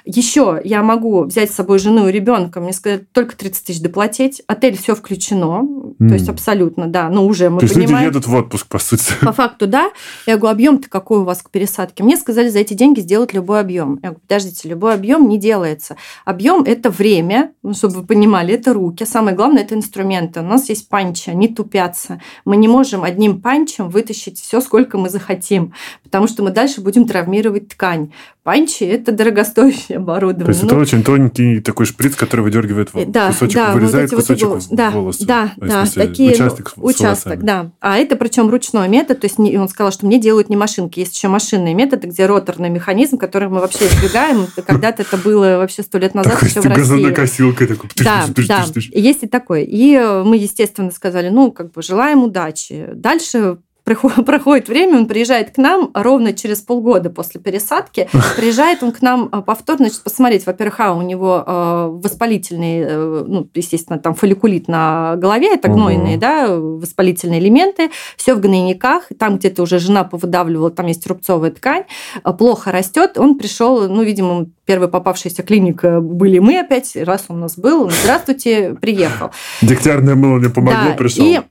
Еще 0.06 0.62
я 0.64 0.84
могу 0.84 1.24
взять 1.24 1.50
с 1.52 1.56
собой 1.56 1.80
жену 1.80 2.08
и 2.08 2.12
ребенка, 2.12 2.60
мне 2.60 2.74
сказать, 2.74 3.12
только 3.12 3.36
30 3.36 3.66
тысяч 3.66 3.82
доплатить. 3.82 4.44
Отель 4.46 4.78
все 4.78 4.94
включено, 4.94 5.64
mm. 5.64 6.10
то 6.10 6.14
есть 6.14 6.30
абсолютно, 6.30 6.86
да, 6.86 7.10
но 7.10 7.26
уже 7.26 7.50
мы 7.50 7.62
то 7.62 7.68
понимаем. 7.68 8.06
люди 8.06 8.16
едут 8.16 8.28
в 8.28 8.36
отпуск, 8.36 8.68
по 8.68 8.78
сути. 8.78 9.14
По 9.22 9.34
факту, 9.34 9.66
да. 9.66 9.90
Я 10.28 10.38
говорю, 10.38 10.54
объем-то 10.54 10.90
какой 10.90 11.22
у 11.22 11.24
вас 11.24 11.42
к 11.42 11.50
пересадке? 11.50 12.04
Мне 12.04 12.18
сказали, 12.18 12.50
за 12.50 12.60
эти 12.60 12.76
деньги 12.76 13.00
сделать 13.00 13.34
любой 13.34 13.62
объем. 13.62 13.96
Я 14.04 14.10
говорю, 14.10 14.20
подождите, 14.28 14.70
любой 14.70 14.94
объем 14.94 15.28
не 15.28 15.40
делается. 15.40 15.96
Объем– 16.24 16.62
это 16.68 16.92
время, 16.92 17.54
ну, 17.64 17.74
чтобы 17.74 18.02
вы 18.02 18.06
понимали, 18.06 18.54
это 18.54 18.74
руки. 18.74 19.06
Самое 19.06 19.36
главное– 19.36 19.64
это 19.64 19.74
инструменты. 19.74 20.42
У 20.42 20.44
нас 20.44 20.70
есть 20.70 20.88
панчи, 21.00 21.30
они 21.30 21.48
тупятся. 21.48 22.20
Мы 22.44 22.58
не 22.58 22.68
можем 22.68 23.04
одним 23.04 23.40
панчем 23.40 23.90
вытащить 23.90 24.40
все, 24.40 24.60
сколько 24.60 24.98
мы 24.98 25.10
захотим, 25.10 25.74
потому 26.04 26.28
что 26.28 26.44
мы 26.44 26.52
дальше 26.52 26.82
будем 26.82 27.08
травмировать 27.08 27.70
ткань. 27.70 28.12
Панчи– 28.44 28.84
это 28.86 29.12
дорогостоящее 29.12 29.98
оборудование. 29.98 30.46
То 30.46 30.52
есть 30.52 30.64
ну, 30.64 30.70
это 30.70 30.78
очень 30.78 31.04
тоненький 31.04 31.62
такой 31.62 31.86
шприц, 31.86 32.16
который 32.16 32.42
выдергивает 32.42 32.90
да, 33.08 33.28
кусочек, 33.28 33.56
да, 33.56 33.74
вырезает 33.74 34.12
вот 34.12 34.22
кусочек 34.22 34.48
вот 34.48 34.64
да, 34.72 34.90
волоса. 34.90 35.26
Да, 35.28 35.52
да, 35.58 35.86
смысле, 35.86 36.08
такие 36.08 36.32
участок, 36.32 36.74
участок 36.78 37.44
да. 37.44 37.72
А 37.80 37.98
это 37.98 38.16
причем 38.16 38.50
ручной 38.50 38.90
метод, 38.90 39.20
то 39.20 39.26
есть 39.26 39.40
он 39.40 39.70
сказал, 39.70 39.92
что 39.92 40.06
мне 40.06 40.20
делают 40.20 40.50
не 40.50 40.58
машинки, 40.58 41.00
есть 41.00 41.16
еще 41.16 41.28
машинные 41.28 41.76
методы, 41.76 42.08
где 42.08 42.26
роторный 42.26 42.70
механизм, 42.70 43.18
который 43.18 43.50
мы 43.50 43.60
вообще 43.60 43.86
избегаем. 43.86 44.48
Когда-то 44.66 45.04
это 45.04 45.18
было 45.18 45.58
вообще 45.58 45.84
сто 45.84 45.98
лет 45.98 46.16
назад 46.16 46.42
еще 46.42 46.62
в 46.62 46.66
России. 46.66 47.14
такой. 47.68 47.90
Да, 48.04 48.26
да, 48.36 48.66
есть 48.92 49.24
и 49.24 49.28
такое. 49.28 49.62
И 49.62 49.96
мы, 50.26 50.38
естественно, 50.38 50.89
сказали, 50.92 51.30
ну, 51.30 51.52
как 51.52 51.72
бы 51.72 51.82
желаем 51.82 52.24
удачи. 52.24 52.90
Дальше 52.94 53.60
проходит 54.26 54.68
время, 54.68 54.98
он 54.98 55.06
приезжает 55.08 55.52
к 55.52 55.58
нам 55.58 55.92
ровно 55.94 56.34
через 56.34 56.60
полгода 56.60 57.10
после 57.10 57.42
пересадки. 57.42 58.10
Приезжает 58.36 58.84
он 58.84 58.92
к 58.92 59.02
нам 59.02 59.30
а, 59.32 59.42
повторно, 59.42 59.86
значит, 59.86 60.04
посмотреть, 60.04 60.46
во-первых, 60.46 60.80
а 60.80 60.94
у 60.94 61.02
него 61.02 61.44
а, 61.46 61.88
воспалительный, 61.88 62.80
э, 62.82 63.24
ну, 63.28 63.50
естественно, 63.54 64.00
там 64.00 64.16
фолликулит 64.16 64.68
на 64.68 65.16
голове, 65.18 65.54
это 65.54 65.68
гнойные, 65.68 66.16
угу. 66.16 66.22
да, 66.22 66.56
воспалительные 66.56 67.40
элементы, 67.40 67.92
все 68.18 68.34
в 68.34 68.40
гнойниках, 68.40 69.04
там 69.18 69.38
где-то 69.38 69.64
уже 69.64 69.80
жена 69.80 70.04
повыдавливала, 70.04 70.72
там 70.72 70.88
есть 70.88 71.06
рубцовая 71.08 71.52
ткань, 71.52 71.84
плохо 72.38 72.72
растет, 72.72 73.18
он 73.18 73.38
пришел, 73.38 73.88
ну, 73.88 74.04
видимо, 74.04 74.48
первая 74.66 74.90
попавшаяся 74.90 75.44
клиника 75.44 76.00
были 76.00 76.40
мы 76.40 76.60
опять, 76.60 76.96
раз 76.96 77.26
он 77.28 77.38
у 77.38 77.40
нас 77.40 77.58
был, 77.58 77.90
здравствуйте, 77.90 78.76
приехал. 78.80 79.32
Дегтярное 79.62 80.16
мыло 80.16 80.38
мне 80.38 80.50
помогло, 80.50 80.90
да, 80.90 80.96
пришел. 80.96 81.26
И 81.26 81.42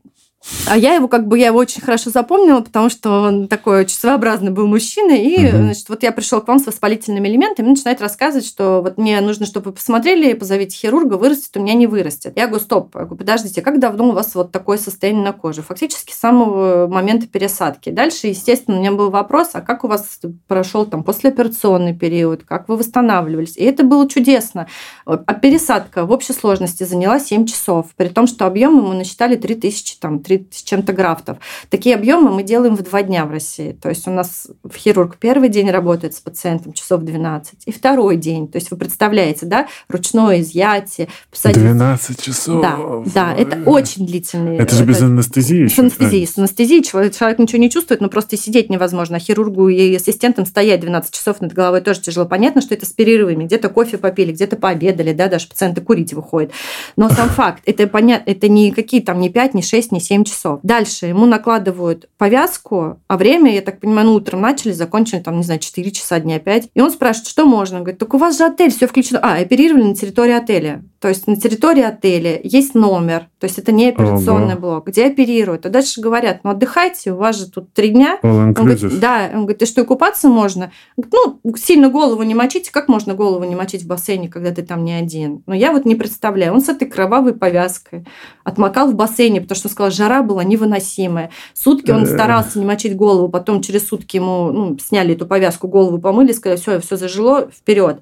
А 0.66 0.76
я 0.76 0.94
его 0.94 1.08
как 1.08 1.26
бы 1.26 1.38
я 1.38 1.46
его 1.46 1.58
очень 1.58 1.82
хорошо 1.82 2.10
запомнила, 2.10 2.60
потому 2.60 2.88
что 2.88 3.22
он 3.22 3.48
такой 3.48 3.80
очень 3.80 3.96
своеобразный 3.96 4.50
был 4.50 4.66
мужчина. 4.66 5.12
И, 5.12 5.48
угу. 5.48 5.56
значит, 5.56 5.88
вот 5.88 6.02
я 6.02 6.12
пришел 6.12 6.40
к 6.40 6.48
вам 6.48 6.58
с 6.58 6.66
воспалительными 6.66 7.26
элементами, 7.28 7.68
начинает 7.68 8.00
рассказывать, 8.00 8.46
что 8.46 8.80
вот 8.82 8.98
мне 8.98 9.20
нужно, 9.20 9.46
чтобы 9.46 9.66
вы 9.66 9.72
посмотрели, 9.72 10.32
позовите 10.34 10.76
хирурга, 10.76 11.14
вырастет, 11.14 11.56
у 11.56 11.60
меня 11.60 11.74
не 11.74 11.86
вырастет. 11.86 12.34
Я 12.36 12.46
говорю, 12.46 12.64
стоп, 12.64 12.94
я 12.94 13.00
говорю, 13.02 13.16
подождите, 13.16 13.62
как 13.62 13.80
давно 13.80 14.10
у 14.10 14.12
вас 14.12 14.34
вот 14.34 14.52
такое 14.52 14.78
состояние 14.78 15.24
на 15.24 15.32
коже? 15.32 15.62
Фактически 15.62 16.12
с 16.12 16.18
самого 16.18 16.86
момента 16.86 17.26
пересадки. 17.26 17.90
Дальше, 17.90 18.28
естественно, 18.28 18.76
у 18.76 18.80
меня 18.80 18.92
был 18.92 19.10
вопрос, 19.10 19.50
а 19.54 19.60
как 19.60 19.84
у 19.84 19.88
вас 19.88 20.20
прошел 20.46 20.86
там 20.86 21.02
послеоперационный 21.02 21.94
период, 21.94 22.44
как 22.44 22.68
вы 22.68 22.76
восстанавливались? 22.76 23.56
И 23.56 23.64
это 23.64 23.82
было 23.82 24.08
чудесно. 24.08 24.68
А 25.04 25.16
пересадка 25.34 26.04
в 26.04 26.12
общей 26.12 26.32
сложности 26.32 26.84
заняла 26.84 27.18
7 27.18 27.46
часов, 27.46 27.86
при 27.96 28.08
том, 28.08 28.26
что 28.26 28.46
объемы 28.46 28.82
мы 28.82 28.94
насчитали 28.94 29.34
3000 29.34 29.98
там 29.98 30.20
3 30.28 30.48
с 30.50 30.62
чем-то 30.62 30.92
графтов. 30.92 31.38
Такие 31.70 31.94
объемы 31.94 32.30
мы 32.30 32.42
делаем 32.42 32.76
в 32.76 32.82
два 32.82 33.02
дня 33.02 33.24
в 33.24 33.30
России. 33.30 33.72
То 33.72 33.88
есть 33.88 34.06
у 34.06 34.10
нас 34.10 34.48
хирург 34.76 35.16
первый 35.16 35.48
день 35.48 35.70
работает 35.70 36.14
с 36.14 36.20
пациентом 36.20 36.72
часов 36.74 37.02
12, 37.02 37.64
и 37.66 37.72
второй 37.72 38.16
день. 38.16 38.48
То 38.48 38.56
есть 38.58 38.70
вы 38.70 38.76
представляете, 38.76 39.46
да, 39.46 39.66
ручное 39.88 40.40
изъятие. 40.40 41.08
Посадить... 41.30 41.62
12 41.62 42.22
часов. 42.22 42.62
Да, 42.62 42.78
да, 43.06 43.34
это 43.34 43.58
очень 43.64 44.06
длительные. 44.06 44.58
Это 44.58 44.74
же 44.74 44.84
без 44.84 45.00
анестезии 45.00 45.66
С 45.66 45.78
анестезией. 45.78 46.26
С 46.26 46.38
анестезией 46.38 46.82
человек, 46.82 47.16
человек 47.16 47.38
ничего 47.38 47.60
не 47.60 47.70
чувствует, 47.70 48.00
но 48.00 48.08
просто 48.08 48.36
сидеть 48.36 48.68
невозможно. 48.70 49.16
А 49.16 49.20
хирургу 49.20 49.68
и 49.68 49.94
ассистентам 49.94 50.44
стоять 50.44 50.80
12 50.80 51.12
часов 51.12 51.40
над 51.40 51.52
головой 51.52 51.80
тоже 51.80 52.00
тяжело. 52.00 52.26
Понятно, 52.26 52.60
что 52.60 52.74
это 52.74 52.84
с 52.84 52.90
перерывами. 52.90 53.44
Где-то 53.44 53.70
кофе 53.70 53.96
попили, 53.96 54.32
где-то 54.32 54.56
пообедали, 54.56 55.12
да, 55.12 55.28
даже 55.28 55.48
пациенты 55.48 55.80
курить 55.80 56.12
выходят. 56.12 56.52
Но 56.96 57.08
сам 57.08 57.28
факт, 57.30 57.62
это 57.64 57.86
понятно, 57.86 58.30
это 58.30 58.48
не 58.48 58.70
какие 58.72 59.00
там 59.00 59.20
не 59.20 59.30
5, 59.30 59.54
не 59.54 59.62
6, 59.62 59.92
не 59.92 60.00
7 60.00 60.17
часов. 60.24 60.60
Дальше 60.62 61.06
ему 61.06 61.26
накладывают 61.26 62.08
повязку, 62.18 63.00
а 63.06 63.16
время, 63.16 63.54
я 63.54 63.62
так 63.62 63.80
понимаю, 63.80 64.08
ну, 64.08 64.14
утром 64.14 64.40
начали, 64.40 64.72
закончили 64.72 65.20
там, 65.20 65.36
не 65.36 65.42
знаю, 65.42 65.60
4 65.60 65.90
часа 65.90 66.20
дня 66.20 66.38
5. 66.38 66.70
И 66.74 66.80
он 66.80 66.90
спрашивает, 66.90 67.28
что 67.28 67.44
можно? 67.44 67.78
Он 67.78 67.84
говорит, 67.84 67.98
так 67.98 68.14
у 68.14 68.18
вас 68.18 68.38
же 68.38 68.44
отель, 68.44 68.70
все 68.70 68.86
включено. 68.86 69.20
А, 69.22 69.36
оперировали 69.36 69.82
на 69.82 69.94
территории 69.94 70.32
отеля. 70.32 70.82
То 71.00 71.08
есть 71.08 71.26
на 71.28 71.36
территории 71.36 71.82
отеля 71.82 72.40
есть 72.42 72.74
номер, 72.74 73.28
то 73.38 73.44
есть 73.44 73.58
это 73.58 73.70
не 73.70 73.88
операционный 73.88 74.54
Ого. 74.54 74.60
блок, 74.60 74.88
где 74.88 75.06
оперируют. 75.06 75.64
А 75.64 75.68
дальше 75.68 76.00
говорят, 76.00 76.40
ну 76.42 76.50
отдыхайте, 76.50 77.12
у 77.12 77.16
вас 77.16 77.38
же 77.38 77.48
тут 77.48 77.72
три 77.72 77.90
дня. 77.90 78.18
Он 78.22 78.52
говорит, 78.52 78.98
да, 78.98 79.30
он 79.32 79.42
говорит, 79.42 79.62
и 79.62 79.66
что, 79.66 79.82
и 79.82 79.84
купаться 79.84 80.28
можно? 80.28 80.72
Ну, 80.96 81.40
сильно 81.56 81.88
голову 81.88 82.24
не 82.24 82.34
мочите. 82.34 82.72
Как 82.72 82.88
можно 82.88 83.14
голову 83.14 83.44
не 83.44 83.54
мочить 83.54 83.84
в 83.84 83.86
бассейне, 83.86 84.28
когда 84.28 84.50
ты 84.50 84.62
там 84.62 84.84
не 84.84 84.92
один? 84.92 85.42
Но 85.46 85.54
я 85.54 85.72
вот 85.72 85.84
не 85.84 85.94
представляю. 85.94 86.52
Он 86.52 86.60
с 86.60 86.68
этой 86.68 86.88
кровавой 86.88 87.34
повязкой 87.34 88.04
отмокал 88.42 88.90
в 88.90 88.94
бассейне, 88.94 89.40
потому 89.40 89.56
что 89.56 89.68
сказал, 89.68 89.92
жара 89.92 90.22
была 90.22 90.42
невыносимая. 90.42 91.30
Сутки 91.54 91.90
он 91.90 92.06
старался 92.06 92.58
не 92.58 92.64
мочить 92.64 92.96
голову, 92.96 93.28
потом 93.28 93.60
через 93.60 93.86
сутки 93.86 94.16
ему 94.16 94.50
ну, 94.52 94.78
сняли 94.78 95.14
эту 95.14 95.26
повязку, 95.26 95.68
голову 95.68 95.98
помыли, 95.98 96.32
сказали, 96.32 96.58
все, 96.58 96.80
все 96.80 96.96
зажило, 96.96 97.48
вперед. 97.50 98.00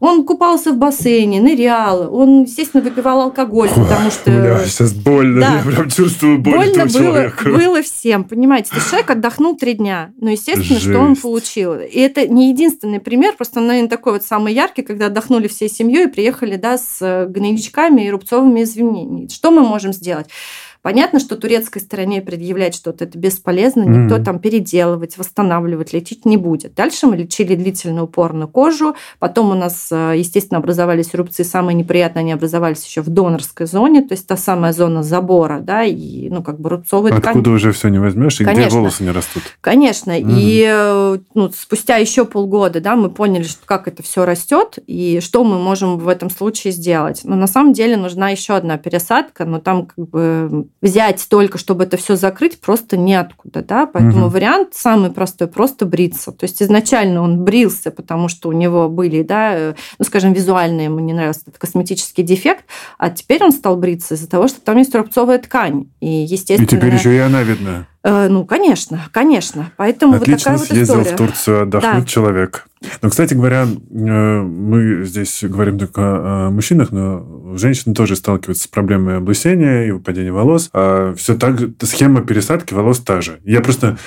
Он 0.00 0.24
купался 0.24 0.72
в 0.72 0.78
бассейне, 0.78 1.40
нырял, 1.40 2.14
он, 2.14 2.37
естественно, 2.42 2.82
выпивал 2.82 3.22
алкоголь, 3.22 3.68
потому 3.68 4.10
что... 4.10 4.30
Бля, 4.30 4.64
сейчас 4.66 4.92
больно, 4.92 5.40
да. 5.40 5.56
я 5.56 5.62
прям 5.62 5.90
чувствую 5.90 6.38
боль 6.38 6.54
Больно 6.56 6.86
было, 6.86 6.90
человека. 6.90 7.48
было 7.48 7.82
всем, 7.82 8.24
понимаете. 8.24 8.70
То 8.70 8.80
человек 8.80 9.10
отдохнул 9.10 9.56
три 9.56 9.74
дня, 9.74 10.12
но, 10.20 10.30
естественно, 10.30 10.78
Жесть. 10.78 10.82
что 10.90 10.98
он 10.98 11.16
получил. 11.16 11.74
И 11.74 11.98
это 11.98 12.26
не 12.26 12.50
единственный 12.50 13.00
пример, 13.00 13.34
просто, 13.36 13.60
наверное, 13.60 13.88
такой 13.88 14.12
вот 14.12 14.24
самый 14.24 14.54
яркий, 14.54 14.82
когда 14.82 15.06
отдохнули 15.06 15.48
всей 15.48 15.68
семьей 15.68 16.04
и 16.04 16.10
приехали, 16.10 16.56
да, 16.56 16.78
с 16.78 17.26
гнойничками 17.28 18.02
и 18.02 18.10
рубцовыми 18.10 18.62
извинениями. 18.62 19.28
Что 19.28 19.50
мы 19.50 19.62
можем 19.62 19.92
сделать? 19.92 20.28
Понятно, 20.88 21.20
что 21.20 21.36
турецкой 21.36 21.80
стороне 21.80 22.22
предъявлять 22.22 22.74
что-то 22.74 23.04
это 23.04 23.18
бесполезно, 23.18 23.82
никто 23.82 24.16
mm-hmm. 24.16 24.24
там 24.24 24.38
переделывать, 24.38 25.18
восстанавливать, 25.18 25.92
лечить 25.92 26.24
не 26.24 26.38
будет. 26.38 26.74
Дальше 26.74 27.06
мы 27.06 27.14
лечили 27.14 27.56
длительно 27.56 28.04
упорно 28.04 28.46
кожу, 28.46 28.96
потом 29.18 29.50
у 29.50 29.54
нас, 29.54 29.88
э, 29.90 30.14
естественно, 30.16 30.60
образовались 30.60 31.12
рубцы, 31.12 31.44
самые 31.44 31.74
неприятные 31.74 32.22
они 32.22 32.32
образовались 32.32 32.86
еще 32.86 33.02
в 33.02 33.10
донорской 33.10 33.66
зоне, 33.66 34.00
то 34.00 34.14
есть 34.14 34.26
та 34.26 34.38
самая 34.38 34.72
зона 34.72 35.02
забора, 35.02 35.60
да, 35.60 35.84
и, 35.84 36.30
ну, 36.30 36.42
как 36.42 36.58
бы 36.58 36.70
рубцовые 36.70 37.12
Откуда 37.12 37.38
ткани. 37.38 37.54
уже 37.54 37.72
все 37.72 37.88
не 37.88 37.98
возьмешь, 37.98 38.40
и 38.40 38.44
Конечно. 38.46 38.68
где 38.68 38.74
волосы 38.74 39.04
не 39.04 39.10
растут. 39.10 39.42
Конечно, 39.60 40.12
mm-hmm. 40.12 40.36
и 40.38 40.66
э, 40.66 41.18
ну, 41.34 41.50
спустя 41.50 41.96
еще 41.96 42.24
полгода, 42.24 42.80
да, 42.80 42.96
мы 42.96 43.10
поняли, 43.10 43.42
что 43.42 43.66
как 43.66 43.88
это 43.88 44.02
все 44.02 44.24
растет, 44.24 44.78
и 44.86 45.20
что 45.20 45.44
мы 45.44 45.58
можем 45.58 45.98
в 45.98 46.08
этом 46.08 46.30
случае 46.30 46.72
сделать. 46.72 47.20
Но 47.24 47.36
на 47.36 47.46
самом 47.46 47.74
деле 47.74 47.98
нужна 47.98 48.30
еще 48.30 48.54
одна 48.54 48.78
пересадка, 48.78 49.44
но 49.44 49.58
там 49.60 49.84
как 49.84 50.08
бы 50.08 50.66
взять 50.80 51.20
столько, 51.20 51.58
чтобы 51.58 51.84
это 51.84 51.96
все 51.96 52.16
закрыть, 52.16 52.60
просто 52.60 52.96
неоткуда, 52.96 53.62
да, 53.62 53.86
поэтому 53.86 54.26
угу. 54.26 54.34
вариант 54.34 54.74
самый 54.74 55.10
простой, 55.10 55.48
просто 55.48 55.86
бриться. 55.86 56.32
То 56.32 56.44
есть 56.44 56.62
изначально 56.62 57.22
он 57.22 57.44
брился, 57.44 57.90
потому 57.90 58.28
что 58.28 58.48
у 58.48 58.52
него 58.52 58.88
были, 58.88 59.22
да, 59.22 59.54
э, 59.54 59.74
ну, 59.98 60.04
скажем, 60.04 60.32
визуально 60.32 60.82
ему 60.82 61.00
не 61.00 61.12
нравился 61.12 61.42
этот 61.46 61.58
косметический 61.58 62.22
дефект, 62.22 62.64
а 62.98 63.10
теперь 63.10 63.42
он 63.42 63.52
стал 63.52 63.76
бриться 63.76 64.14
из-за 64.14 64.28
того, 64.28 64.48
что 64.48 64.60
там 64.60 64.78
есть 64.78 64.94
рубцовая 64.94 65.38
ткань. 65.38 65.86
И, 66.00 66.08
естественно... 66.08 66.66
И 66.66 66.68
теперь 66.68 66.94
еще 66.94 67.14
и 67.14 67.18
она 67.18 67.42
видна. 67.42 67.86
Э, 68.08 68.28
ну, 68.28 68.46
конечно, 68.46 69.02
конечно. 69.12 69.70
Поэтому 69.76 70.14
Отлично 70.14 70.52
вот 70.52 70.60
такая 70.62 70.76
съездил 70.76 70.94
вот 70.96 71.06
история. 71.06 71.16
в 71.16 71.18
Турцию 71.18 71.62
отдохнуть 71.62 72.04
да. 72.04 72.06
человек. 72.06 72.66
Но, 73.02 73.10
кстати 73.10 73.34
говоря, 73.34 73.66
э, 73.66 74.40
мы 74.42 75.04
здесь 75.04 75.40
говорим 75.42 75.78
только 75.78 76.00
о 76.46 76.50
мужчинах, 76.50 76.90
но 76.90 77.54
женщины 77.56 77.94
тоже 77.94 78.16
сталкиваются 78.16 78.64
с 78.64 78.66
проблемой 78.66 79.18
облысения 79.18 79.88
и 79.88 79.90
выпадения 79.90 80.32
волос. 80.32 80.70
А 80.72 81.14
все 81.16 81.34
так 81.34 81.60
схема 81.82 82.22
пересадки 82.22 82.72
волос 82.72 83.00
та 83.00 83.20
же. 83.20 83.40
Я 83.44 83.60
просто 83.60 83.98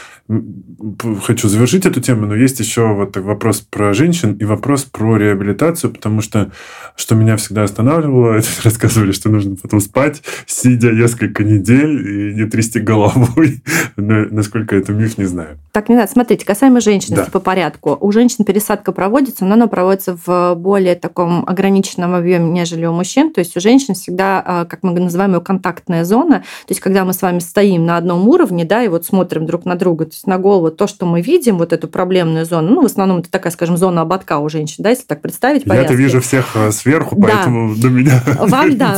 хочу 1.26 1.50
завершить 1.50 1.86
эту 1.86 2.00
тему, 2.02 2.26
но 2.26 2.36
есть 2.36 2.60
еще 2.60 2.94
вот 2.94 3.18
вопрос 3.18 3.62
про 3.62 3.94
женщин 3.94 4.34
и 4.34 4.46
вопрос 4.46 4.86
про 4.86 5.18
реабилитацию, 5.18 5.92
потому 5.92 6.22
что 6.22 6.52
что 6.96 7.16
меня 7.16 7.38
всегда 7.38 7.64
останавливало, 7.64 8.34
это 8.38 8.48
рассказывали, 8.64 9.12
что 9.12 9.30
нужно 9.30 9.58
потом 9.58 9.82
спать, 9.82 10.24
сидя 10.46 10.92
несколько 10.92 11.44
недель 11.44 12.32
и 12.32 12.34
не 12.36 12.46
трясти 12.46 12.80
головой. 12.80 13.62
Но 13.98 14.26
насколько 14.30 14.76
это 14.76 14.92
миф, 14.92 15.18
не 15.18 15.26
знаю. 15.26 15.58
Так, 15.72 15.90
не 15.90 15.96
надо. 15.96 16.12
Смотрите, 16.12 16.46
касаемо 16.46 16.82
женщин, 16.82 17.18
по 17.32 17.40
порядку. 17.40 17.98
У 18.00 18.12
женщин 18.12 18.44
пересадка 18.46 18.92
проводится, 18.92 19.46
но 19.46 19.54
она 19.54 19.68
проводится 19.68 20.18
в 20.26 20.56
более 20.56 20.96
таком 20.96 21.44
ограниченном 21.48 22.14
объеме, 22.14 22.50
нежели 22.50 22.86
у 22.86 22.94
мужчин. 22.94 23.34
То 23.34 23.40
есть 23.40 23.56
у 23.56 23.60
женщин 23.60 23.94
всегда, 23.94 24.44
а, 24.46 24.66
как 24.66 24.84
мы 24.84 24.92
называем 24.92 25.34
ее, 25.34 25.42
контактная 25.42 26.04
зона. 26.04 26.40
То 26.40 26.72
есть 26.72 26.82
когда 26.82 27.06
мы 27.06 27.14
с 27.14 27.22
вами 27.22 27.40
стоим 27.40 27.86
на 27.86 27.98
одном 27.98 28.28
уровне, 28.28 28.66
да, 28.66 28.84
и 28.84 28.88
вот 28.88 29.06
смотрим 29.06 29.46
друг 29.46 29.66
на 29.66 29.76
друга, 29.76 30.06
то 30.06 30.12
есть 30.12 30.28
на 30.28 30.38
голову, 30.38 30.72
то, 30.72 30.88
что 30.88 31.06
мы 31.06 31.22
видим, 31.22 31.58
вот 31.58 31.74
эту 31.74 31.88
проблемную 31.88 32.46
зону, 32.46 32.76
ну, 32.76 32.82
в 32.82 32.86
основном 32.86 33.20
это 33.20 33.32
такая, 33.32 33.52
скажем, 33.52 33.78
зона 33.78 34.02
ободка 34.02 34.40
у 34.40 34.50
женщин, 34.50 34.84
да, 34.84 34.90
если 34.90 35.06
так 35.06 35.22
представить. 35.22 35.64
Я-то 35.66 35.94
вижу 35.94 36.22
всех 36.22 36.56
э, 36.56 36.72
сверху, 36.72 37.16
да. 37.16 37.28
поэтому 37.28 37.76
до 37.76 37.90
меня 37.90 38.22
Вам, 38.40 38.78
да, 38.78 38.98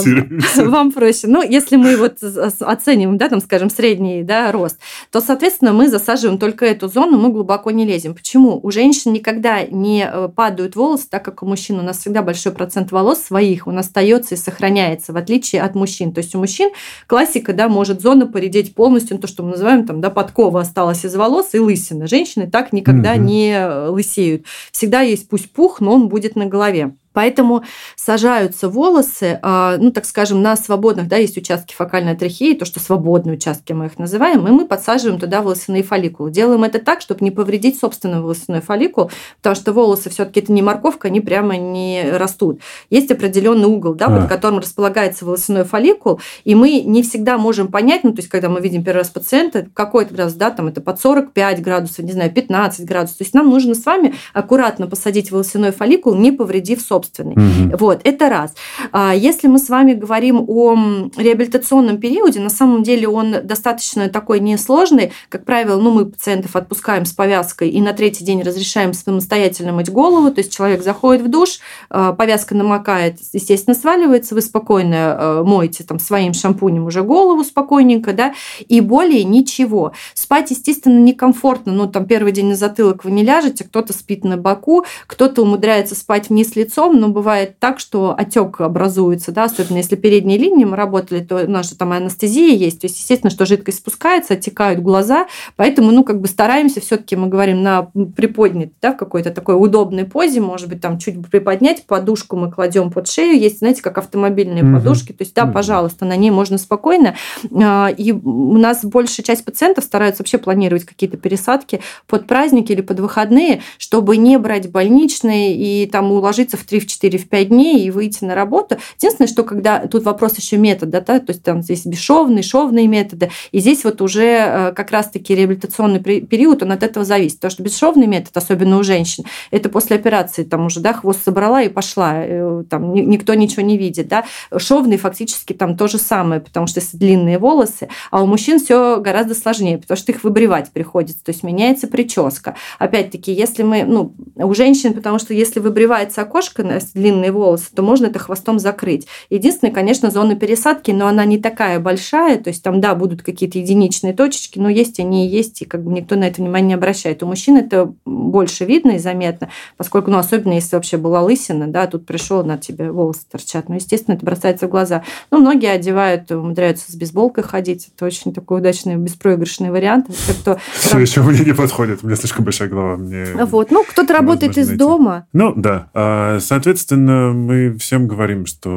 вам 0.57 0.91
проще. 0.91 1.27
Ну, 1.27 1.41
если 1.41 1.75
мы 1.75 1.97
вот 1.97 2.17
оценим, 2.61 3.17
да, 3.17 3.29
там, 3.29 3.41
скажем, 3.41 3.69
средний 3.69 4.23
да, 4.23 4.51
рост, 4.51 4.72
то, 5.11 5.21
соответственно, 5.21 5.73
мы 5.73 5.89
засаживаем 5.89 6.37
только 6.37 6.65
эту 6.65 6.87
зону, 6.87 7.17
мы 7.17 7.29
глубоко 7.29 7.71
не 7.71 7.85
лезем. 7.85 8.13
Почему? 8.13 8.59
У 8.61 8.71
женщин 8.71 9.13
никогда 9.13 9.63
не 9.63 10.09
э, 10.11 10.29
падают 10.29 10.75
волосы, 10.75 11.07
так 11.09 11.23
как 11.23 11.43
у 11.43 11.45
мужчин 11.45 11.79
у 11.79 11.83
нас 11.83 11.99
всегда 11.99 12.21
большой 12.21 12.51
процент 12.51 12.91
волос 12.91 13.19
своих, 13.19 13.67
он 13.67 13.77
остается 13.77 14.35
и 14.35 14.37
сохраняется, 14.37 15.13
в 15.13 15.17
отличие 15.17 15.61
от 15.61 15.75
мужчин. 15.75 16.13
То 16.13 16.19
есть 16.19 16.35
у 16.35 16.39
мужчин 16.39 16.71
классика, 17.07 17.53
да, 17.53 17.69
может 17.69 18.01
зона 18.01 18.27
поредеть 18.27 18.75
полностью, 18.75 19.17
то, 19.19 19.27
что 19.27 19.43
мы 19.43 19.51
называем 19.51 19.85
там, 19.85 20.01
да, 20.01 20.09
подкова 20.09 20.61
осталась 20.61 21.05
из 21.05 21.15
волос 21.15 21.49
и 21.53 21.59
лысина. 21.59 22.07
Женщины 22.07 22.49
так 22.49 22.73
никогда 22.73 23.15
mm-hmm. 23.15 23.19
не 23.19 23.89
лысеют. 23.89 24.45
Всегда 24.71 25.01
есть 25.01 25.29
пусть 25.29 25.51
пух, 25.51 25.79
но 25.81 25.93
он 25.93 26.09
будет 26.09 26.35
на 26.35 26.45
голове. 26.45 26.93
Поэтому 27.13 27.63
сажаются 27.95 28.69
волосы, 28.69 29.39
а, 29.41 29.77
ну, 29.77 29.91
так 29.91 30.05
скажем, 30.05 30.41
на 30.41 30.55
свободных, 30.55 31.07
да, 31.07 31.17
есть 31.17 31.37
участки 31.37 31.73
фокальной 31.73 32.15
трахеи, 32.15 32.53
то, 32.53 32.65
что 32.65 32.79
свободные 32.79 33.35
участки 33.35 33.73
мы 33.73 33.85
их 33.85 33.99
называем, 33.99 34.47
и 34.47 34.51
мы 34.51 34.65
подсаживаем 34.65 35.19
туда 35.19 35.41
волосяные 35.41 35.83
фолликулы. 35.83 36.31
Делаем 36.31 36.63
это 36.63 36.79
так, 36.79 37.01
чтобы 37.01 37.23
не 37.23 37.31
повредить 37.31 37.79
собственный 37.79 38.21
волосяной 38.21 38.61
фолликул, 38.61 39.11
потому 39.37 39.55
что 39.55 39.73
волосы 39.73 40.09
все 40.09 40.25
таки 40.25 40.41
это 40.41 40.51
не 40.51 40.61
морковка, 40.61 41.07
они 41.07 41.21
прямо 41.21 41.57
не 41.57 42.03
растут. 42.11 42.59
Есть 42.89 43.11
определенный 43.11 43.67
угол, 43.67 43.93
да, 43.93 44.07
а. 44.07 44.21
под 44.21 44.29
которым 44.29 44.59
располагается 44.59 45.25
волосяной 45.25 45.63
фолликул, 45.63 46.19
и 46.43 46.55
мы 46.55 46.81
не 46.81 47.03
всегда 47.03 47.37
можем 47.37 47.67
понять, 47.67 48.03
ну, 48.03 48.11
то 48.11 48.19
есть, 48.19 48.29
когда 48.29 48.49
мы 48.49 48.59
видим 48.59 48.83
первый 48.83 48.99
раз 48.99 49.09
пациента, 49.09 49.67
какой 49.73 50.05
это 50.05 50.13
градус, 50.13 50.33
да, 50.33 50.51
там 50.51 50.67
это 50.67 50.81
под 50.81 50.99
45 50.99 51.61
градусов, 51.61 51.99
не 51.99 52.11
знаю, 52.11 52.31
15 52.31 52.85
градусов, 52.85 53.17
то 53.17 53.23
есть 53.23 53.33
нам 53.33 53.49
нужно 53.49 53.75
с 53.75 53.85
вами 53.85 54.15
аккуратно 54.33 54.87
посадить 54.87 55.31
волосяной 55.31 55.71
фолликул, 55.71 56.15
не 56.15 56.31
повредив 56.31 56.81
собственный 56.81 57.02
собственный. 57.03 57.33
Угу. 57.33 57.77
Вот, 57.77 58.01
это 58.03 58.29
раз. 58.29 58.53
А 58.91 59.13
если 59.13 59.47
мы 59.47 59.59
с 59.59 59.69
вами 59.69 59.93
говорим 59.93 60.43
о 60.47 60.75
реабилитационном 61.17 61.97
периоде, 61.97 62.39
на 62.39 62.49
самом 62.49 62.83
деле 62.83 63.07
он 63.07 63.35
достаточно 63.43 64.09
такой 64.09 64.39
несложный. 64.39 65.11
Как 65.29 65.45
правило, 65.45 65.79
ну, 65.79 65.91
мы 65.91 66.05
пациентов 66.05 66.55
отпускаем 66.55 67.05
с 67.05 67.11
повязкой 67.11 67.69
и 67.69 67.81
на 67.81 67.93
третий 67.93 68.23
день 68.23 68.41
разрешаем 68.41 68.93
самостоятельно 68.93 69.73
мыть 69.73 69.91
голову, 69.91 70.31
то 70.31 70.39
есть 70.39 70.55
человек 70.55 70.83
заходит 70.83 71.23
в 71.23 71.29
душ, 71.29 71.59
а, 71.89 72.13
повязка 72.13 72.55
намокает, 72.55 73.17
естественно, 73.33 73.75
сваливается, 73.75 74.35
вы 74.35 74.41
спокойно 74.41 74.95
а, 74.97 75.43
моете 75.43 75.83
там 75.83 75.99
своим 75.99 76.33
шампунем 76.33 76.85
уже 76.85 77.03
голову 77.03 77.43
спокойненько, 77.43 78.13
да, 78.13 78.33
и 78.67 78.81
более 78.81 79.23
ничего. 79.23 79.93
Спать, 80.13 80.51
естественно, 80.51 80.99
некомфортно, 80.99 81.73
ну, 81.73 81.87
там 81.87 82.05
первый 82.05 82.31
день 82.31 82.47
на 82.47 82.55
затылок 82.55 83.03
вы 83.03 83.11
не 83.11 83.23
ляжете, 83.23 83.63
кто-то 83.63 83.93
спит 83.93 84.23
на 84.23 84.37
боку, 84.37 84.85
кто-то 85.07 85.41
умудряется 85.41 85.95
спать 85.95 86.29
вниз 86.29 86.55
лицом, 86.55 86.92
но 86.93 87.09
бывает 87.09 87.59
так, 87.59 87.79
что 87.79 88.15
отек 88.17 88.61
образуется, 88.61 89.31
да, 89.31 89.45
особенно 89.45 89.77
если 89.77 89.95
передние 89.95 90.37
линии 90.37 90.65
мы 90.65 90.75
работали, 90.75 91.21
то 91.21 91.43
у 91.43 91.49
нас 91.49 91.69
же 91.69 91.75
там 91.75 91.91
анестезия 91.91 92.55
есть, 92.55 92.81
то 92.81 92.85
есть, 92.85 92.97
естественно, 92.99 93.29
что 93.29 93.45
жидкость 93.45 93.79
спускается, 93.79 94.33
оттекают 94.33 94.79
глаза, 94.79 95.27
поэтому, 95.55 95.91
ну, 95.91 96.03
как 96.03 96.21
бы 96.21 96.27
стараемся 96.27 96.81
все-таки, 96.81 97.15
мы 97.15 97.27
говорим, 97.27 97.61
на 97.61 97.89
приподнять, 98.15 98.71
да, 98.81 98.93
в 98.93 98.97
какой-то 98.97 99.31
такой 99.31 99.55
удобной 99.55 100.05
позе, 100.05 100.41
может 100.41 100.69
быть, 100.69 100.81
там 100.81 100.97
чуть 100.97 101.25
приподнять, 101.29 101.85
подушку 101.85 102.35
мы 102.35 102.51
кладем 102.51 102.91
под 102.91 103.07
шею, 103.07 103.39
есть, 103.39 103.59
знаете, 103.59 103.81
как 103.81 103.97
автомобильные 103.97 104.63
угу. 104.63 104.75
подушки, 104.77 105.11
то 105.11 105.23
есть, 105.23 105.33
да, 105.33 105.45
угу. 105.45 105.53
пожалуйста, 105.53 106.05
на 106.05 106.15
ней 106.15 106.31
можно 106.31 106.57
спокойно, 106.57 107.15
а, 107.51 107.89
и 107.95 108.11
у 108.11 108.57
нас 108.57 108.83
большая 108.83 109.25
часть 109.25 109.45
пациентов 109.45 109.83
стараются 109.83 110.23
вообще 110.23 110.37
планировать 110.37 110.85
какие-то 110.85 111.17
пересадки 111.17 111.81
под 112.07 112.27
праздники 112.27 112.71
или 112.71 112.81
под 112.81 112.99
выходные, 112.99 113.61
чтобы 113.77 114.17
не 114.17 114.37
брать 114.37 114.71
больничные 114.71 115.55
и 115.55 115.85
там 115.87 116.11
уложиться 116.11 116.57
в 116.57 116.63
3, 116.63 116.82
в 116.83 116.87
4, 116.87 117.19
в 117.19 117.29
5 117.29 117.49
дней 117.49 117.85
и 117.85 117.91
выйти 117.91 118.23
на 118.23 118.35
работу. 118.35 118.77
Единственное, 118.97 119.27
что 119.27 119.43
когда 119.43 119.87
тут 119.87 120.03
вопрос 120.03 120.37
еще 120.37 120.57
метода, 120.57 121.01
да, 121.01 121.19
то 121.19 121.31
есть 121.31 121.43
там 121.43 121.61
здесь 121.61 121.85
бесшовные, 121.85 122.43
шовные 122.43 122.87
методы, 122.87 123.29
и 123.51 123.59
здесь 123.59 123.83
вот 123.83 124.01
уже 124.01 124.25
э, 124.25 124.73
как 124.73 124.91
раз-таки 124.91 125.35
реабилитационный 125.35 125.99
период, 125.99 126.63
он 126.63 126.71
от 126.71 126.83
этого 126.83 127.05
зависит. 127.05 127.37
Потому 127.37 127.51
что 127.51 127.63
бесшовный 127.63 128.07
метод, 128.07 128.35
особенно 128.35 128.77
у 128.77 128.83
женщин, 128.83 129.23
это 129.51 129.69
после 129.69 129.95
операции 129.95 130.43
там 130.43 130.65
уже, 130.65 130.79
да, 130.79 130.93
хвост 130.93 131.23
собрала 131.23 131.61
и 131.61 131.69
пошла, 131.69 132.13
э, 132.17 132.63
там 132.69 132.93
никто 132.93 133.33
ничего 133.33 133.63
не 133.63 133.77
видит, 133.77 134.07
да. 134.07 134.25
Шовный 134.55 134.97
фактически 134.97 135.53
там 135.53 135.77
то 135.77 135.87
же 135.87 135.97
самое, 135.97 136.41
потому 136.41 136.67
что 136.67 136.79
если 136.79 136.97
длинные 136.97 137.37
волосы, 137.39 137.89
а 138.11 138.23
у 138.23 138.25
мужчин 138.25 138.59
все 138.59 138.99
гораздо 138.99 139.35
сложнее, 139.35 139.77
потому 139.77 139.97
что 139.97 140.11
их 140.11 140.23
выбривать 140.23 140.71
приходится, 140.71 141.23
то 141.23 141.31
есть 141.31 141.43
меняется 141.43 141.87
прическа. 141.87 142.55
Опять-таки, 142.79 143.31
если 143.31 143.63
мы, 143.63 143.83
ну, 143.83 144.13
у 144.35 144.53
женщин, 144.53 144.93
потому 144.93 145.19
что 145.19 145.33
если 145.33 145.59
выбривается 145.59 146.21
окошко 146.21 146.63
на 146.73 146.79
длинные 146.93 147.31
волосы, 147.31 147.65
то 147.73 147.81
можно 147.81 148.07
это 148.07 148.19
хвостом 148.19 148.59
закрыть. 148.59 149.07
Единственное, 149.29 149.73
конечно, 149.73 150.11
зона 150.11 150.35
пересадки, 150.35 150.91
но 150.91 151.07
она 151.07 151.25
не 151.25 151.37
такая 151.37 151.79
большая, 151.79 152.37
то 152.37 152.49
есть 152.49 152.63
там, 152.63 152.81
да, 152.81 152.95
будут 152.95 153.21
какие-то 153.21 153.59
единичные 153.59 154.13
точечки, 154.13 154.59
но 154.59 154.69
есть 154.69 154.99
они 154.99 155.27
и 155.27 155.29
есть, 155.29 155.61
и 155.61 155.65
как 155.65 155.83
бы 155.83 155.91
никто 155.91 156.15
на 156.15 156.25
это 156.25 156.41
внимание 156.41 156.69
не 156.69 156.73
обращает. 156.73 157.23
У 157.23 157.25
мужчин 157.25 157.57
это 157.57 157.93
больше 158.05 158.65
видно 158.65 158.91
и 158.91 158.99
заметно, 158.99 159.49
поскольку, 159.77 160.11
ну, 160.11 160.17
особенно 160.17 160.53
если 160.53 160.75
вообще 160.75 160.97
была 160.97 161.21
лысина, 161.21 161.67
да, 161.67 161.87
тут 161.87 162.05
пришел, 162.05 162.43
на 162.43 162.57
тебе 162.57 162.91
волосы 162.91 163.21
торчат, 163.29 163.69
ну, 163.69 163.75
естественно, 163.75 164.15
это 164.15 164.25
бросается 164.25 164.67
в 164.67 164.69
глаза. 164.69 165.03
Ну, 165.31 165.39
многие 165.39 165.71
одевают, 165.71 166.31
умудряются 166.31 166.91
с 166.91 166.95
бейсболкой 166.95 167.43
ходить, 167.43 167.89
это 167.95 168.05
очень 168.05 168.33
такой 168.33 168.59
удачный 168.59 168.95
беспроигрышный 168.95 169.71
вариант. 169.71 170.07
Кто... 170.41 170.57
Еще 170.97 171.21
мне 171.21 171.39
не 171.39 171.53
подходит, 171.53 171.99
у 172.03 172.07
меня 172.07 172.15
слишком 172.15 172.45
большая 172.45 172.69
голова. 172.69 172.97
Мне 172.97 173.25
вот, 173.45 173.71
ну, 173.71 173.83
кто-то 173.83 174.13
работает 174.13 174.57
из 174.57 174.67
найти. 174.67 174.79
дома. 174.79 175.27
Ну, 175.33 175.53
да. 175.55 176.39
Соответственно, 176.63 177.33
мы 177.33 177.77
всем 177.77 178.07
говорим, 178.07 178.45
что 178.45 178.69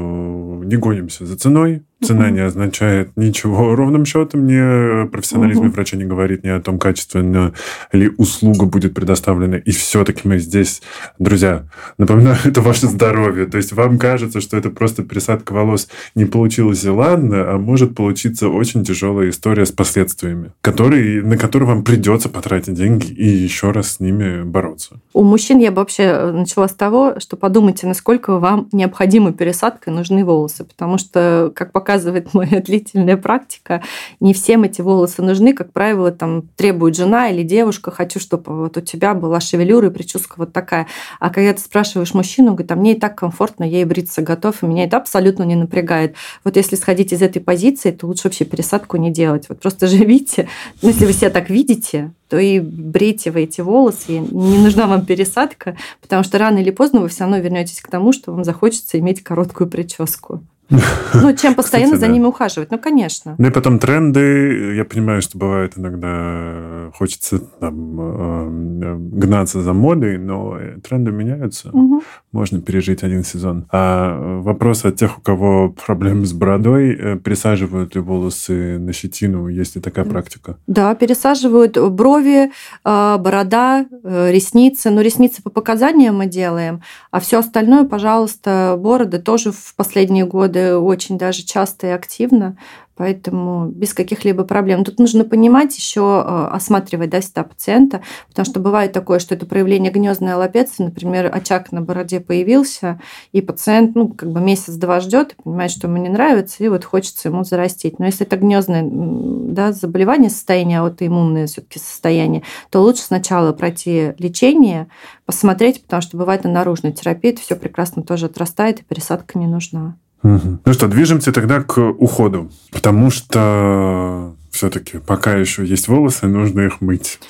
не 0.65 0.77
гонимся 0.77 1.25
за 1.25 1.39
ценой, 1.39 1.85
Цена 2.03 2.31
не 2.31 2.41
означает 2.41 3.17
ничего 3.17 3.75
ровным 3.75 4.05
счетом, 4.05 4.47
ни 4.47 5.07
профессионализм 5.09 5.71
врача 5.71 5.97
не 5.97 6.05
говорит 6.05 6.45
ни 6.45 6.49
о 6.49 6.61
том, 6.61 6.79
качественно 6.79 7.55
ли 7.93 8.11
услуга 8.19 8.67
будет 8.67 8.95
предоставлена. 8.95 9.57
И 9.57 9.71
все-таки 9.71 10.29
мы 10.29 10.39
здесь, 10.39 10.83
друзья, 11.19 11.65
напоминаю, 11.97 12.37
это 12.45 12.61
ваше 12.61 12.87
здоровье. 12.87 13.47
То 13.47 13.57
есть 13.57 13.73
вам 13.73 13.99
кажется, 13.99 14.43
что 14.43 14.59
это 14.59 14.69
просто 14.69 15.05
пересадка 15.05 15.53
волос 15.53 15.89
не 16.15 16.27
получилось 16.27 16.85
и 16.85 16.91
ладно, 16.91 17.55
а 17.55 17.59
может 17.59 17.95
получиться 17.95 18.49
очень 18.49 18.85
тяжелая 18.85 19.31
история 19.31 19.65
с 19.65 19.73
последствиями, 19.73 20.53
которые, 20.61 21.23
на 21.23 21.39
которые 21.39 21.69
вам 21.69 21.83
придется 21.83 22.29
потратить 22.29 22.75
деньги 22.75 23.07
и 23.07 23.27
еще 23.27 23.71
раз 23.71 23.93
с 23.93 24.01
ними 24.01 24.43
бороться. 24.43 25.01
У 25.15 25.23
мужчин 25.23 25.59
я 25.61 25.71
бы 25.71 25.77
вообще 25.77 26.31
начала 26.33 26.69
с 26.69 26.75
того, 26.75 27.15
что 27.21 27.37
подумайте, 27.37 27.87
насколько 27.87 28.39
вам 28.39 28.69
необходима 28.73 29.33
пересадка 29.33 29.91
и 29.91 29.95
нужны 29.95 30.25
волосы. 30.25 30.65
Потому 30.65 30.99
что, 30.99 31.51
как 31.55 31.73
по 31.73 31.81
показывает 31.87 32.35
моя 32.35 32.61
длительная 32.67 33.17
практика, 33.17 33.81
не 34.19 34.35
всем 34.35 34.65
эти 34.65 34.81
волосы 34.81 35.23
нужны. 35.23 35.53
Как 35.53 35.73
правило, 35.73 36.11
там 36.11 36.43
требует 36.57 36.97
жена 36.97 37.31
или 37.31 37.45
девушка, 37.45 37.93
хочу, 37.93 38.19
чтобы 38.19 38.63
вот 38.63 38.77
у 38.77 38.81
тебя 38.81 39.15
была 39.15 39.39
шевелюра 39.39 39.87
и 39.89 39.93
прическа 39.93 40.35
вот 40.37 40.53
такая. 40.53 40.89
А 41.21 41.31
когда 41.31 41.53
ты 41.53 41.61
спрашиваешь 41.61 42.13
мужчину, 42.13 42.53
говорит, 42.53 42.73
а 42.73 42.75
мне 42.75 42.95
и 42.95 42.99
так 42.99 43.15
комфортно, 43.17 43.63
я 43.63 43.83
и 43.83 43.85
бриться 43.85 44.21
готов, 44.21 44.63
и 44.63 44.67
меня 44.67 44.85
это 44.85 44.97
абсолютно 44.97 45.45
не 45.45 45.55
напрягает. 45.55 46.17
Вот 46.43 46.57
если 46.57 46.75
сходить 46.75 47.13
из 47.13 47.23
этой 47.23 47.41
позиции, 47.41 47.93
то 47.93 48.09
лучше 48.09 48.23
вообще 48.25 48.45
пересадку 48.45 48.97
не 48.97 49.13
делать. 49.13 49.49
Вот 49.49 49.61
просто 49.61 49.87
живите. 49.97 50.49
Ну, 50.83 50.89
если 50.89 51.07
вы 51.07 51.13
себя 51.13 51.31
так 51.31 51.51
видите, 51.51 52.11
то 52.29 52.37
и 52.37 52.59
брейте 52.59 53.31
вы 53.31 53.43
эти 53.43 53.61
волосы, 53.61 54.19
не 54.19 54.59
нужна 54.59 54.89
вам 54.89 55.07
пересадка, 55.07 55.77
потому 56.01 56.25
что 56.25 56.39
рано 56.39 56.59
или 56.59 56.71
поздно 56.71 57.01
вы 57.01 57.09
все 57.09 57.21
равно 57.21 57.39
вернетесь 57.39 57.81
к 57.81 57.89
тому, 57.89 58.13
что 58.13 58.33
вам 58.33 58.43
захочется 58.43 58.99
иметь 58.99 59.23
короткую 59.23 59.71
прическу. 59.71 60.43
Ну, 60.69 61.33
чем 61.37 61.55
постоянно 61.57 61.93
Кстати, 61.93 62.01
за 62.01 62.07
да. 62.07 62.13
ними 62.13 62.27
ухаживать. 62.27 62.71
Ну, 62.71 62.79
конечно. 62.79 63.35
Ну 63.39 63.49
и 63.49 63.51
потом 63.51 63.79
тренды. 63.79 64.75
Я 64.75 64.85
понимаю, 64.85 65.23
что 65.23 65.39
бывает 65.39 65.73
иногда 65.77 66.91
хочется 66.95 67.39
там, 67.39 68.01
э, 68.01 68.97
гнаться 68.97 69.63
за 69.63 69.73
модой, 69.73 70.19
но 70.19 70.59
тренды 70.83 71.13
меняются. 71.13 71.71
Угу. 71.71 72.03
Можно 72.37 72.61
пережить 72.61 73.03
один 73.03 73.25
сезон. 73.25 73.65
А 73.73 74.41
вопрос 74.43 74.85
от 74.85 74.97
тех, 74.97 75.17
у 75.17 75.21
кого 75.23 75.71
проблемы 75.71 76.27
с 76.27 76.35
бородой, 76.35 76.95
э, 76.95 77.17
пересаживают 77.17 77.95
ли 77.95 78.01
волосы 78.03 78.79
на 78.79 78.93
щетину? 78.93 79.49
Есть 79.49 79.77
ли 79.77 79.81
такая 79.81 80.05
практика? 80.05 80.59
Да, 80.67 80.95
пересаживают 80.95 81.79
брови, 81.79 82.51
э, 82.85 83.17
борода, 83.19 83.87
ресницы. 84.05 84.91
Но 84.91 85.01
ресницы 85.01 85.43
по 85.43 85.49
показаниям 85.49 86.19
мы 86.19 86.27
делаем, 86.27 86.83
а 87.11 87.21
все 87.21 87.39
остальное, 87.39 87.85
пожалуйста, 87.85 88.77
бороды 88.79 89.19
тоже 89.19 89.51
в 89.51 89.75
последние 89.75 90.27
годы 90.27 90.77
очень 90.77 91.17
даже 91.17 91.43
часто 91.43 91.87
и 91.87 91.91
активно, 91.91 92.59
поэтому 92.97 93.67
без 93.67 93.95
каких-либо 93.95 94.45
проблем. 94.45 94.85
Тут 94.85 94.99
нужно 94.99 95.25
понимать 95.25 95.77
еще, 95.77 96.25
э, 96.27 96.49
осматривать 96.53 97.11
да, 97.11 97.21
всегда 97.21 97.45
пациента, 97.45 98.03
потому 98.29 98.47
что 98.47 98.61
бывает 98.61 98.93
такое, 98.93 99.19
что 99.19 99.35
это 99.35 99.47
проявление 99.47 99.93
гнездной 99.93 100.35
аллопеции, 100.35 100.85
например, 100.85 101.31
очаг 101.33 101.73
на 101.73 101.83
бороде 101.83 102.21
появился, 102.21 103.01
и 103.33 103.41
пациент 103.43 103.95
ну, 103.95 104.09
как 104.09 104.31
бы 104.31 104.41
месяц-два 104.41 105.01
ждет 105.01 105.37
понимает, 105.43 105.71
что 105.71 105.89
ему 105.89 105.99
не 105.99 106.09
нравится, 106.09 106.65
и 106.65 106.69
вот 106.69 106.85
хочется 106.85 107.29
ему 107.29 107.45
зарастить. 107.45 107.99
Но 107.99 108.07
если 108.07 108.27
это 108.27 108.37
гнездное 108.37 108.83
да, 108.87 109.73
заболевание, 109.73 110.31
состояние 110.31 110.81
аутоиммунное 110.81 111.47
все-таки 111.47 111.79
состояние, 111.79 112.43
то 112.71 112.81
лучше 112.83 113.03
сначала 113.03 113.53
пройти 113.53 114.15
лечение, 114.19 114.89
посмотреть, 115.27 115.83
потому 115.83 116.03
что 116.03 116.17
бывает 116.17 116.45
на 116.45 116.51
наружной 116.51 116.93
терапии, 116.93 117.31
это 117.31 117.43
все 117.43 117.57
прекрасно 117.57 118.03
тоже 118.03 118.27
отрастает, 118.27 118.81
и 118.81 118.85
пересадка 118.85 119.39
не 119.39 119.47
нужна. 119.47 119.97
Угу. 120.27 120.59
Ну 120.65 120.73
что, 120.73 120.89
движемся 120.89 121.33
тогда 121.33 121.61
к 121.61 121.79
уходу, 121.79 122.51
потому 122.73 123.11
что 123.11 124.35
все-таки 124.51 124.99
пока 124.99 125.35
еще 125.35 125.65
есть 125.65 125.87
волосы, 125.87 126.27
нужно 126.27 126.63
их 126.63 126.81
мыть. 126.81 127.21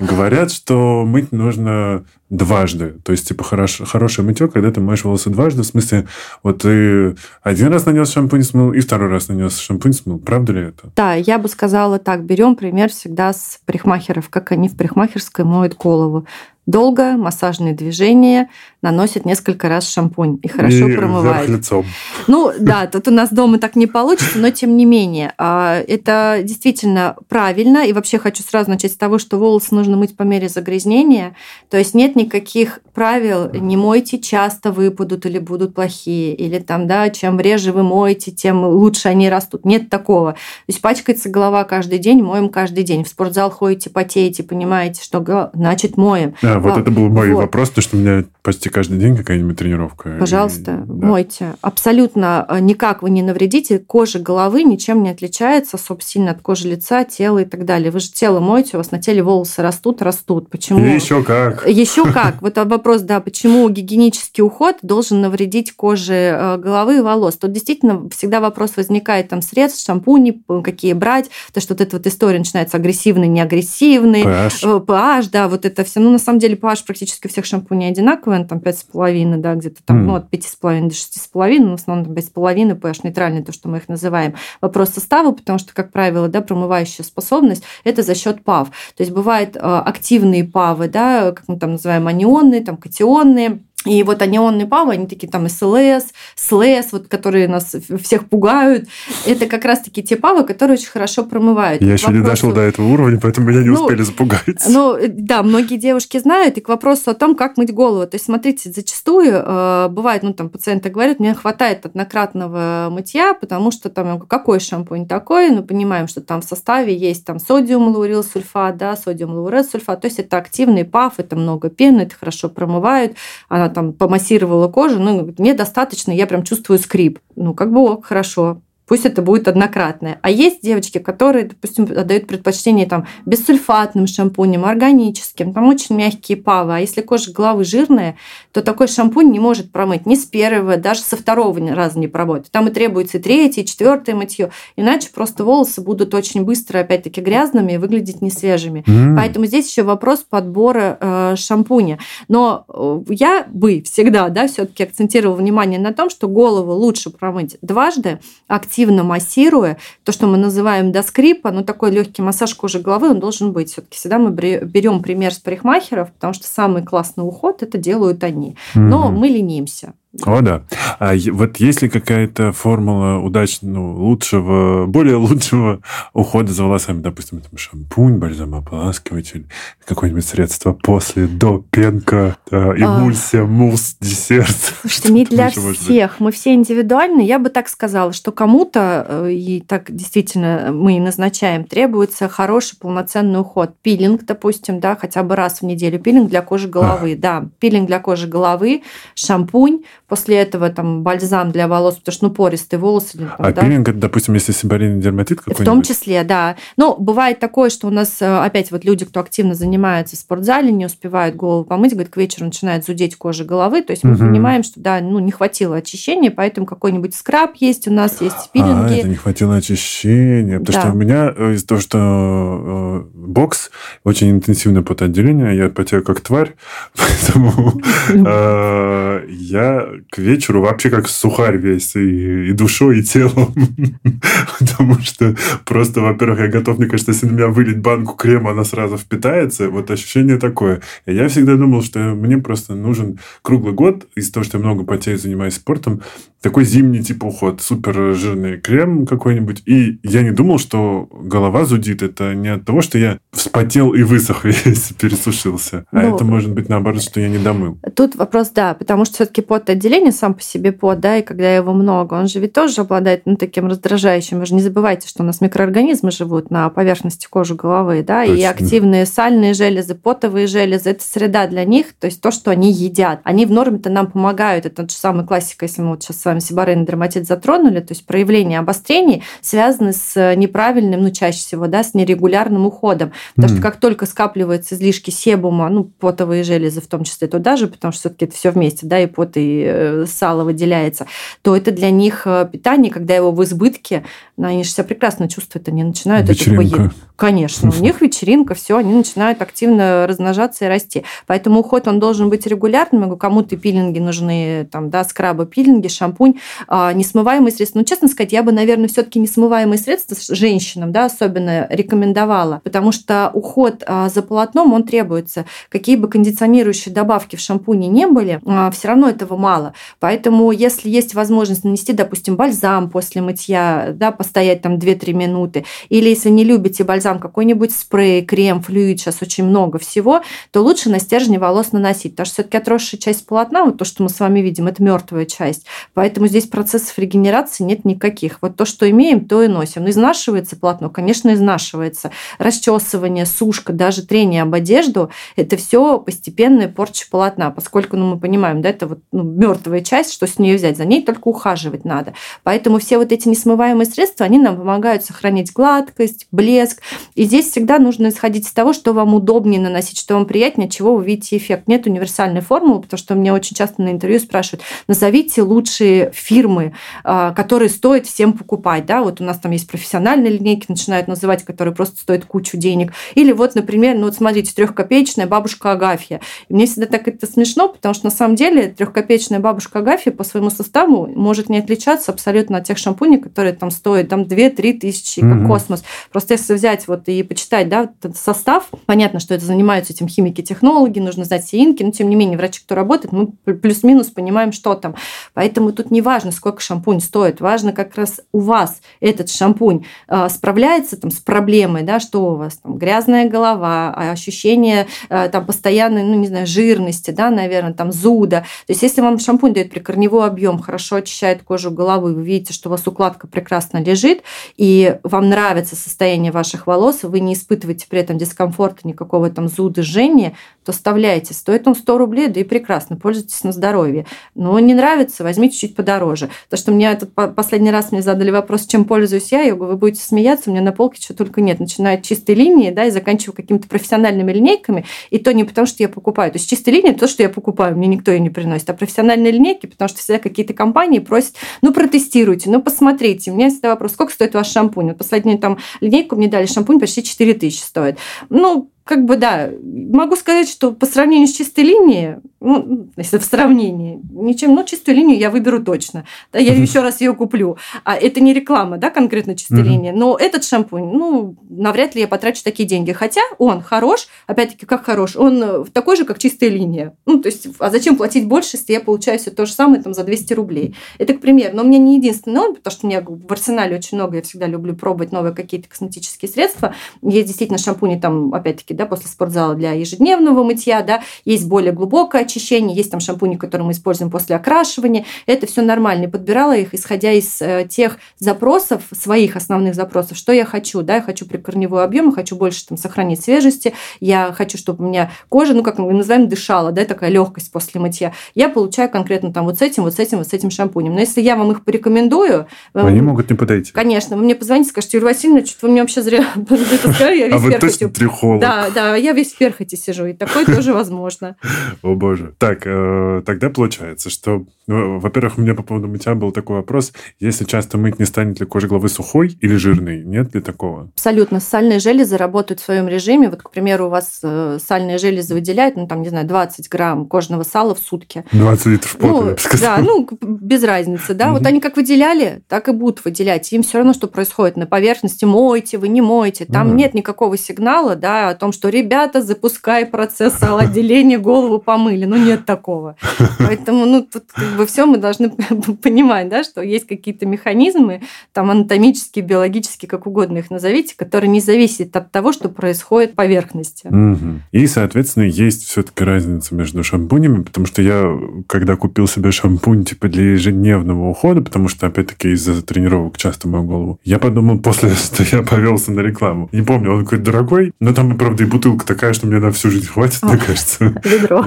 Говорят, 0.00 0.50
что 0.50 1.04
мыть 1.06 1.32
нужно 1.32 2.04
дважды. 2.30 2.94
То 3.04 3.12
есть, 3.12 3.28
типа, 3.28 3.44
хорош, 3.44 3.82
хорошее 3.84 4.26
мытье, 4.26 4.48
когда 4.48 4.70
ты 4.72 4.80
моешь 4.80 5.04
волосы 5.04 5.30
дважды. 5.30 5.62
В 5.62 5.66
смысле, 5.66 6.06
вот 6.42 6.62
ты 6.62 7.16
один 7.42 7.68
раз 7.68 7.86
нанес 7.86 8.10
шампунь, 8.10 8.42
смыл, 8.42 8.72
и 8.72 8.80
второй 8.80 9.10
раз 9.10 9.28
нанес 9.28 9.56
шампунь, 9.56 9.92
смыл. 9.92 10.18
Правда 10.18 10.52
ли 10.52 10.60
это? 10.62 10.90
Да, 10.96 11.14
я 11.14 11.38
бы 11.38 11.48
сказала 11.48 11.98
так. 11.98 12.24
Берем 12.24 12.56
пример 12.56 12.88
всегда 12.88 13.32
с 13.32 13.60
парикмахеров, 13.66 14.30
как 14.30 14.50
они 14.52 14.68
в 14.68 14.76
парикмахерской 14.76 15.44
моют 15.44 15.76
голову 15.76 16.26
долго, 16.66 17.16
массажные 17.16 17.74
движения, 17.74 18.48
наносит 18.82 19.26
несколько 19.26 19.68
раз 19.68 19.88
шампунь 19.90 20.38
и 20.42 20.48
хорошо 20.48 20.88
и 20.88 20.96
промывает. 20.96 21.48
лицом. 21.48 21.84
Ну 22.26 22.52
да, 22.58 22.86
тут 22.86 23.08
у 23.08 23.10
нас 23.10 23.30
дома 23.30 23.58
так 23.58 23.76
не 23.76 23.86
получится, 23.86 24.38
но 24.38 24.50
тем 24.50 24.76
не 24.76 24.84
менее, 24.84 25.34
а, 25.38 25.78
это 25.86 26.40
действительно 26.42 27.16
правильно. 27.28 27.86
И 27.86 27.92
вообще 27.92 28.18
хочу 28.18 28.42
сразу 28.42 28.70
начать 28.70 28.92
с 28.92 28.96
того, 28.96 29.18
что 29.18 29.38
волосы 29.38 29.74
нужно 29.74 29.96
мыть 29.96 30.16
по 30.16 30.22
мере 30.22 30.48
загрязнения. 30.48 31.36
То 31.68 31.76
есть 31.76 31.94
нет 31.94 32.16
никаких 32.16 32.80
правил, 32.94 33.50
не 33.52 33.76
мойте 33.76 34.18
часто, 34.18 34.72
выпадут 34.72 35.26
или 35.26 35.38
будут 35.38 35.74
плохие. 35.74 36.34
Или 36.34 36.58
там, 36.58 36.86
да, 36.86 37.10
чем 37.10 37.38
реже 37.38 37.72
вы 37.72 37.82
моете, 37.82 38.30
тем 38.30 38.64
лучше 38.64 39.08
они 39.08 39.28
растут. 39.28 39.64
Нет 39.64 39.90
такого. 39.90 40.32
То 40.32 40.38
есть 40.68 40.80
пачкается 40.80 41.28
голова 41.28 41.64
каждый 41.64 41.98
день, 41.98 42.22
моем 42.22 42.48
каждый 42.48 42.84
день. 42.84 43.04
В 43.04 43.08
спортзал 43.08 43.50
ходите, 43.50 43.90
потеете, 43.90 44.42
понимаете, 44.42 45.02
что 45.02 45.50
значит 45.52 45.96
моем. 45.96 46.34
А, 46.42 46.58
вот 46.58 46.76
а, 46.76 46.80
это 46.80 46.90
был 46.90 47.08
мой 47.08 47.32
вот. 47.32 47.42
вопрос, 47.42 47.70
то, 47.70 47.80
что 47.80 47.96
меня 47.96 48.24
почти 48.42 48.69
почти 48.70 48.72
каждый 48.72 48.98
день 48.98 49.16
какая-нибудь 49.16 49.56
тренировка. 49.56 50.16
Пожалуйста, 50.18 50.84
и, 50.84 50.86
да. 50.86 51.06
мойте. 51.06 51.54
Абсолютно 51.60 52.46
э, 52.48 52.60
никак 52.60 53.02
вы 53.02 53.10
не 53.10 53.22
навредите. 53.22 53.78
Кожа 53.78 54.18
головы 54.18 54.62
ничем 54.62 55.02
не 55.02 55.10
отличается 55.10 55.76
особо 55.76 56.00
сильно 56.02 56.30
от 56.30 56.40
кожи 56.40 56.68
лица, 56.68 57.04
тела 57.04 57.40
и 57.40 57.44
так 57.44 57.64
далее. 57.64 57.90
Вы 57.90 58.00
же 58.00 58.10
тело 58.10 58.40
моете, 58.40 58.70
у 58.74 58.76
вас 58.78 58.90
на 58.90 59.00
теле 59.00 59.22
волосы 59.22 59.62
растут, 59.62 60.02
растут. 60.02 60.48
Почему? 60.48 60.84
И 60.84 60.94
еще 60.94 61.22
как. 61.22 61.66
Еще 61.66 62.04
как. 62.10 62.40
Вот 62.50 62.56
вопрос, 62.56 63.02
да, 63.02 63.20
почему 63.20 63.68
гигиенический 63.68 64.42
уход 64.42 64.76
должен 64.82 65.20
навредить 65.20 65.72
коже 65.72 66.14
э, 66.14 66.56
головы 66.56 66.98
и 66.98 67.00
волос? 67.00 67.36
Тут 67.36 67.52
действительно 67.52 68.08
всегда 68.10 68.40
вопрос 68.40 68.76
возникает, 68.76 69.28
там, 69.28 69.42
средств, 69.42 69.84
шампуни, 69.84 70.42
какие 70.64 70.94
брать, 70.94 71.30
то 71.52 71.60
что 71.60 71.74
вот 71.74 71.80
эта 71.80 71.96
вот 71.96 72.06
история 72.06 72.38
начинается 72.38 72.76
агрессивный, 72.76 73.28
неагрессивный, 73.28 74.24
pH. 74.24 74.84
pH, 74.86 75.28
да, 75.30 75.48
вот 75.48 75.64
это 75.64 75.84
все. 75.84 76.00
Ну, 76.00 76.10
на 76.10 76.18
самом 76.18 76.38
деле, 76.38 76.54
pH 76.54 76.84
практически 76.86 77.26
у 77.26 77.30
всех 77.30 77.44
шампуней 77.44 77.90
одинаковый, 77.90 78.38
он 78.38 78.46
там 78.46 78.59
5,5, 78.60 79.36
да, 79.36 79.54
где-то 79.54 79.82
там, 79.84 80.02
mm. 80.02 80.04
ну, 80.04 80.14
от 80.14 80.30
5,5 80.30 80.80
до 80.82 80.94
6,5, 80.94 81.58
но 81.60 81.70
в 81.72 81.80
основном 81.80 82.04
там 82.06 82.14
5,5, 82.14 82.80
pH 82.80 83.00
нейтральный, 83.04 83.42
то, 83.42 83.52
что 83.52 83.68
мы 83.68 83.78
их 83.78 83.88
называем. 83.88 84.34
Вопрос 84.60 84.90
состава, 84.90 85.32
потому 85.32 85.58
что, 85.58 85.74
как 85.74 85.92
правило, 85.92 86.28
да, 86.28 86.40
промывающая 86.40 87.04
способность– 87.04 87.64
это 87.84 88.02
за 88.02 88.14
счет 88.14 88.44
ПАВ. 88.44 88.68
То 88.68 89.02
есть 89.02 89.12
бывают 89.12 89.56
э, 89.56 89.60
активные 89.60 90.44
ПАВы, 90.44 90.88
да, 90.88 91.32
как 91.32 91.48
мы 91.48 91.58
там 91.58 91.72
называем, 91.72 92.06
анионные, 92.06 92.62
там, 92.62 92.76
катионные, 92.76 93.60
и 93.86 94.02
вот 94.02 94.20
анионные 94.20 94.66
павы, 94.66 94.92
они 94.92 95.06
такие 95.06 95.28
там 95.28 95.48
СЛС, 95.48 96.08
СЛС, 96.36 96.92
вот, 96.92 97.08
которые 97.08 97.48
нас 97.48 97.74
всех 98.02 98.28
пугают. 98.28 98.86
Это 99.24 99.46
как 99.46 99.64
раз-таки 99.64 100.02
те 100.02 100.16
павы, 100.16 100.44
которые 100.44 100.76
очень 100.76 100.90
хорошо 100.90 101.24
промывают. 101.24 101.80
Я 101.80 101.94
еще 101.94 102.12
не 102.12 102.22
дошел 102.22 102.52
до 102.52 102.60
этого 102.60 102.86
уровня, 102.88 103.18
поэтому 103.20 103.48
меня 103.48 103.62
не 103.62 103.70
ну, 103.70 103.82
успели 103.82 104.02
запугать. 104.02 104.66
Ну, 104.68 104.98
да, 105.08 105.42
многие 105.42 105.76
девушки 105.78 106.18
знают. 106.18 106.58
И 106.58 106.60
к 106.60 106.68
вопросу 106.68 107.10
о 107.10 107.14
том, 107.14 107.34
как 107.34 107.56
мыть 107.56 107.72
голову. 107.72 108.06
То 108.06 108.16
есть, 108.16 108.26
смотрите, 108.26 108.70
зачастую 108.70 109.32
э, 109.32 109.88
бывает, 109.88 110.24
ну, 110.24 110.34
там, 110.34 110.50
пациенты 110.50 110.90
говорят, 110.90 111.18
мне 111.18 111.32
хватает 111.32 111.86
однократного 111.86 112.88
мытья, 112.90 113.32
потому 113.32 113.70
что 113.70 113.88
там, 113.88 114.20
какой 114.20 114.60
шампунь 114.60 115.06
такой, 115.06 115.48
ну, 115.48 115.62
понимаем, 115.62 116.06
что 116.06 116.20
там 116.20 116.42
в 116.42 116.44
составе 116.44 116.94
есть 116.94 117.24
там 117.24 117.38
содиум 117.38 117.88
лаурил 117.88 118.22
сульфат, 118.22 118.76
да, 118.76 118.94
содиум 118.94 119.32
лаурет 119.32 119.70
сульфат. 119.70 120.02
То 120.02 120.06
есть, 120.06 120.18
это 120.18 120.36
активный 120.36 120.84
пав, 120.84 121.14
это 121.16 121.34
много 121.34 121.70
пены, 121.70 122.02
это 122.02 122.14
хорошо 122.14 122.50
промывают. 122.50 123.14
Она 123.48 123.69
там 123.70 123.92
помассировала 123.92 124.68
кожу, 124.68 124.98
ну, 124.98 125.32
мне 125.38 125.54
достаточно, 125.54 126.12
я 126.12 126.26
прям 126.26 126.42
чувствую 126.42 126.78
скрип. 126.78 127.18
Ну, 127.36 127.54
как 127.54 127.72
бы 127.72 127.80
ок, 127.80 128.06
хорошо 128.06 128.62
пусть 128.90 129.06
это 129.06 129.22
будет 129.22 129.46
однократное. 129.46 130.18
А 130.20 130.30
есть 130.30 130.62
девочки, 130.62 130.98
которые, 130.98 131.44
допустим, 131.44 131.84
отдают 131.84 132.26
предпочтение 132.26 132.86
там 132.86 133.06
бессульфатным 133.24 134.08
шампуням, 134.08 134.64
органическим, 134.64 135.52
там 135.52 135.68
очень 135.68 135.94
мягкие 135.94 136.36
павы. 136.36 136.74
А 136.74 136.78
если 136.80 137.00
кожа 137.00 137.30
головы 137.30 137.62
жирная, 137.62 138.16
то 138.50 138.62
такой 138.62 138.88
шампунь 138.88 139.30
не 139.30 139.38
может 139.38 139.70
промыть 139.70 140.06
ни 140.06 140.16
с 140.16 140.24
первого, 140.24 140.76
даже 140.76 141.02
со 141.02 141.16
второго 141.16 141.60
раза 141.72 142.00
не 142.00 142.08
промоет. 142.08 142.50
Там 142.50 142.66
и 142.66 142.72
требуется 142.72 143.18
и 143.18 143.20
третье, 143.20 143.62
и 143.62 143.64
четвертое 143.64 144.16
мытье. 144.16 144.50
Иначе 144.74 145.10
просто 145.14 145.44
волосы 145.44 145.82
будут 145.82 146.12
очень 146.12 146.42
быстро, 146.42 146.80
опять-таки, 146.80 147.20
грязными 147.20 147.74
и 147.74 147.76
выглядеть 147.76 148.20
несвежими. 148.20 148.82
Mm. 148.88 149.14
Поэтому 149.14 149.46
здесь 149.46 149.70
еще 149.70 149.84
вопрос 149.84 150.26
подбора 150.28 150.98
э, 151.00 151.34
шампуня. 151.36 152.00
Но 152.26 152.64
э, 152.68 153.02
я 153.10 153.46
бы 153.48 153.82
всегда, 153.82 154.30
да, 154.30 154.48
все-таки 154.48 154.82
акцентировала 154.82 155.36
внимание 155.36 155.78
на 155.78 155.92
том, 155.92 156.10
что 156.10 156.26
голову 156.26 156.72
лучше 156.72 157.10
промыть 157.10 157.56
дважды, 157.62 158.18
активно 158.48 158.79
активно 158.80 159.04
массируя, 159.04 159.76
то, 160.04 160.12
что 160.12 160.26
мы 160.26 160.38
называем 160.38 160.90
до 160.90 161.02
скрипа, 161.02 161.50
ну, 161.50 161.62
такой 161.62 161.90
легкий 161.90 162.22
массаж 162.22 162.54
кожи 162.54 162.78
головы, 162.78 163.10
он 163.10 163.20
должен 163.20 163.52
быть. 163.52 163.72
Все-таки 163.72 163.98
всегда 163.98 164.18
мы 164.18 164.30
берем 164.30 165.02
пример 165.02 165.34
с 165.34 165.38
парикмахеров, 165.38 166.10
потому 166.12 166.32
что 166.32 166.46
самый 166.46 166.82
классный 166.82 167.22
уход 167.22 167.62
это 167.62 167.76
делают 167.76 168.24
они. 168.24 168.56
Но 168.74 169.08
mm-hmm. 169.08 169.12
мы 169.12 169.28
ленимся. 169.28 169.92
О, 170.24 170.40
да. 170.40 170.64
А 170.98 171.14
вот 171.30 171.58
есть 171.58 171.82
ли 171.82 171.88
какая-то 171.88 172.50
формула 172.52 173.18
удачного, 173.20 173.72
ну, 173.72 173.94
лучшего, 173.94 174.86
более 174.86 175.14
лучшего 175.14 175.82
ухода 176.12 176.52
за 176.52 176.64
волосами? 176.64 177.00
Допустим, 177.00 177.40
там 177.40 177.56
шампунь, 177.56 178.18
бальзамополаскиватель, 178.18 179.46
какое-нибудь 179.84 180.26
средство 180.26 180.72
после, 180.72 181.26
до, 181.26 181.64
пенка, 181.70 182.36
да, 182.50 182.72
эмульсия, 182.76 183.42
а... 183.42 183.46
мусс, 183.46 183.96
десерт. 184.00 184.74
Слушайте, 184.80 185.12
не 185.12 185.24
для 185.24 185.50
всех. 185.50 186.18
Мы 186.18 186.32
все 186.32 186.54
индивидуальны. 186.54 187.20
Я 187.20 187.38
бы 187.38 187.48
так 187.48 187.68
сказала, 187.68 188.12
что 188.12 188.32
кому-то, 188.32 189.06
э, 189.08 189.32
и 189.32 189.60
так 189.60 189.94
действительно 189.94 190.70
мы 190.72 190.98
назначаем, 190.98 191.62
требуется 191.62 192.28
хороший 192.28 192.76
полноценный 192.80 193.40
уход. 193.40 193.76
Пилинг, 193.80 194.24
допустим, 194.24 194.80
да, 194.80 194.96
хотя 194.96 195.22
бы 195.22 195.36
раз 195.36 195.60
в 195.60 195.62
неделю. 195.62 196.00
Пилинг 196.00 196.30
для 196.30 196.42
кожи 196.42 196.66
головы, 196.66 197.12
а. 197.12 197.16
да. 197.16 197.48
Пилинг 197.60 197.86
для 197.86 198.00
кожи 198.00 198.26
головы, 198.26 198.82
шампунь, 199.14 199.84
После 200.10 200.38
этого 200.38 200.70
там 200.70 201.04
бальзам 201.04 201.52
для 201.52 201.68
волос, 201.68 201.94
потому 201.98 202.12
что 202.12 202.24
ну 202.24 202.30
пористые 202.32 202.80
волосы. 202.80 203.18
Там, 203.18 203.28
а 203.38 203.52
да? 203.52 203.62
пилинг, 203.62 203.88
допустим, 203.92 204.34
если 204.34 204.50
сибарийный 204.50 205.00
дерматит 205.00 205.38
какой-нибудь? 205.38 205.62
В 205.62 205.64
том 205.64 205.82
числе, 205.82 206.24
да. 206.24 206.56
Ну, 206.76 206.96
бывает 206.98 207.38
такое, 207.38 207.70
что 207.70 207.86
у 207.86 207.90
нас 207.90 208.20
э, 208.20 208.26
опять 208.26 208.72
вот 208.72 208.84
люди, 208.84 209.04
кто 209.04 209.20
активно 209.20 209.54
занимается 209.54 210.16
в 210.16 210.18
спортзале, 210.18 210.72
не 210.72 210.84
успевают 210.84 211.36
голову 211.36 211.62
помыть, 211.62 211.92
говорит, 211.92 212.12
к 212.12 212.16
вечеру 212.16 212.46
начинает 212.46 212.84
зудеть 212.84 213.14
кожа 213.14 213.44
головы. 213.44 213.82
То 213.82 213.92
есть 213.92 214.02
мы 214.02 214.14
угу. 214.14 214.24
понимаем, 214.24 214.64
что 214.64 214.80
да, 214.80 214.98
ну 215.00 215.20
не 215.20 215.30
хватило 215.30 215.76
очищения, 215.76 216.32
поэтому 216.32 216.66
какой-нибудь 216.66 217.14
скраб 217.14 217.54
есть 217.60 217.86
у 217.86 217.92
нас, 217.92 218.20
есть 218.20 218.34
а, 218.34 218.48
пилинги. 218.52 218.94
А, 218.94 218.96
это 218.96 219.08
не 219.08 219.14
хватило 219.14 219.54
очищения. 219.54 220.58
Потому 220.58 220.74
да. 220.74 220.80
что 220.80 220.90
у 220.90 220.96
меня 220.96 221.32
э, 221.36 221.52
из-за 221.52 221.68
того, 221.68 221.80
что 221.80 221.98
э, 222.00 223.02
бокс 223.14 223.70
очень 224.02 224.32
интенсивное 224.32 224.82
потоотделение, 224.82 225.56
я 225.56 225.68
потею 225.68 226.02
как 226.02 226.20
тварь, 226.20 226.56
поэтому 226.96 227.80
я 229.28 229.99
к 230.10 230.18
вечеру 230.18 230.62
вообще 230.62 230.90
как 230.90 231.08
сухарь 231.08 231.56
весь 231.56 231.96
и, 231.96 232.50
и 232.50 232.52
душой, 232.52 233.00
и 233.00 233.02
телом. 233.02 233.54
Потому 234.58 234.98
что 235.00 235.36
просто, 235.64 236.00
во-первых, 236.00 236.40
я 236.40 236.48
готов, 236.48 236.78
мне 236.78 236.86
кажется, 236.86 237.12
если 237.12 237.26
на 237.26 237.32
меня 237.32 237.48
вылить 237.48 237.78
банку 237.78 238.14
крема, 238.14 238.52
она 238.52 238.64
сразу 238.64 238.96
впитается. 238.96 239.70
Вот 239.70 239.90
ощущение 239.90 240.38
такое. 240.38 240.80
И 241.06 241.14
я 241.14 241.28
всегда 241.28 241.56
думал, 241.56 241.82
что 241.82 241.98
мне 242.14 242.38
просто 242.38 242.74
нужен 242.74 243.18
круглый 243.42 243.74
год, 243.74 244.06
из-за 244.14 244.32
того, 244.32 244.44
что 244.44 244.58
я 244.58 244.64
много 244.64 244.84
потею, 244.84 245.18
занимаюсь 245.18 245.54
спортом, 245.54 246.02
такой 246.40 246.64
зимний 246.64 247.02
типа 247.02 247.26
уход, 247.26 247.60
супер 247.60 248.14
жирный 248.14 248.58
крем 248.58 249.06
какой-нибудь. 249.06 249.62
И 249.66 249.98
я 250.02 250.22
не 250.22 250.30
думал, 250.30 250.58
что 250.58 251.08
голова 251.12 251.64
зудит. 251.64 252.02
Это 252.02 252.34
не 252.34 252.48
от 252.48 252.64
того, 252.64 252.80
что 252.80 252.98
я 252.98 253.18
вспотел 253.32 253.92
и 253.92 254.02
высох 254.02 254.44
весь, 254.44 254.92
пересушился. 254.98 255.84
А 255.92 256.02
ну, 256.02 256.14
это 256.14 256.24
может 256.24 256.52
быть 256.52 256.68
наоборот, 256.68 257.02
что 257.02 257.20
я 257.20 257.28
не 257.28 257.38
домыл. 257.38 257.78
Тут 257.94 258.16
вопрос, 258.16 258.50
да, 258.50 258.74
потому 258.74 259.04
что 259.04 259.16
все-таки 259.16 259.42
потоотделение 259.90 260.12
сам 260.12 260.34
по 260.34 260.42
себе 260.42 260.72
пот, 260.72 261.00
да, 261.00 261.16
и 261.16 261.22
когда 261.22 261.54
его 261.54 261.72
много, 261.72 262.14
он 262.14 262.28
же 262.28 262.38
ведь 262.38 262.52
тоже 262.52 262.82
обладает 262.82 263.22
ну, 263.24 263.36
таким 263.36 263.66
раздражающим. 263.66 264.38
Вы 264.38 264.46
же 264.46 264.54
не 264.54 264.62
забывайте, 264.62 265.08
что 265.08 265.22
у 265.22 265.26
нас 265.26 265.40
микроорганизмы 265.40 266.10
живут 266.10 266.50
на 266.50 266.68
поверхности 266.70 267.26
кожи 267.28 267.54
головы, 267.54 268.04
да, 268.06 268.24
Точно. 268.24 268.34
и 268.34 268.42
активные 268.44 269.06
сальные 269.06 269.54
железы, 269.54 269.94
потовые 269.94 270.46
железы, 270.46 270.90
это 270.90 271.02
среда 271.02 271.46
для 271.46 271.64
них, 271.64 271.92
то 271.98 272.06
есть 272.06 272.20
то, 272.20 272.30
что 272.30 272.50
они 272.50 272.72
едят. 272.72 273.20
Они 273.24 273.46
в 273.46 273.50
норме-то 273.50 273.90
нам 273.90 274.10
помогают. 274.10 274.66
Это 274.66 274.82
же 274.82 274.94
самая 274.94 275.26
классика, 275.26 275.66
если 275.66 275.82
мы 275.82 275.90
вот 275.90 276.02
сейчас 276.02 276.24
вами 276.24 276.38
сибарейный 276.38 276.86
дерматит 276.86 277.26
затронули, 277.26 277.80
то 277.80 277.92
есть 277.92 278.06
проявление 278.06 278.60
обострений 278.60 279.22
связаны 279.40 279.92
с 279.92 280.34
неправильным, 280.36 281.02
ну, 281.02 281.10
чаще 281.10 281.38
всего, 281.38 281.66
да, 281.66 281.82
с 281.82 281.94
нерегулярным 281.94 282.66
уходом. 282.66 283.12
Потому 283.34 283.52
mm. 283.52 283.56
что 283.56 283.62
как 283.62 283.76
только 283.76 284.06
скапливаются 284.06 284.74
излишки 284.74 285.10
себума, 285.10 285.68
ну, 285.68 285.84
потовые 285.84 286.44
железы 286.44 286.80
в 286.80 286.86
том 286.86 287.04
числе 287.04 287.26
туда 287.28 287.56
же, 287.56 287.66
потому 287.66 287.92
что 287.92 288.00
все-таки 288.00 288.26
это 288.26 288.34
все 288.34 288.50
вместе, 288.50 288.86
да, 288.86 289.00
и 289.00 289.06
пот, 289.06 289.32
и 289.34 289.69
э, 289.70 290.06
сало 290.06 290.44
выделяется, 290.44 291.06
то 291.42 291.56
это 291.56 291.70
для 291.70 291.90
них 291.90 292.22
э, 292.26 292.48
питание, 292.50 292.92
когда 292.92 293.14
его 293.14 293.32
в 293.32 293.42
избытке, 293.44 294.04
ну, 294.36 294.48
они 294.48 294.64
же 294.64 294.70
себя 294.70 294.84
прекрасно 294.84 295.28
чувствуют, 295.28 295.68
они 295.68 295.84
начинают 295.84 296.28
Вечеринка. 296.28 296.76
это 296.76 296.94
Конечно, 297.20 297.68
у 297.68 297.82
них 297.82 298.00
вечеринка, 298.00 298.54
все, 298.54 298.78
они 298.78 298.94
начинают 298.94 299.42
активно 299.42 300.06
размножаться 300.06 300.64
и 300.64 300.68
расти. 300.68 301.04
Поэтому 301.26 301.60
уход 301.60 301.86
он 301.86 302.00
должен 302.00 302.30
быть 302.30 302.46
регулярным. 302.46 303.18
Кому-то 303.18 303.58
пилинги 303.58 303.98
нужны, 303.98 304.66
там, 304.72 304.88
да, 304.88 305.04
скрабы, 305.04 305.44
пилинги, 305.44 305.88
шампунь, 305.88 306.38
а, 306.66 306.94
несмываемые 306.94 307.52
средства. 307.52 307.80
Ну, 307.80 307.84
честно 307.84 308.08
сказать, 308.08 308.32
я 308.32 308.42
бы, 308.42 308.52
наверное, 308.52 308.88
все-таки 308.88 309.18
несмываемые 309.18 309.76
средства 309.76 310.16
женщинам, 310.34 310.92
да, 310.92 311.04
особенно 311.04 311.66
рекомендовала, 311.68 312.62
потому 312.64 312.90
что 312.90 313.30
уход 313.34 313.84
а, 313.86 314.08
за 314.08 314.22
полотном, 314.22 314.72
он 314.72 314.84
требуется. 314.84 315.44
Какие 315.68 315.96
бы 315.96 316.08
кондиционирующие 316.08 316.94
добавки 316.94 317.36
в 317.36 317.40
шампуне 317.40 317.88
не 317.88 318.06
были, 318.06 318.40
а, 318.46 318.70
все 318.70 318.88
равно 318.88 319.10
этого 319.10 319.36
мало. 319.36 319.59
Мало. 319.60 319.74
Поэтому, 319.98 320.50
если 320.50 320.88
есть 320.88 321.14
возможность 321.14 321.64
нанести, 321.64 321.92
допустим, 321.92 322.36
бальзам 322.36 322.90
после 322.90 323.22
мытья, 323.22 323.92
да, 323.94 324.10
постоять 324.10 324.62
там 324.62 324.76
2-3 324.76 325.12
минуты, 325.12 325.64
или 325.88 326.08
если 326.08 326.30
не 326.30 326.44
любите 326.44 326.84
бальзам, 326.84 327.18
какой-нибудь 327.18 327.72
спрей, 327.72 328.24
крем, 328.24 328.62
флюид, 328.62 329.00
сейчас 329.00 329.22
очень 329.22 329.44
много 329.44 329.78
всего, 329.78 330.22
то 330.50 330.62
лучше 330.62 330.90
на 330.90 330.98
стержни 330.98 331.38
волос 331.38 331.72
наносить, 331.72 332.12
потому 332.12 332.26
что 332.26 332.34
все-таки 332.34 332.56
отросшая 332.56 333.00
часть 333.00 333.26
полотна, 333.26 333.64
вот 333.64 333.78
то, 333.78 333.84
что 333.84 334.02
мы 334.02 334.08
с 334.08 334.20
вами 334.20 334.40
видим, 334.40 334.66
это 334.66 334.82
мертвая 334.82 335.26
часть. 335.26 335.66
Поэтому 335.94 336.26
здесь 336.26 336.46
процессов 336.46 336.98
регенерации 336.98 337.64
нет 337.64 337.84
никаких. 337.84 338.38
Вот 338.40 338.56
то, 338.56 338.64
что 338.64 338.88
имеем, 338.88 339.26
то 339.26 339.42
и 339.42 339.48
носим. 339.48 339.82
Ну, 339.82 339.90
изнашивается 339.90 340.56
полотно, 340.56 340.90
конечно, 340.90 341.32
изнашивается. 341.32 342.10
Расчесывание, 342.38 343.26
сушка, 343.26 343.72
даже 343.72 344.06
трение 344.06 344.42
об 344.42 344.54
одежду– 344.54 345.10
это 345.36 345.56
все 345.56 345.98
постепенная 345.98 346.68
порча 346.68 347.06
полотна, 347.10 347.50
поскольку, 347.50 347.96
ну, 347.96 348.14
мы 348.14 348.20
понимаем, 348.20 348.62
да, 348.62 348.70
это 348.70 348.86
вот 348.86 349.00
ну, 349.12 349.24
мертвая 349.50 349.80
часть, 349.80 350.12
что 350.12 350.26
с 350.26 350.38
нее 350.38 350.56
взять, 350.56 350.76
за 350.76 350.84
ней 350.84 351.02
только 351.02 351.28
ухаживать 351.28 351.84
надо. 351.84 352.14
Поэтому 352.42 352.78
все 352.78 352.98
вот 352.98 353.12
эти 353.12 353.28
несмываемые 353.28 353.86
средства, 353.86 354.26
они 354.26 354.38
нам 354.38 354.56
помогают 354.56 355.04
сохранить 355.04 355.52
гладкость, 355.52 356.26
блеск. 356.30 356.80
И 357.14 357.24
здесь 357.24 357.50
всегда 357.50 357.78
нужно 357.78 358.08
исходить 358.08 358.46
из 358.46 358.52
того, 358.52 358.72
что 358.72 358.92
вам 358.92 359.14
удобнее 359.14 359.60
наносить, 359.60 359.98
что 359.98 360.14
вам 360.14 360.26
приятнее, 360.26 360.68
чего 360.68 360.96
вы 360.96 361.04
видите 361.04 361.36
эффект. 361.36 361.64
Нет 361.66 361.86
универсальной 361.86 362.40
формулы, 362.40 362.82
потому 362.82 362.98
что 362.98 363.14
мне 363.14 363.32
очень 363.32 363.56
часто 363.56 363.82
на 363.82 363.90
интервью 363.90 364.20
спрашивают, 364.20 364.62
назовите 364.86 365.42
лучшие 365.42 366.10
фирмы, 366.12 366.74
а, 367.04 367.32
которые 367.32 367.68
стоит 367.68 368.06
всем 368.06 368.32
покупать. 368.32 368.86
Да? 368.86 369.02
Вот 369.02 369.20
у 369.20 369.24
нас 369.24 369.38
там 369.38 369.52
есть 369.52 369.68
профессиональные 369.68 370.32
линейки, 370.32 370.66
начинают 370.68 371.08
называть, 371.08 371.44
которые 371.44 371.74
просто 371.74 372.00
стоят 372.00 372.24
кучу 372.24 372.56
денег. 372.56 372.92
Или 373.14 373.32
вот, 373.32 373.54
например, 373.54 373.96
ну 373.96 374.04
вот 374.04 374.14
смотрите, 374.14 374.52
трехкопеечная 374.54 375.26
бабушка 375.26 375.72
Агафья. 375.72 376.20
И 376.48 376.54
мне 376.54 376.66
всегда 376.66 376.86
так 376.86 377.08
это 377.08 377.26
смешно, 377.26 377.68
потому 377.68 377.94
что 377.94 378.06
на 378.06 378.10
самом 378.10 378.36
деле 378.36 378.68
трехкопеечная 378.68 379.39
бабушка 379.40 379.80
Агафья 379.80 380.12
по 380.12 380.24
своему 380.24 380.50
составу 380.50 381.06
может 381.14 381.48
не 381.48 381.58
отличаться 381.58 382.12
абсолютно 382.12 382.58
от 382.58 382.64
тех 382.64 382.78
шампуней, 382.78 383.18
которые 383.18 383.52
там 383.52 383.70
стоят 383.70 384.08
там 384.08 384.22
2-3 384.22 384.78
тысячи, 384.78 385.20
как 385.20 385.38
угу. 385.38 385.48
космос. 385.48 385.82
Просто 386.12 386.34
если 386.34 386.54
взять 386.54 386.86
вот 386.88 387.08
и 387.08 387.22
почитать 387.22 387.68
да, 387.68 387.90
состав, 388.14 388.68
понятно, 388.86 389.20
что 389.20 389.34
это 389.34 389.44
занимаются 389.44 389.92
этим 389.92 390.08
химики-технологи, 390.08 390.98
нужно 390.98 391.24
знать 391.24 391.44
все 391.44 391.58
инки, 391.58 391.82
но 391.82 391.90
тем 391.90 392.08
не 392.10 392.16
менее 392.16 392.36
врачи, 392.36 392.60
кто 392.60 392.74
работает, 392.74 393.12
мы 393.12 393.28
плюс-минус 393.54 394.08
понимаем, 394.08 394.52
что 394.52 394.74
там. 394.74 394.94
Поэтому 395.34 395.72
тут 395.72 395.90
не 395.90 396.02
важно, 396.02 396.32
сколько 396.32 396.60
шампунь 396.60 397.00
стоит, 397.00 397.40
важно 397.40 397.72
как 397.72 397.94
раз 397.96 398.20
у 398.32 398.40
вас 398.40 398.80
этот 399.00 399.30
шампунь 399.30 399.84
э, 400.08 400.28
справляется 400.28 400.96
там 400.96 401.10
с 401.10 401.18
проблемой, 401.18 401.82
да, 401.82 402.00
что 402.00 402.32
у 402.32 402.36
вас 402.36 402.58
там 402.58 402.76
грязная 402.76 403.28
голова, 403.28 403.94
а 403.96 404.10
ощущение 404.10 404.86
э, 405.08 405.28
там 405.30 405.46
постоянной, 405.46 406.02
ну 406.02 406.14
не 406.14 406.26
знаю, 406.26 406.46
жирности, 406.46 407.10
да, 407.10 407.30
наверное, 407.30 407.72
там 407.72 407.92
зуда. 407.92 408.44
То 408.66 408.72
есть 408.72 408.82
если 408.82 409.00
вам 409.00 409.18
шампунь 409.18 409.29
дает 409.38 409.70
прикорневой 409.70 410.26
объем, 410.26 410.58
хорошо 410.58 410.96
очищает 410.96 411.42
кожу 411.42 411.70
головы, 411.70 412.14
вы 412.14 412.22
видите, 412.22 412.52
что 412.52 412.68
у 412.68 412.72
вас 412.72 412.86
укладка 412.86 413.26
прекрасно 413.26 413.82
лежит, 413.82 414.22
и 414.56 414.96
вам 415.02 415.28
нравится 415.28 415.76
состояние 415.76 416.32
ваших 416.32 416.66
волос, 416.66 417.02
вы 417.02 417.20
не 417.20 417.34
испытываете 417.34 417.86
при 417.88 418.00
этом 418.00 418.18
дискомфорта, 418.18 418.86
никакого 418.86 419.30
там 419.30 419.48
зуда, 419.48 419.82
жжения, 419.82 420.34
то 420.64 420.72
вставляйте. 420.72 421.34
Стоит 421.34 421.66
он 421.66 421.74
100 421.74 421.98
рублей, 421.98 422.28
да 422.28 422.40
и 422.40 422.44
прекрасно, 422.44 422.96
пользуйтесь 422.96 423.42
на 423.44 423.52
здоровье. 423.52 424.06
Но 424.34 424.58
не 424.58 424.74
нравится, 424.74 425.24
возьмите 425.24 425.56
чуть 425.56 425.74
подороже. 425.74 426.30
То, 426.48 426.56
что 426.56 426.72
мне 426.72 426.90
этот 426.90 427.12
последний 427.14 427.70
раз 427.70 427.92
мне 427.92 428.02
задали 428.02 428.30
вопрос, 428.30 428.66
чем 428.66 428.84
пользуюсь 428.84 429.32
я, 429.32 429.42
я 429.42 429.54
говорю, 429.54 429.72
вы 429.72 429.78
будете 429.78 430.02
смеяться, 430.02 430.50
у 430.50 430.52
меня 430.52 430.62
на 430.62 430.72
полке 430.72 431.00
что 431.00 431.14
только 431.14 431.40
нет. 431.40 431.60
Начиная 431.60 431.96
от 431.96 432.02
чистой 432.02 432.34
линии, 432.34 432.70
да, 432.70 432.84
и 432.84 432.90
заканчивая 432.90 433.34
какими-то 433.34 433.68
профессиональными 433.68 434.32
линейками, 434.32 434.84
и 435.10 435.18
то 435.18 435.32
не 435.32 435.44
потому, 435.44 435.66
что 435.66 435.82
я 435.82 435.88
покупаю. 435.88 436.30
То 436.32 436.38
есть 436.38 436.48
чистая 436.48 436.74
линия– 436.74 436.94
то, 437.00 437.08
что 437.08 437.22
я 437.22 437.28
покупаю, 437.28 437.76
мне 437.76 437.88
никто 437.88 438.10
ее 438.10 438.20
не 438.20 438.30
приносит. 438.30 438.70
А 438.70 438.74
профессиональные 439.20 439.32
линейки, 439.32 439.66
потому 439.66 439.88
что 439.88 439.98
всегда 439.98 440.18
какие-то 440.18 440.54
компании 440.54 440.98
просят, 440.98 441.36
ну, 441.62 441.72
протестируйте, 441.72 442.50
ну, 442.50 442.62
посмотрите. 442.62 443.30
У 443.30 443.34
меня 443.34 443.50
всегда 443.50 443.70
вопрос, 443.70 443.92
сколько 443.92 444.12
стоит 444.12 444.34
ваш 444.34 444.48
шампунь? 444.48 444.88
Вот 444.88 444.98
последнюю 444.98 445.38
там 445.38 445.58
линейку 445.80 446.16
мне 446.16 446.28
дали, 446.28 446.46
шампунь 446.46 446.80
почти 446.80 447.02
4 447.02 447.34
тысячи 447.34 447.60
стоит. 447.60 447.98
Ну, 448.28 448.70
как 448.84 449.04
бы, 449.04 449.16
да, 449.16 449.50
могу 449.62 450.16
сказать, 450.16 450.48
что 450.48 450.72
по 450.72 450.86
сравнению 450.86 451.28
с 451.28 451.32
чистой 451.32 451.64
линией, 451.64 452.16
ну, 452.40 452.88
если 452.96 453.18
в 453.18 453.24
сравнении, 453.24 454.00
ничем, 454.10 454.54
ну, 454.54 454.64
чистую 454.64 454.96
линию 454.96 455.18
я 455.18 455.30
выберу 455.30 455.62
точно. 455.62 456.06
Да, 456.32 456.38
я 456.38 456.54
еще 456.54 456.80
раз 456.80 457.00
ее 457.00 457.14
куплю. 457.14 457.56
А 457.84 457.96
это 457.96 458.20
не 458.20 458.32
реклама, 458.32 458.78
да, 458.78 458.90
конкретно 458.90 459.36
чистой 459.36 459.62
линии. 459.62 459.90
Но 459.90 460.16
этот 460.16 460.44
шампунь, 460.44 460.84
ну, 460.84 461.36
навряд 461.48 461.94
ли 461.94 462.00
я 462.00 462.08
потрачу 462.08 462.42
такие 462.42 462.68
деньги. 462.68 462.92
Хотя 462.92 463.20
он 463.38 463.60
хорош, 463.60 464.08
опять-таки, 464.26 464.64
как 464.64 464.84
хорош, 464.84 465.16
он 465.16 465.66
такой 465.72 465.96
же, 465.96 466.04
как 466.04 466.18
чистая 466.18 466.50
линия. 466.50 466.96
Ну, 467.04 467.20
то 467.20 467.28
есть, 467.28 467.46
а 467.58 467.70
зачем 467.70 467.96
платить 467.96 468.26
больше, 468.26 468.56
если 468.56 468.72
я 468.72 468.80
получаю 468.80 469.18
все 469.18 469.30
то 469.30 469.44
же 469.44 469.52
самое 469.52 469.82
там 469.82 469.92
за 469.92 470.02
200 470.02 470.32
рублей? 470.32 470.74
Это, 470.98 471.14
к 471.14 471.20
примеру. 471.20 471.56
Но 471.56 471.62
у 471.62 471.66
меня 471.66 471.78
не 471.78 471.96
единственный 471.96 472.40
он, 472.40 472.54
потому 472.54 472.72
что 472.72 472.86
у 472.86 472.88
меня 472.88 473.04
в 473.06 473.30
арсенале 473.30 473.76
очень 473.76 473.98
много, 473.98 474.16
я 474.16 474.22
всегда 474.22 474.46
люблю 474.46 474.74
пробовать 474.74 475.12
новые 475.12 475.34
какие-то 475.34 475.68
косметические 475.68 476.30
средства. 476.30 476.74
Есть 477.02 477.26
действительно 477.26 477.58
шампуни 477.58 478.00
там, 478.00 478.32
опять-таки, 478.32 478.69
да, 478.74 478.86
после 478.86 479.08
спортзала 479.08 479.54
для 479.54 479.72
ежедневного 479.72 480.42
мытья, 480.42 480.82
да, 480.82 481.02
есть 481.24 481.46
более 481.46 481.72
глубокое 481.72 482.22
очищение, 482.22 482.76
есть 482.76 482.90
там 482.90 483.00
шампуни, 483.00 483.36
которые 483.36 483.66
мы 483.66 483.72
используем 483.72 484.10
после 484.10 484.36
окрашивания, 484.36 485.04
это 485.26 485.46
все 485.46 485.62
нормально. 485.62 486.04
И 486.04 486.08
подбирала 486.08 486.56
их, 486.56 486.74
исходя 486.74 487.12
из 487.12 487.40
э, 487.40 487.66
тех 487.68 487.98
запросов, 488.18 488.82
своих 488.92 489.36
основных 489.36 489.74
запросов, 489.74 490.16
что 490.16 490.32
я 490.32 490.44
хочу, 490.44 490.82
да, 490.82 490.96
я 490.96 491.02
хочу 491.02 491.26
прикорневой 491.26 491.84
объем, 491.84 492.06
я 492.06 492.12
хочу 492.12 492.36
больше 492.36 492.66
там 492.66 492.78
сохранить 492.78 493.22
свежести, 493.22 493.74
я 494.00 494.32
хочу, 494.32 494.58
чтобы 494.58 494.84
у 494.84 494.88
меня 494.88 495.10
кожа, 495.28 495.54
ну, 495.54 495.62
как 495.62 495.78
мы 495.78 495.92
называем, 495.92 496.28
дышала, 496.28 496.72
да, 496.72 496.84
такая 496.84 497.10
легкость 497.10 497.52
после 497.52 497.80
мытья. 497.80 498.12
Я 498.34 498.48
получаю 498.48 498.90
конкретно 498.90 499.32
там 499.32 499.44
вот 499.44 499.58
с 499.58 499.62
этим, 499.62 499.84
вот 499.84 499.94
с 499.94 499.98
этим, 499.98 500.18
вот 500.18 500.28
с 500.28 500.32
этим 500.32 500.50
шампунем. 500.50 500.94
Но 500.94 501.00
если 501.00 501.20
я 501.20 501.36
вам 501.36 501.52
их 501.52 501.64
порекомендую... 501.64 502.46
Они 502.72 503.00
могут 503.00 503.30
не 503.30 503.36
подойти. 503.36 503.72
Конечно. 503.72 504.16
Вы 504.16 504.24
мне 504.24 504.34
позвоните, 504.34 504.70
скажете, 504.70 504.98
Юрий 504.98 505.06
Васильевич, 505.06 505.50
что 505.50 505.66
вы 505.66 505.72
мне 505.72 505.80
вообще 505.80 506.02
зря 506.02 506.24
это 506.36 506.92
сказали, 506.92 507.18
я 507.18 507.26
весь 507.26 507.34
А 507.34 507.38
вы 507.38 507.52
точно 507.58 507.88
трихолог? 507.88 508.40
Да, 508.40 508.59
да, 508.68 508.96
я 508.96 509.12
весь 509.12 509.32
в 509.32 509.38
перхоти 509.38 509.76
сижу, 509.76 510.06
и 510.06 510.12
такое 510.12 510.44
тоже 510.44 510.72
возможно. 510.74 511.36
О 511.82 511.94
боже. 511.94 512.34
Так, 512.38 512.62
э, 512.66 513.22
тогда 513.24 513.48
получается, 513.48 514.10
что, 514.10 514.44
ну, 514.70 515.00
во-первых, 515.00 515.36
у 515.36 515.40
меня 515.40 515.56
по 515.56 515.64
поводу 515.64 515.88
мытья 515.88 516.14
был 516.14 516.30
такой 516.30 516.58
вопрос. 516.58 516.92
Если 517.18 517.44
часто 517.44 517.76
мыть, 517.76 517.98
не 517.98 518.04
станет 518.04 518.38
ли 518.38 518.46
кожа 518.46 518.68
головы 518.68 518.88
сухой 518.88 519.36
или 519.40 519.56
жирной? 519.56 520.04
Нет 520.04 520.32
ли 520.32 520.40
такого? 520.40 520.90
Абсолютно. 520.94 521.40
Сальные 521.40 521.80
железы 521.80 522.16
работают 522.16 522.60
в 522.60 522.64
своем 522.64 522.86
режиме. 522.86 523.30
Вот, 523.30 523.42
к 523.42 523.50
примеру, 523.50 523.86
у 523.86 523.88
вас 523.88 524.20
э, 524.22 524.58
сальные 524.64 524.98
железы 524.98 525.34
выделяют, 525.34 525.74
ну, 525.74 525.88
там, 525.88 526.02
не 526.02 526.08
знаю, 526.08 526.24
20 526.24 526.68
грамм 526.68 527.06
кожного 527.06 527.42
сала 527.42 527.74
в 527.74 527.80
сутки. 527.80 528.24
20 528.30 528.66
литров 528.66 528.96
пота, 528.96 529.36
ну, 529.52 529.58
Да, 529.60 529.78
ну, 529.78 530.08
без 530.20 530.62
разницы, 530.62 531.14
да. 531.14 531.32
Вот 531.32 531.44
они 531.46 531.60
как 531.60 531.76
выделяли, 531.76 532.44
так 532.46 532.68
и 532.68 532.72
будут 532.72 533.04
выделять. 533.04 533.52
Им 533.52 533.64
все 533.64 533.78
равно, 533.78 533.92
что 533.92 534.06
происходит 534.06 534.56
на 534.56 534.66
поверхности. 534.66 535.24
Мойте 535.24 535.78
вы, 535.78 535.88
не 535.88 536.00
мойте. 536.00 536.44
Там 536.44 536.76
нет 536.76 536.94
никакого 536.94 537.36
сигнала, 537.36 537.96
да, 537.96 538.28
о 538.28 538.36
том, 538.36 538.52
что, 538.52 538.68
ребята, 538.68 539.20
запускай 539.20 539.84
процесс 539.84 540.40
отделения, 540.40 541.18
голову 541.18 541.58
помыли. 541.58 542.04
Ну, 542.04 542.14
нет 542.14 542.46
такого. 542.46 542.94
Поэтому, 543.40 543.84
ну, 543.84 544.02
тут 544.02 544.26
как 544.32 544.56
бы 544.56 544.59
все 544.66 544.86
мы 544.86 544.98
должны 544.98 545.30
понимать, 545.82 546.28
да, 546.28 546.44
что 546.44 546.62
есть 546.62 546.86
какие-то 546.86 547.26
механизмы, 547.26 548.02
там, 548.32 548.50
анатомические, 548.50 549.24
биологические, 549.24 549.88
как 549.88 550.06
угодно 550.06 550.38
их 550.38 550.50
назовите, 550.50 550.94
которые 550.96 551.30
не 551.30 551.40
зависят 551.40 551.94
от 551.96 552.10
того, 552.10 552.32
что 552.32 552.48
происходит 552.48 553.12
в 553.12 553.14
поверхности. 553.14 553.86
Угу. 553.86 554.42
И, 554.52 554.66
соответственно, 554.66 555.24
есть 555.24 555.64
все-таки 555.64 556.04
разница 556.04 556.54
между 556.54 556.82
шампунями, 556.84 557.42
потому 557.42 557.66
что 557.66 557.82
я, 557.82 558.10
когда 558.46 558.76
купил 558.76 559.06
себе 559.06 559.30
шампунь, 559.30 559.84
типа, 559.84 560.08
для 560.08 560.32
ежедневного 560.32 561.08
ухода, 561.08 561.42
потому 561.42 561.68
что, 561.68 561.86
опять-таки, 561.86 562.30
из-за 562.30 562.62
тренировок 562.62 563.16
часто 563.16 563.48
мою 563.48 563.64
голову, 563.64 564.00
я 564.04 564.18
подумал 564.18 564.58
после, 564.58 564.90
что 564.94 565.22
я 565.22 565.42
повелся 565.42 565.92
на 565.92 566.00
рекламу. 566.00 566.48
Не 566.52 566.62
помню, 566.62 566.92
он 566.92 567.04
какой-то 567.04 567.24
дорогой, 567.24 567.72
но 567.80 567.92
там, 567.92 568.16
правда, 568.16 568.44
и 568.44 568.46
бутылка 568.46 568.86
такая, 568.86 569.12
что 569.12 569.26
мне 569.26 569.38
на 569.38 569.50
всю 569.52 569.70
жизнь 569.70 569.86
хватит, 569.86 570.22
мне 570.22 570.36
кажется. 570.36 570.84
Ведро. 571.04 571.44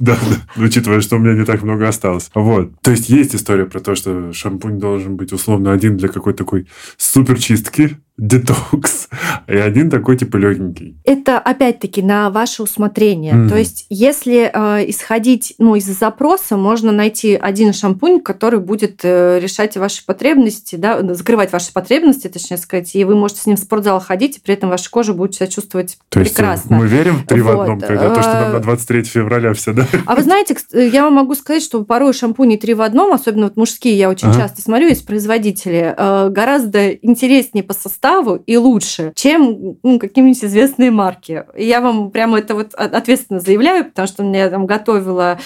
Да, 0.00 0.16
да. 0.16 0.62
Учитывая, 0.62 1.00
что 1.00 1.16
у 1.16 1.18
меня 1.18 1.34
не 1.34 1.44
так 1.44 1.62
много 1.62 1.88
осталось. 1.88 2.30
Вот. 2.44 2.78
То 2.82 2.90
есть 2.90 3.08
есть 3.08 3.34
история 3.34 3.64
про 3.64 3.80
то, 3.80 3.94
что 3.94 4.34
шампунь 4.34 4.78
должен 4.78 5.16
быть 5.16 5.32
условно 5.32 5.72
один 5.72 5.96
для 5.96 6.08
какой-то 6.08 6.44
такой 6.44 6.68
супер 6.98 7.38
чистки, 7.38 7.96
детокс, 8.16 9.08
и 9.48 9.56
один 9.56 9.90
такой 9.90 10.16
типа 10.16 10.36
легенький. 10.36 10.96
Это 11.04 11.38
опять-таки 11.38 12.00
на 12.00 12.30
ваше 12.30 12.62
усмотрение. 12.62 13.34
Mm. 13.34 13.48
То 13.48 13.56
есть, 13.56 13.86
если 13.90 14.50
э, 14.52 14.88
исходить 14.88 15.54
ну, 15.58 15.74
из 15.74 15.86
запроса, 15.86 16.56
можно 16.56 16.92
найти 16.92 17.34
один 17.34 17.72
шампунь, 17.72 18.20
который 18.20 18.60
будет 18.60 19.00
э, 19.02 19.40
решать 19.40 19.76
ваши 19.76 20.06
потребности, 20.06 20.76
да, 20.76 21.02
закрывать 21.14 21.52
ваши 21.52 21.72
потребности, 21.72 22.28
точнее 22.28 22.58
сказать, 22.58 22.94
и 22.94 23.04
вы 23.04 23.16
можете 23.16 23.40
с 23.40 23.46
ним 23.46 23.56
в 23.56 23.60
спортзал 23.60 24.00
ходить, 24.00 24.36
и 24.36 24.40
при 24.40 24.54
этом 24.54 24.70
ваша 24.70 24.88
кожа 24.90 25.12
будет 25.12 25.34
себя 25.34 25.48
чувствовать 25.48 25.98
то 26.08 26.20
прекрасно. 26.20 26.74
Есть, 26.74 26.82
мы 26.82 26.86
верим 26.86 27.16
в 27.16 27.26
три 27.26 27.40
вот. 27.40 27.56
в 27.56 27.60
одном, 27.62 27.80
когда 27.80 28.14
то, 28.14 28.22
что 28.22 28.32
нам 28.32 28.52
на 28.52 28.60
23 28.60 29.00
а, 29.00 29.04
февраля 29.04 29.54
все, 29.54 29.72
да? 29.72 29.88
А 30.06 30.14
вы 30.14 30.22
знаете, 30.22 30.56
я 30.72 31.02
вам 31.02 31.14
могу 31.14 31.34
сказать, 31.34 31.64
что 31.64 31.82
порой 31.82 32.12
шампуни 32.12 32.56
три 32.56 32.74
в 32.74 32.82
одном, 32.82 33.12
особенно 33.12 33.46
вот 33.46 33.56
мужские, 33.56 33.98
я 33.98 34.08
очень 34.08 34.28
ага. 34.28 34.42
часто 34.42 34.62
смотрю, 34.62 34.86
есть 34.86 35.04
производители, 35.04 35.92
э, 35.96 36.28
гораздо 36.30 36.90
интереснее 36.92 37.64
по 37.64 37.74
составу 37.74 38.03
составу 38.04 38.36
и 38.46 38.56
лучше, 38.56 39.12
чем 39.14 39.78
ну, 39.82 39.98
какие-нибудь 39.98 40.44
известные 40.44 40.90
марки. 40.90 41.44
И 41.56 41.64
я 41.64 41.80
вам 41.80 42.10
прямо 42.10 42.38
это 42.38 42.54
вот 42.54 42.74
ответственно 42.74 43.40
заявляю, 43.40 43.86
потому 43.86 44.06
что 44.06 44.22
я 44.24 44.50
там 44.50 44.66
готовила 44.66 45.38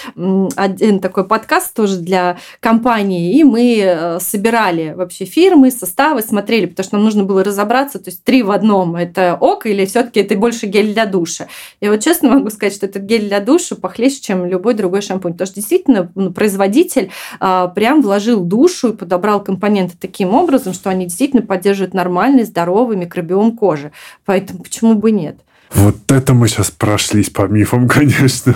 один 0.57 0.99
такой 0.99 1.25
подкаст 1.25 1.75
тоже 1.75 1.99
для 1.99 2.39
компании, 2.61 3.39
и 3.39 3.45
мы 3.45 3.79
э, 3.81 4.19
собирали 4.21 4.93
вообще 4.97 5.25
фирмы, 5.25 5.71
составы, 5.71 6.23
смотрели, 6.23 6.67
потому 6.67 6.85
что 6.85 6.97
нам 6.97 7.05
нужно 7.05 7.23
было 7.23 7.45
разобраться, 7.45 8.01
то 8.01 8.11
есть 8.11 8.25
три 8.25 8.43
в 8.43 8.51
одном, 8.51 8.97
это 8.97 9.37
ок 9.41 9.67
или 9.67 9.85
все 9.87 10.03
таки 10.03 10.21
это 10.21 10.37
больше 10.37 10.67
гель 10.67 10.93
для 10.93 11.07
душа. 11.07 11.47
И 11.81 11.89
вот 11.89 12.01
честно 12.01 12.31
могу 12.31 12.51
сказать, 12.51 12.75
что 12.75 12.87
этот 12.87 13.03
гель 13.03 13.29
для 13.29 13.41
душа 13.41 13.77
похлеще, 13.77 14.21
чем 14.21 14.45
любой 14.47 14.75
другой 14.75 15.03
шампунь, 15.03 15.33
потому 15.33 15.47
что 15.47 15.57
действительно 15.57 16.11
ну, 16.17 16.33
производитель 16.33 17.11
а, 17.39 17.69
прям 17.69 18.03
вложил 18.03 18.41
душу 18.41 18.89
и 18.89 18.97
подобрал 18.97 19.43
компоненты 19.45 19.95
таким 19.99 20.35
образом, 20.35 20.73
что 20.73 20.91
они 20.91 21.05
действительно 21.05 21.43
поддерживают 21.43 21.95
нормальный, 21.95 22.48
здоровый 22.49 22.97
микробиом 22.97 23.57
кожи. 23.57 23.93
Поэтому 24.25 24.63
почему 24.63 24.95
бы 24.95 25.11
нет? 25.11 25.39
Вот 25.75 26.11
это 26.11 26.35
мы 26.35 26.49
сейчас 26.49 26.71
прошлись 26.71 27.31
по 27.31 27.43
мифам, 27.47 27.89
конечно. 27.89 28.55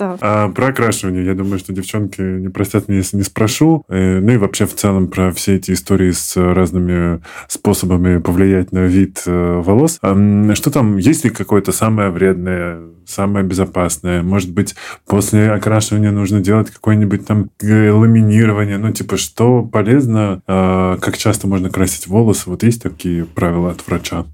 Да. 0.00 0.16
А 0.22 0.48
про 0.48 0.68
окрашивание, 0.68 1.22
я 1.26 1.34
думаю, 1.34 1.58
что 1.58 1.74
девчонки 1.74 2.22
не 2.22 2.48
простят 2.48 2.88
меня, 2.88 3.00
если 3.00 3.18
не 3.18 3.22
спрошу. 3.22 3.84
Э, 3.90 4.18
ну 4.18 4.32
и 4.32 4.38
вообще 4.38 4.64
в 4.64 4.74
целом 4.74 5.08
про 5.08 5.30
все 5.30 5.56
эти 5.56 5.72
истории 5.72 6.10
с 6.10 6.36
разными 6.36 7.20
способами 7.48 8.18
повлиять 8.18 8.72
на 8.72 8.86
вид 8.86 9.22
э, 9.26 9.60
волос. 9.62 9.98
Что 10.00 10.70
там, 10.70 10.96
есть 10.96 11.24
ли 11.24 11.30
какое-то 11.30 11.72
самое 11.72 12.08
вредное, 12.08 12.80
самое 13.04 13.44
безопасное? 13.44 14.22
Может 14.22 14.54
быть, 14.54 14.74
после 15.06 15.52
окрашивания 15.52 16.12
нужно 16.12 16.40
делать 16.40 16.70
какое-нибудь 16.70 17.26
там 17.26 17.50
э, 17.60 17.90
ламинирование? 17.90 18.78
Ну, 18.78 18.90
типа, 18.92 19.18
что 19.18 19.62
полезно? 19.62 20.40
А, 20.46 20.96
как 20.96 21.18
часто 21.18 21.46
можно 21.46 21.68
красить 21.68 22.06
волосы? 22.06 22.48
Вот 22.48 22.62
есть 22.62 22.82
такие 22.82 23.26
правила 23.26 23.72
от 23.72 23.86
врача? 23.86 24.24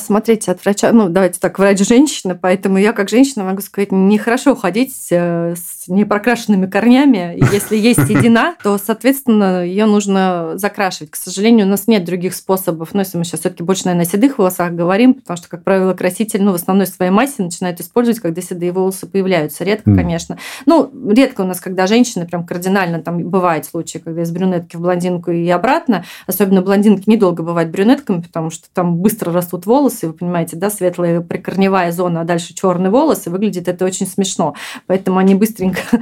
Смотрите, 0.00 0.52
от 0.52 0.62
врача, 0.62 0.92
ну, 0.92 1.08
давайте 1.08 1.40
так, 1.40 1.58
врач 1.58 1.78
женщина, 1.80 2.34
поэтому 2.34 2.76
я 2.76 2.92
как 2.92 3.08
женщина 3.08 3.44
могу 3.44 3.62
сказать, 3.62 3.90
нехорошо 3.92 4.54
ходить 4.54 4.87
э, 5.10 5.54
с 5.56 5.88
непрокрашенными 5.88 6.66
корнями. 6.66 7.36
И 7.36 7.44
если 7.52 7.76
есть 7.76 8.06
седина, 8.06 8.56
то, 8.62 8.78
соответственно, 8.78 9.64
ее 9.64 9.86
нужно 9.86 10.52
закрашивать. 10.54 11.10
К 11.10 11.16
сожалению, 11.16 11.66
у 11.66 11.70
нас 11.70 11.86
нет 11.86 12.04
других 12.04 12.34
способов. 12.34 12.94
Но 12.94 13.00
если 13.00 13.18
мы 13.18 13.24
сейчас 13.24 13.40
все-таки 13.40 13.62
больше, 13.62 13.84
наверное, 13.86 14.06
о 14.06 14.08
седых 14.08 14.38
волосах 14.38 14.72
говорим, 14.72 15.14
потому 15.14 15.36
что, 15.36 15.48
как 15.48 15.64
правило, 15.64 15.94
краситель, 15.94 16.42
ну, 16.42 16.52
в 16.52 16.56
основной 16.56 16.86
своей 16.86 17.10
массе 17.10 17.42
начинают 17.42 17.80
использовать, 17.80 18.20
когда 18.20 18.40
седые 18.40 18.72
волосы 18.72 19.06
появляются. 19.06 19.64
Редко, 19.64 19.90
mm. 19.90 19.96
конечно. 19.96 20.38
Ну, 20.66 20.90
редко 21.10 21.42
у 21.42 21.44
нас, 21.44 21.60
когда 21.60 21.86
женщины 21.86 22.26
прям 22.26 22.46
кардинально, 22.46 23.02
там 23.02 23.18
бывают 23.18 23.66
случаи, 23.66 23.98
когда 23.98 24.22
из 24.22 24.30
брюнетки 24.30 24.76
в 24.76 24.80
блондинку 24.80 25.30
и 25.30 25.48
обратно. 25.48 26.04
Особенно 26.26 26.62
блондинки 26.62 27.08
недолго 27.08 27.42
бывают 27.42 27.70
брюнетками, 27.70 28.20
потому 28.20 28.50
что 28.50 28.68
там 28.72 28.96
быстро 28.96 29.32
растут 29.32 29.66
волосы, 29.66 30.08
вы 30.08 30.12
понимаете, 30.12 30.56
да, 30.56 30.70
светлая 30.70 31.20
прикорневая 31.20 31.92
зона, 31.92 32.22
а 32.22 32.24
дальше 32.24 32.54
черные 32.54 32.90
волосы, 32.90 33.30
выглядит 33.30 33.68
это 33.68 33.84
очень 33.84 34.06
смешно. 34.06 34.54
Поэтому 34.86 35.18
они 35.18 35.34
быстренько 35.34 35.80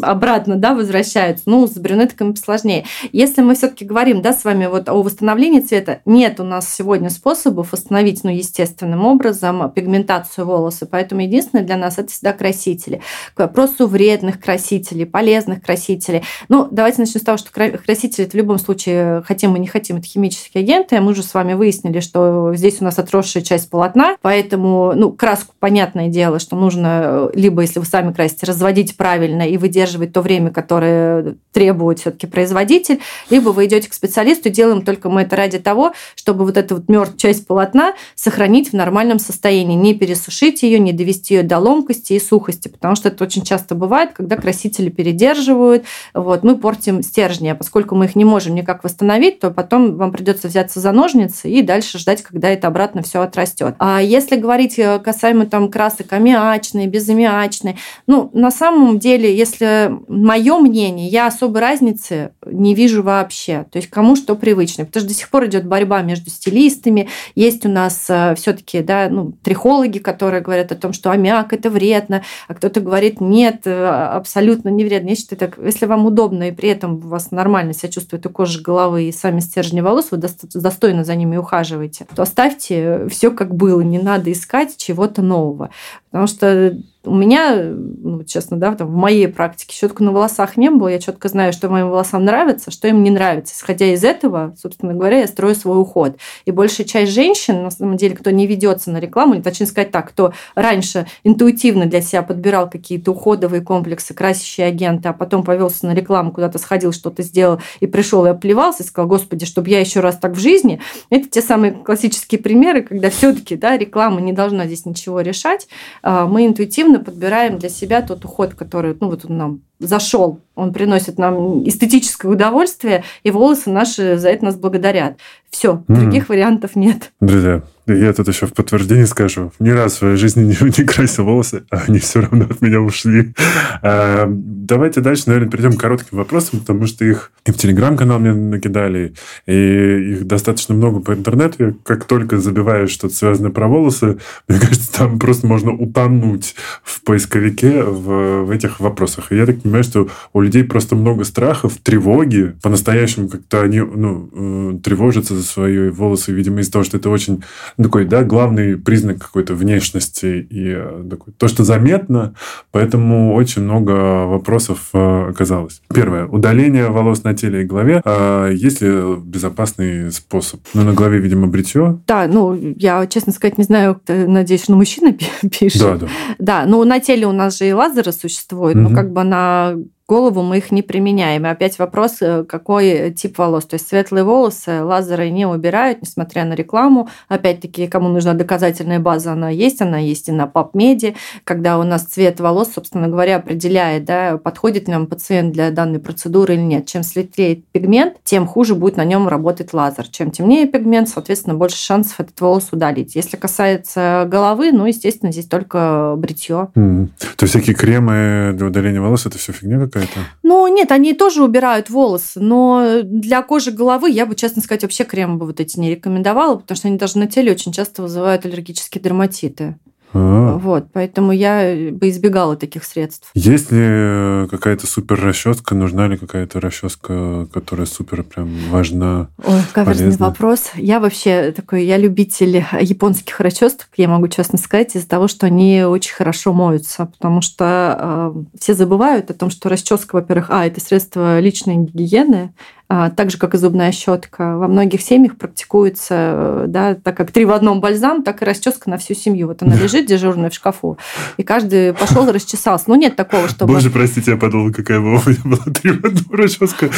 обратно 0.00 0.56
да, 0.56 0.74
возвращаются. 0.74 1.44
Ну, 1.46 1.66
с 1.66 1.72
брюнетками 1.72 2.32
посложнее. 2.32 2.84
Если 3.12 3.42
мы 3.42 3.54
все-таки 3.54 3.84
говорим 3.84 4.22
да, 4.22 4.32
с 4.32 4.44
вами 4.44 4.66
вот 4.66 4.88
о 4.88 5.02
восстановлении 5.02 5.60
цвета, 5.60 6.00
нет 6.04 6.40
у 6.40 6.44
нас 6.44 6.72
сегодня 6.72 7.10
способов 7.10 7.72
восстановить 7.72 8.24
ну, 8.24 8.30
естественным 8.30 9.04
образом 9.04 9.70
пигментацию 9.70 10.46
волоса. 10.46 10.86
Поэтому 10.86 11.22
единственное 11.22 11.64
для 11.64 11.76
нас 11.76 11.98
это 11.98 12.10
всегда 12.10 12.32
красители. 12.32 13.00
К 13.34 13.40
вопросу 13.40 13.86
вредных 13.86 14.40
красителей, 14.40 15.06
полезных 15.06 15.62
красителей. 15.62 16.22
Ну, 16.48 16.68
давайте 16.70 17.00
начнем 17.00 17.20
с 17.20 17.24
того, 17.24 17.38
что 17.38 17.50
красители 17.52 18.24
в 18.24 18.34
любом 18.34 18.58
случае, 18.58 19.22
хотим 19.22 19.52
мы 19.52 19.58
не 19.58 19.66
хотим, 19.66 19.96
это 19.96 20.06
химические 20.06 20.62
агенты. 20.62 21.00
Мы 21.00 21.12
уже 21.12 21.22
с 21.22 21.34
вами 21.34 21.54
выяснили, 21.54 22.00
что 22.00 22.52
здесь 22.54 22.80
у 22.80 22.84
нас 22.84 22.98
отросшая 22.98 23.42
часть 23.42 23.70
полотна, 23.70 24.16
поэтому 24.22 24.92
ну, 24.94 25.12
краску, 25.12 25.54
понятное 25.60 26.08
дело, 26.08 26.38
что 26.38 26.56
нужно 26.56 27.30
либо, 27.34 27.62
если 27.62 27.78
вы 27.78 27.86
сами 27.86 28.12
красите, 28.12 28.46
разводить 28.46 28.96
правильно 28.96 29.42
и 29.42 29.56
выдерживать 29.56 29.83
выдерживать 29.84 30.12
то 30.12 30.22
время, 30.22 30.50
которое 30.50 31.36
требует 31.52 32.00
все-таки 32.00 32.26
производитель, 32.26 33.00
либо 33.30 33.50
вы 33.50 33.66
идете 33.66 33.88
к 33.88 33.94
специалисту, 33.94 34.48
делаем 34.48 34.82
только 34.82 35.08
мы 35.08 35.22
это 35.22 35.36
ради 35.36 35.58
того, 35.58 35.92
чтобы 36.16 36.44
вот 36.44 36.56
эту 36.56 36.76
вот 36.76 36.88
мертвую 36.88 37.18
часть 37.18 37.46
полотна 37.46 37.94
сохранить 38.14 38.70
в 38.70 38.72
нормальном 38.74 39.18
состоянии, 39.18 39.76
не 39.76 39.94
пересушить 39.94 40.62
ее, 40.62 40.78
не 40.78 40.92
довести 40.92 41.34
ее 41.34 41.42
до 41.42 41.58
ломкости 41.58 42.14
и 42.14 42.20
сухости, 42.20 42.68
потому 42.68 42.96
что 42.96 43.08
это 43.08 43.24
очень 43.24 43.42
часто 43.42 43.74
бывает, 43.74 44.10
когда 44.14 44.36
красители 44.36 44.88
передерживают, 44.88 45.84
вот, 46.12 46.42
мы 46.42 46.56
портим 46.56 47.02
стержни, 47.02 47.48
а 47.48 47.54
поскольку 47.54 47.94
мы 47.94 48.06
их 48.06 48.16
не 48.16 48.24
можем 48.24 48.54
никак 48.54 48.84
восстановить, 48.84 49.40
то 49.40 49.50
потом 49.50 49.96
вам 49.96 50.12
придется 50.12 50.48
взяться 50.48 50.80
за 50.80 50.92
ножницы 50.92 51.48
и 51.50 51.62
дальше 51.62 51.98
ждать, 51.98 52.22
когда 52.22 52.48
это 52.48 52.68
обратно 52.68 53.02
все 53.02 53.20
отрастет. 53.20 53.74
А 53.78 54.00
если 54.02 54.36
говорить 54.36 54.78
э, 54.78 54.98
касаемо 54.98 55.46
там 55.46 55.70
красок 55.70 56.12
аммиачные, 56.12 56.86
безаммиачные, 56.86 57.76
ну, 58.06 58.30
на 58.32 58.50
самом 58.50 58.98
деле, 58.98 59.34
если 59.34 59.73
мое 60.08 60.58
мнение, 60.58 61.08
я 61.08 61.26
особой 61.26 61.60
разницы 61.60 62.32
не 62.46 62.74
вижу 62.74 63.02
вообще. 63.02 63.66
То 63.70 63.78
есть 63.78 63.90
кому 63.90 64.16
что 64.16 64.34
привычно. 64.36 64.84
Потому 64.84 65.00
что 65.02 65.08
до 65.08 65.18
сих 65.18 65.30
пор 65.30 65.46
идет 65.46 65.66
борьба 65.66 66.02
между 66.02 66.30
стилистами. 66.30 67.08
Есть 67.34 67.64
у 67.66 67.68
нас 67.68 68.06
э, 68.08 68.34
все-таки 68.36 68.82
да, 68.82 69.08
ну, 69.10 69.32
трихологи, 69.42 69.98
которые 69.98 70.40
говорят 70.40 70.72
о 70.72 70.76
том, 70.76 70.92
что 70.92 71.10
аммиак 71.10 71.52
это 71.52 71.70
вредно, 71.70 72.22
а 72.48 72.54
кто-то 72.54 72.80
говорит, 72.80 73.20
нет, 73.20 73.62
э, 73.64 73.86
абсолютно 73.86 74.68
не 74.68 74.84
вредно. 74.84 75.10
Я 75.10 75.16
считаю, 75.16 75.38
так, 75.38 75.58
если 75.62 75.86
вам 75.86 76.06
удобно 76.06 76.48
и 76.48 76.52
при 76.52 76.68
этом 76.68 76.94
у 76.94 77.08
вас 77.08 77.30
нормально 77.30 77.72
себя 77.72 77.90
чувствует 77.90 78.26
и 78.26 78.28
кожа 78.28 78.60
головы, 78.60 79.04
и 79.04 79.12
сами 79.12 79.40
стержни 79.40 79.80
волос, 79.80 80.08
вы 80.10 80.18
достойно 80.18 81.04
за 81.04 81.14
ними 81.14 81.36
ухаживаете, 81.36 82.06
то 82.14 82.22
оставьте 82.22 83.06
все 83.08 83.30
как 83.30 83.54
было, 83.54 83.80
не 83.80 83.98
надо 83.98 84.32
искать 84.32 84.76
чего-то 84.76 85.22
нового. 85.22 85.70
Потому 86.10 86.26
что 86.26 86.76
у 87.04 87.14
меня, 87.14 87.54
ну, 87.54 88.24
честно, 88.24 88.56
да, 88.56 88.74
там, 88.74 88.88
в 88.88 88.94
моей 88.94 89.28
практике 89.28 89.74
щетку 89.74 90.02
на 90.02 90.12
волосах 90.12 90.56
не 90.56 90.70
было. 90.70 90.88
Я 90.88 90.98
четко 90.98 91.28
знаю, 91.28 91.52
что 91.52 91.68
моим 91.68 91.90
волосам 91.90 92.24
нравится, 92.24 92.70
что 92.70 92.88
им 92.88 93.02
не 93.02 93.10
нравится. 93.10 93.54
Исходя 93.54 93.86
из 93.86 94.04
этого, 94.04 94.54
собственно 94.60 94.94
говоря, 94.94 95.20
я 95.20 95.26
строю 95.26 95.54
свой 95.54 95.80
уход. 95.80 96.16
И 96.44 96.50
большая 96.50 96.86
часть 96.86 97.12
женщин, 97.12 97.62
на 97.62 97.70
самом 97.70 97.96
деле, 97.96 98.16
кто 98.16 98.30
не 98.30 98.46
ведется 98.46 98.90
на 98.90 98.98
рекламу, 98.98 99.34
или 99.34 99.42
точнее 99.42 99.66
сказать 99.66 99.90
так, 99.90 100.08
кто 100.08 100.32
раньше 100.54 101.06
интуитивно 101.22 101.86
для 101.86 102.00
себя 102.00 102.22
подбирал 102.22 102.68
какие-то 102.68 103.12
уходовые 103.12 103.60
комплексы, 103.60 104.14
красящие 104.14 104.66
агенты, 104.66 105.08
а 105.08 105.12
потом 105.12 105.42
повелся 105.42 105.86
на 105.86 105.94
рекламу, 105.94 106.32
куда-то 106.32 106.58
сходил, 106.58 106.92
что-то 106.92 107.22
сделал 107.22 107.60
и 107.80 107.86
пришел 107.86 108.24
и 108.26 108.30
оплевался, 108.30 108.82
и 108.82 108.86
сказал, 108.86 109.08
господи, 109.08 109.46
чтобы 109.46 109.68
я 109.68 109.80
еще 109.80 110.00
раз 110.00 110.16
так 110.16 110.32
в 110.32 110.38
жизни. 110.38 110.80
Это 111.10 111.28
те 111.28 111.42
самые 111.42 111.72
классические 111.72 112.40
примеры, 112.40 112.82
когда 112.82 113.10
все-таки 113.10 113.56
да, 113.56 113.76
реклама 113.76 114.20
не 114.20 114.32
должна 114.32 114.66
здесь 114.66 114.86
ничего 114.86 115.20
решать. 115.20 115.68
А, 116.02 116.26
мы 116.26 116.46
интуитивно 116.46 116.93
подбираем 116.98 117.58
для 117.58 117.68
себя 117.68 118.02
тот 118.02 118.24
уход, 118.24 118.54
который 118.54 118.96
ну, 119.00 119.08
вот 119.10 119.24
он 119.24 119.36
нам 119.36 119.62
зашел, 119.78 120.40
он 120.54 120.72
приносит 120.72 121.18
нам 121.18 121.66
эстетическое 121.68 122.30
удовольствие, 122.30 123.04
и 123.22 123.30
волосы 123.30 123.70
наши 123.70 124.16
за 124.18 124.28
это 124.28 124.44
нас 124.44 124.56
благодарят. 124.56 125.18
Все, 125.50 125.84
mm. 125.86 125.94
других 125.94 126.28
вариантов 126.28 126.74
нет. 126.74 127.12
Друзья, 127.20 127.62
я 127.86 128.12
тут 128.12 128.28
еще 128.28 128.46
в 128.46 128.54
подтверждение 128.54 129.06
скажу. 129.06 129.52
Ни 129.58 129.70
раз 129.70 129.94
в 129.94 129.98
своей 129.98 130.16
жизни 130.16 130.44
не, 130.44 130.56
не 130.78 130.84
красил 130.84 131.24
волосы, 131.24 131.64
а 131.70 131.82
они 131.86 131.98
все 131.98 132.22
равно 132.22 132.46
от 132.46 132.60
меня 132.60 132.80
ушли. 132.80 133.34
А, 133.82 134.26
давайте 134.28 135.00
дальше, 135.00 135.24
наверное, 135.26 135.50
перейдем 135.50 135.74
к 135.74 135.80
коротким 135.80 136.18
вопросам, 136.18 136.60
потому 136.60 136.86
что 136.86 137.04
их 137.04 137.30
и 137.46 137.52
в 137.52 137.56
телеграм-канал 137.56 138.18
мне 138.20 138.32
накидали, 138.32 139.14
и 139.46 140.12
их 140.12 140.26
достаточно 140.26 140.74
много 140.74 141.00
по 141.00 141.12
интернету. 141.12 141.56
Я 141.58 141.74
как 141.82 142.04
только 142.04 142.38
забиваешь 142.38 142.90
что-то 142.90 143.14
связанное 143.14 143.50
про 143.50 143.68
волосы, 143.68 144.18
мне 144.48 144.58
кажется, 144.58 144.92
там 144.92 145.18
просто 145.18 145.46
можно 145.46 145.72
утонуть 145.72 146.54
в 146.82 147.02
поисковике 147.02 147.82
в, 147.82 148.44
в 148.44 148.50
этих 148.50 148.80
вопросах. 148.80 149.30
И 149.30 149.36
я 149.36 149.46
так 149.46 149.63
понимаю, 149.64 149.82
что 149.82 150.08
у 150.34 150.40
людей 150.42 150.62
просто 150.62 150.94
много 150.94 151.24
страхов, 151.24 151.78
тревоги. 151.82 152.54
По-настоящему 152.62 153.28
как-то 153.28 153.62
они 153.62 153.80
ну, 153.80 154.28
э, 154.32 154.78
тревожатся 154.82 155.34
за 155.34 155.42
свои 155.42 155.88
волосы, 155.88 156.32
видимо, 156.32 156.60
из-за 156.60 156.72
того, 156.72 156.84
что 156.84 156.98
это 156.98 157.08
очень 157.08 157.42
такой, 157.78 158.04
да, 158.04 158.22
главный 158.22 158.76
признак 158.76 159.18
какой-то 159.18 159.54
внешности 159.54 160.46
и 160.50 160.74
э, 160.76 161.04
такой, 161.08 161.32
то, 161.32 161.48
что 161.48 161.64
заметно, 161.64 162.34
поэтому 162.72 163.34
очень 163.34 163.62
много 163.62 164.26
вопросов 164.26 164.90
э, 164.92 165.28
оказалось. 165.30 165.80
Первое. 165.92 166.26
Удаление 166.26 166.90
волос 166.90 167.24
на 167.24 167.34
теле 167.34 167.62
и 167.62 167.64
голове. 167.64 168.02
А 168.04 168.50
есть 168.50 168.82
ли 168.82 169.16
безопасный 169.16 170.12
способ? 170.12 170.60
Ну, 170.74 170.82
на 170.82 170.92
голове, 170.92 171.18
видимо, 171.18 171.46
бритье. 171.46 172.00
Да, 172.06 172.26
ну, 172.28 172.54
я, 172.76 173.06
честно 173.06 173.32
сказать, 173.32 173.56
не 173.56 173.64
знаю, 173.64 173.98
надеюсь, 174.08 174.64
что 174.64 174.74
мужчина 174.74 175.16
пишет. 175.58 175.80
Да, 175.80 175.96
да. 175.96 176.08
Да, 176.38 176.64
ну, 176.66 176.84
на 176.84 177.00
теле 177.00 177.26
у 177.26 177.32
нас 177.32 177.58
же 177.58 177.68
и 177.68 177.72
лазеры 177.72 178.12
существуют, 178.12 178.76
угу. 178.76 178.90
но 178.90 178.94
как 178.94 179.10
бы 179.10 179.24
на 179.24 179.53
uh, 179.54 179.76
голову 180.06 180.42
мы 180.42 180.58
их 180.58 180.70
не 180.70 180.82
применяем. 180.82 181.46
И 181.46 181.48
опять 181.48 181.78
вопрос, 181.78 182.16
э, 182.20 182.44
какой 182.44 183.12
тип 183.12 183.38
волос. 183.38 183.64
То 183.64 183.74
есть 183.74 183.88
светлые 183.88 184.24
волосы 184.24 184.82
лазеры 184.82 185.30
не 185.30 185.46
убирают, 185.46 186.02
несмотря 186.02 186.44
на 186.44 186.54
рекламу. 186.54 187.08
Опять-таки, 187.28 187.86
кому 187.86 188.08
нужна 188.08 188.34
доказательная 188.34 189.00
база, 189.00 189.32
она 189.32 189.48
есть, 189.48 189.80
она 189.80 189.98
есть 189.98 190.28
и 190.28 190.32
на 190.32 190.44
PubMed, 190.44 191.14
когда 191.44 191.78
у 191.78 191.84
нас 191.84 192.02
цвет 192.02 192.40
волос, 192.40 192.72
собственно 192.74 193.08
говоря, 193.08 193.36
определяет, 193.36 194.04
да, 194.04 194.36
подходит 194.36 194.88
ли 194.88 194.92
нам 194.92 195.06
пациент 195.06 195.52
для 195.52 195.70
данной 195.70 196.00
процедуры 196.00 196.54
или 196.54 196.60
нет. 196.60 196.86
Чем 196.86 197.02
светлее 197.02 197.62
пигмент, 197.72 198.16
тем 198.24 198.46
хуже 198.46 198.74
будет 198.74 198.96
на 198.96 199.04
нем 199.04 199.26
работать 199.28 199.72
лазер. 199.72 200.06
Чем 200.08 200.30
темнее 200.30 200.66
пигмент, 200.66 201.08
соответственно, 201.08 201.54
больше 201.54 201.78
шансов 201.78 202.20
этот 202.20 202.38
волос 202.40 202.68
удалить. 202.72 203.14
Если 203.14 203.36
касается 203.36 204.26
головы, 204.30 204.72
ну, 204.72 204.84
естественно, 204.84 205.32
здесь 205.32 205.46
только 205.46 206.14
бритье. 206.18 206.68
Mm. 206.74 207.08
То 207.36 207.44
есть 207.44 207.54
всякие 207.54 207.74
кремы 207.74 208.52
для 208.54 208.66
удаления 208.66 209.00
волос 209.00 209.26
это 209.26 209.38
все 209.38 209.52
фигня 209.52 209.78
какая-то? 209.94 210.20
Ну, 210.42 210.66
нет, 210.66 210.92
они 210.92 211.14
тоже 211.14 211.42
убирают 211.42 211.90
волосы, 211.90 212.40
но 212.40 213.00
для 213.02 213.42
кожи 213.42 213.70
головы 213.70 214.10
я 214.10 214.26
бы, 214.26 214.34
честно 214.34 214.62
сказать, 214.62 214.82
вообще 214.82 215.04
кремы 215.04 215.36
бы 215.36 215.46
вот 215.46 215.60
эти 215.60 215.78
не 215.78 215.90
рекомендовала, 215.90 216.56
потому 216.56 216.76
что 216.76 216.88
они 216.88 216.98
даже 216.98 217.18
на 217.18 217.26
теле 217.26 217.52
очень 217.52 217.72
часто 217.72 218.02
вызывают 218.02 218.44
аллергические 218.44 219.02
дерматиты. 219.02 219.78
А-а-а. 220.14 220.58
Вот, 220.58 220.86
поэтому 220.92 221.32
я 221.32 221.90
бы 221.92 222.08
избегала 222.08 222.56
таких 222.56 222.84
средств. 222.84 223.30
Есть 223.34 223.72
ли 223.72 224.48
какая-то 224.48 224.86
супер 224.86 225.20
расческа? 225.20 225.74
Нужна 225.74 226.06
ли 226.06 226.16
какая-то 226.16 226.60
расческа, 226.60 227.46
которая 227.52 227.86
супер 227.86 228.22
прям 228.22 228.50
важна? 228.70 229.28
Ой, 229.44 229.60
каверзный 229.72 230.06
полезна? 230.06 230.26
вопрос. 230.26 230.70
Я 230.76 231.00
вообще 231.00 231.52
такой, 231.52 231.84
я 231.84 231.96
любитель 231.98 232.64
японских 232.80 233.40
расчесок, 233.40 233.88
я 233.96 234.08
могу 234.08 234.28
честно 234.28 234.58
сказать, 234.58 234.94
из-за 234.94 235.08
того, 235.08 235.28
что 235.28 235.46
они 235.46 235.82
очень 235.82 236.14
хорошо 236.14 236.52
моются, 236.52 237.06
потому 237.06 237.40
что 237.40 238.32
э, 238.34 238.58
все 238.58 238.74
забывают 238.74 239.30
о 239.30 239.34
том, 239.34 239.50
что 239.50 239.68
расческа, 239.68 240.14
во-первых, 240.14 240.46
а, 240.50 240.66
это 240.66 240.80
средство 240.80 241.40
личной 241.40 241.76
гигиены, 241.76 242.52
так 242.88 243.30
же, 243.30 243.38
как 243.38 243.54
и 243.54 243.58
зубная 243.58 243.92
щетка. 243.92 244.56
Во 244.58 244.68
многих 244.68 245.00
семьях 245.00 245.36
практикуется, 245.36 246.14
э, 246.14 246.64
да, 246.68 246.94
так 246.94 247.16
как 247.16 247.30
три 247.30 247.44
в 247.44 247.52
одном 247.52 247.80
бальзам, 247.80 248.22
так 248.22 248.42
и 248.42 248.44
расческа 248.44 248.90
на 248.90 248.98
всю 248.98 249.14
семью. 249.14 249.48
Вот 249.48 249.62
она 249.62 249.74
лежит 249.74 250.06
дежурная 250.06 250.50
в 250.50 250.54
шкафу, 250.54 250.98
и 251.36 251.42
каждый 251.42 251.94
пошел 251.94 252.28
и 252.28 252.32
расчесался. 252.32 252.84
Ну, 252.88 252.94
нет 252.94 253.16
такого, 253.16 253.48
чтобы... 253.48 253.72
Боже, 253.72 253.90
простите, 253.90 254.32
я 254.32 254.36
подумал, 254.36 254.72
какая 254.72 255.00
была 255.00 255.20
у 255.24 255.28
меня 255.28 255.40
была 255.44 255.64
три 255.72 255.92
в 255.92 256.04
одном 256.04 256.30
расческа. 256.30 256.90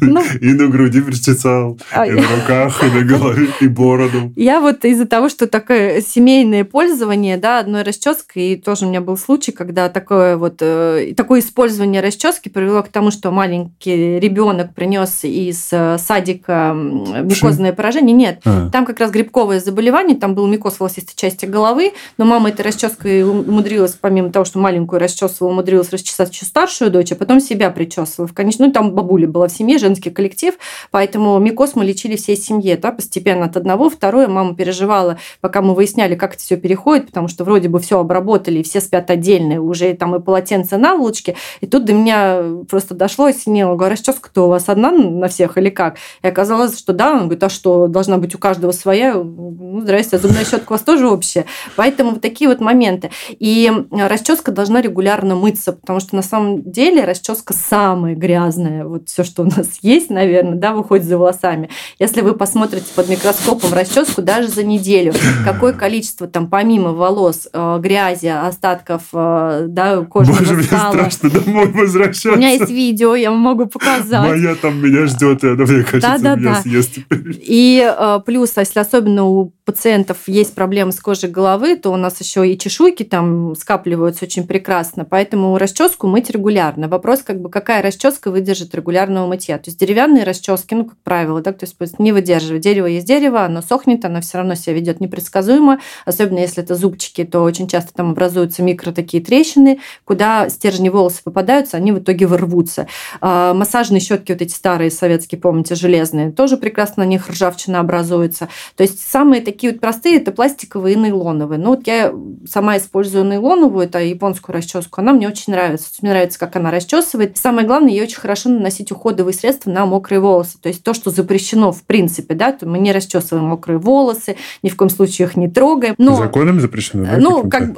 Ну... 0.00 0.22
И 0.40 0.52
на 0.52 0.68
груди 0.68 1.00
причесал, 1.00 1.78
а... 1.92 2.06
и 2.06 2.12
на 2.12 2.22
руках, 2.22 2.82
и 2.82 2.86
на 2.86 3.02
голове, 3.02 3.48
и 3.60 3.68
бороду. 3.68 4.32
Я 4.36 4.60
вот 4.60 4.84
из-за 4.84 5.06
того, 5.06 5.28
что 5.28 5.46
такое 5.46 6.00
семейное 6.00 6.64
пользование, 6.64 7.36
да, 7.36 7.58
одной 7.58 7.82
расческой, 7.82 8.52
и 8.52 8.56
тоже 8.56 8.86
у 8.86 8.88
меня 8.88 9.00
был 9.00 9.16
случай, 9.16 9.52
когда 9.52 9.88
такое 9.88 10.36
вот, 10.36 10.56
э, 10.60 11.14
такое 11.16 11.40
использование 11.40 12.00
расчески 12.00 12.48
привело 12.48 12.82
к 12.82 12.88
тому, 12.88 13.10
что 13.10 13.30
маленький 13.30 14.18
ребенок 14.20 14.74
принес 14.74 15.15
из 15.24 15.68
э, 15.72 15.98
садика 15.98 16.72
микозное 16.74 17.72
поражение. 17.72 18.14
Нет, 18.14 18.40
а. 18.44 18.70
там 18.70 18.86
как 18.86 19.00
раз 19.00 19.10
грибковое 19.10 19.60
заболевание, 19.60 20.16
там 20.16 20.34
был 20.34 20.46
микоз 20.46 20.78
волосистой 20.78 21.14
части 21.16 21.46
головы, 21.46 21.92
но 22.18 22.24
мама 22.24 22.50
этой 22.50 22.62
расческой 22.62 23.22
умудрилась, 23.22 23.96
помимо 24.00 24.30
того, 24.30 24.44
что 24.44 24.58
маленькую 24.58 25.00
расчесывала, 25.00 25.52
умудрилась 25.52 25.90
расчесать 25.90 26.32
еще 26.32 26.44
старшую 26.44 26.90
дочь, 26.90 27.12
а 27.12 27.16
потом 27.16 27.40
себя 27.40 27.70
причесывала. 27.70 28.28
Конечно, 28.32 28.66
ну 28.66 28.72
там 28.72 28.92
бабуля 28.92 29.28
была 29.28 29.48
в 29.48 29.52
семье, 29.52 29.78
женский 29.78 30.10
коллектив, 30.10 30.54
поэтому 30.90 31.38
микоз 31.38 31.74
мы 31.74 31.84
лечили 31.84 32.16
всей 32.16 32.36
семье, 32.36 32.76
да, 32.76 32.92
постепенно 32.92 33.46
от 33.46 33.56
одного, 33.56 33.90
второе, 33.90 34.28
мама 34.28 34.54
переживала, 34.54 35.18
пока 35.40 35.62
мы 35.62 35.74
выясняли, 35.74 36.14
как 36.14 36.34
это 36.34 36.42
все 36.42 36.56
переходит, 36.56 37.06
потому 37.06 37.28
что 37.28 37.44
вроде 37.44 37.68
бы 37.68 37.78
все 37.80 37.98
обработали, 37.98 38.58
и 38.58 38.62
все 38.62 38.80
спят 38.80 39.10
отдельно, 39.10 39.60
уже 39.60 39.94
там 39.94 40.14
и 40.14 40.20
полотенце 40.20 40.76
наволочки, 40.76 41.36
и 41.60 41.66
тут 41.66 41.84
до 41.84 41.92
меня 41.92 42.42
просто 42.68 42.94
дошло, 42.94 43.26
осенило, 43.26 43.74
говорю, 43.74 43.86
«А 43.86 43.90
расческа-то 43.96 44.46
у 44.46 44.48
вас 44.48 44.68
одна 44.68 44.90
на 45.10 45.28
всех 45.28 45.58
или 45.58 45.70
как? 45.70 45.96
И 46.22 46.26
оказалось, 46.26 46.78
что 46.78 46.92
да, 46.92 47.12
он 47.12 47.22
говорит, 47.22 47.42
а 47.42 47.48
что, 47.48 47.86
должна 47.86 48.18
быть 48.18 48.34
у 48.34 48.38
каждого 48.38 48.72
своя? 48.72 49.14
Ну, 49.14 49.80
здрасте, 49.80 50.16
а 50.16 50.18
зубная 50.18 50.44
щетка 50.44 50.72
у 50.72 50.74
вас 50.74 50.82
тоже 50.82 51.08
общая. 51.08 51.46
Поэтому 51.76 52.10
вот 52.10 52.20
такие 52.20 52.48
вот 52.48 52.60
моменты. 52.60 53.10
И 53.30 53.70
расческа 53.90 54.52
должна 54.52 54.80
регулярно 54.80 55.34
мыться, 55.34 55.72
потому 55.72 56.00
что 56.00 56.16
на 56.16 56.22
самом 56.22 56.62
деле 56.70 57.04
расческа 57.04 57.54
самая 57.54 58.14
грязная. 58.14 58.84
Вот 58.84 59.08
все, 59.08 59.24
что 59.24 59.42
у 59.42 59.46
нас 59.46 59.78
есть, 59.82 60.10
наверное, 60.10 60.56
да, 60.56 60.72
выходит 60.72 61.06
за 61.06 61.18
волосами. 61.18 61.70
Если 61.98 62.20
вы 62.20 62.34
посмотрите 62.34 62.86
под 62.94 63.08
микроскопом 63.08 63.72
расческу 63.72 64.22
даже 64.22 64.48
за 64.48 64.64
неделю, 64.64 65.12
какое 65.44 65.72
количество 65.72 66.26
там 66.26 66.48
помимо 66.48 66.92
волос, 66.92 67.48
э, 67.52 67.78
грязи, 67.80 68.26
остатков, 68.26 69.02
э, 69.12 69.66
да, 69.68 70.04
кожного 70.04 70.38
Боже, 70.38 70.62
стала. 70.62 70.92
мне 70.92 71.10
страшно 71.10 71.30
домой 71.30 71.66
возвращаться. 71.72 72.32
У 72.32 72.36
меня 72.36 72.50
есть 72.50 72.70
видео, 72.70 73.14
я 73.14 73.30
вам 73.30 73.40
могу 73.40 73.66
показать. 73.66 74.28
Моя 74.28 74.54
там 74.54 74.80
меня 74.80 74.95
ждет, 75.04 75.44
и 75.44 75.48
она, 75.48 75.64
мне 75.64 75.82
кажется, 75.82 76.00
да, 76.00 76.18
да, 76.18 76.36
меня 76.36 76.54
да. 76.54 76.62
съест. 76.62 76.98
И 77.10 77.86
э, 77.86 78.20
плюс, 78.24 78.56
а 78.56 78.60
если 78.60 78.80
особенно 78.80 79.24
у 79.24 79.52
пациентов 79.66 80.18
есть 80.28 80.54
проблемы 80.54 80.92
с 80.92 81.00
кожей 81.00 81.28
головы, 81.28 81.76
то 81.76 81.90
у 81.90 81.96
нас 81.96 82.20
еще 82.20 82.48
и 82.48 82.56
чешуйки 82.56 83.02
там 83.02 83.56
скапливаются 83.56 84.24
очень 84.24 84.46
прекрасно, 84.46 85.04
поэтому 85.04 85.58
расческу 85.58 86.06
мыть 86.06 86.30
регулярно. 86.30 86.88
Вопрос, 86.88 87.22
как 87.22 87.40
бы, 87.40 87.50
какая 87.50 87.82
расческа 87.82 88.30
выдержит 88.30 88.74
регулярного 88.76 89.26
мытья. 89.26 89.58
То 89.58 89.64
есть 89.66 89.80
деревянные 89.80 90.22
расчески, 90.22 90.76
ну, 90.76 90.84
как 90.84 90.96
правило, 90.98 91.42
да, 91.42 91.52
то 91.52 91.64
есть 91.64 91.98
не 91.98 92.12
выдерживает. 92.12 92.62
Дерево 92.62 92.86
есть 92.86 93.08
дерево, 93.08 93.44
оно 93.44 93.60
сохнет, 93.60 94.04
оно 94.04 94.20
все 94.20 94.38
равно 94.38 94.54
себя 94.54 94.74
ведет 94.74 95.00
непредсказуемо, 95.00 95.80
особенно 96.04 96.38
если 96.38 96.62
это 96.62 96.76
зубчики, 96.76 97.24
то 97.24 97.42
очень 97.42 97.66
часто 97.66 97.92
там 97.92 98.12
образуются 98.12 98.62
микро 98.62 98.92
такие 98.92 99.22
трещины, 99.22 99.80
куда 100.04 100.48
стержни 100.48 100.90
волосы 100.90 101.24
попадаются, 101.24 101.76
они 101.76 101.90
в 101.90 101.98
итоге 101.98 102.28
вырвутся. 102.28 102.86
А, 103.20 103.52
массажные 103.52 104.00
щетки 104.00 104.30
вот 104.30 104.42
эти 104.42 104.52
старые 104.52 104.92
советские, 104.92 105.40
помните, 105.40 105.74
железные, 105.74 106.30
тоже 106.30 106.56
прекрасно 106.56 107.02
на 107.02 107.08
них 107.08 107.28
ржавчина 107.28 107.80
образуется. 107.80 108.48
То 108.76 108.84
есть 108.84 109.00
самые 109.00 109.42
такие 109.42 109.55
вот 109.62 109.80
простые 109.80 110.16
это 110.16 110.32
пластиковые 110.32 110.94
и 110.94 110.98
нейлоновые. 110.98 111.58
Ну 111.58 111.70
вот 111.70 111.86
я 111.86 112.12
сама 112.48 112.76
использую 112.76 113.24
нейлоновую, 113.24 113.84
это 113.84 113.98
японскую 114.00 114.54
расческу, 114.54 115.00
она 115.00 115.12
мне 115.12 115.28
очень 115.28 115.52
нравится. 115.52 115.88
Мне 116.02 116.10
нравится, 116.10 116.38
как 116.38 116.56
она 116.56 116.70
расчесывает. 116.70 117.36
Самое 117.36 117.66
главное, 117.66 117.90
ей 117.90 118.02
очень 118.02 118.20
хорошо 118.20 118.48
наносить 118.48 118.92
уходовые 118.92 119.34
средства 119.34 119.70
на 119.70 119.86
мокрые 119.86 120.20
волосы. 120.20 120.58
То 120.60 120.68
есть 120.68 120.82
то, 120.82 120.94
что 120.94 121.10
запрещено 121.10 121.72
в 121.72 121.82
принципе, 121.82 122.34
да, 122.34 122.52
то 122.52 122.68
мы 122.68 122.78
не 122.78 122.92
расчесываем 122.92 123.46
мокрые 123.46 123.78
волосы, 123.78 124.36
ни 124.62 124.68
в 124.68 124.76
коем 124.76 124.90
случае 124.90 125.28
их 125.28 125.36
не 125.36 125.48
трогаем. 125.48 125.94
Но, 125.98 126.16
Законом 126.16 126.60
запрещено, 126.60 127.06
да? 127.06 127.16
Ну, 127.18 127.48
как 127.48 127.74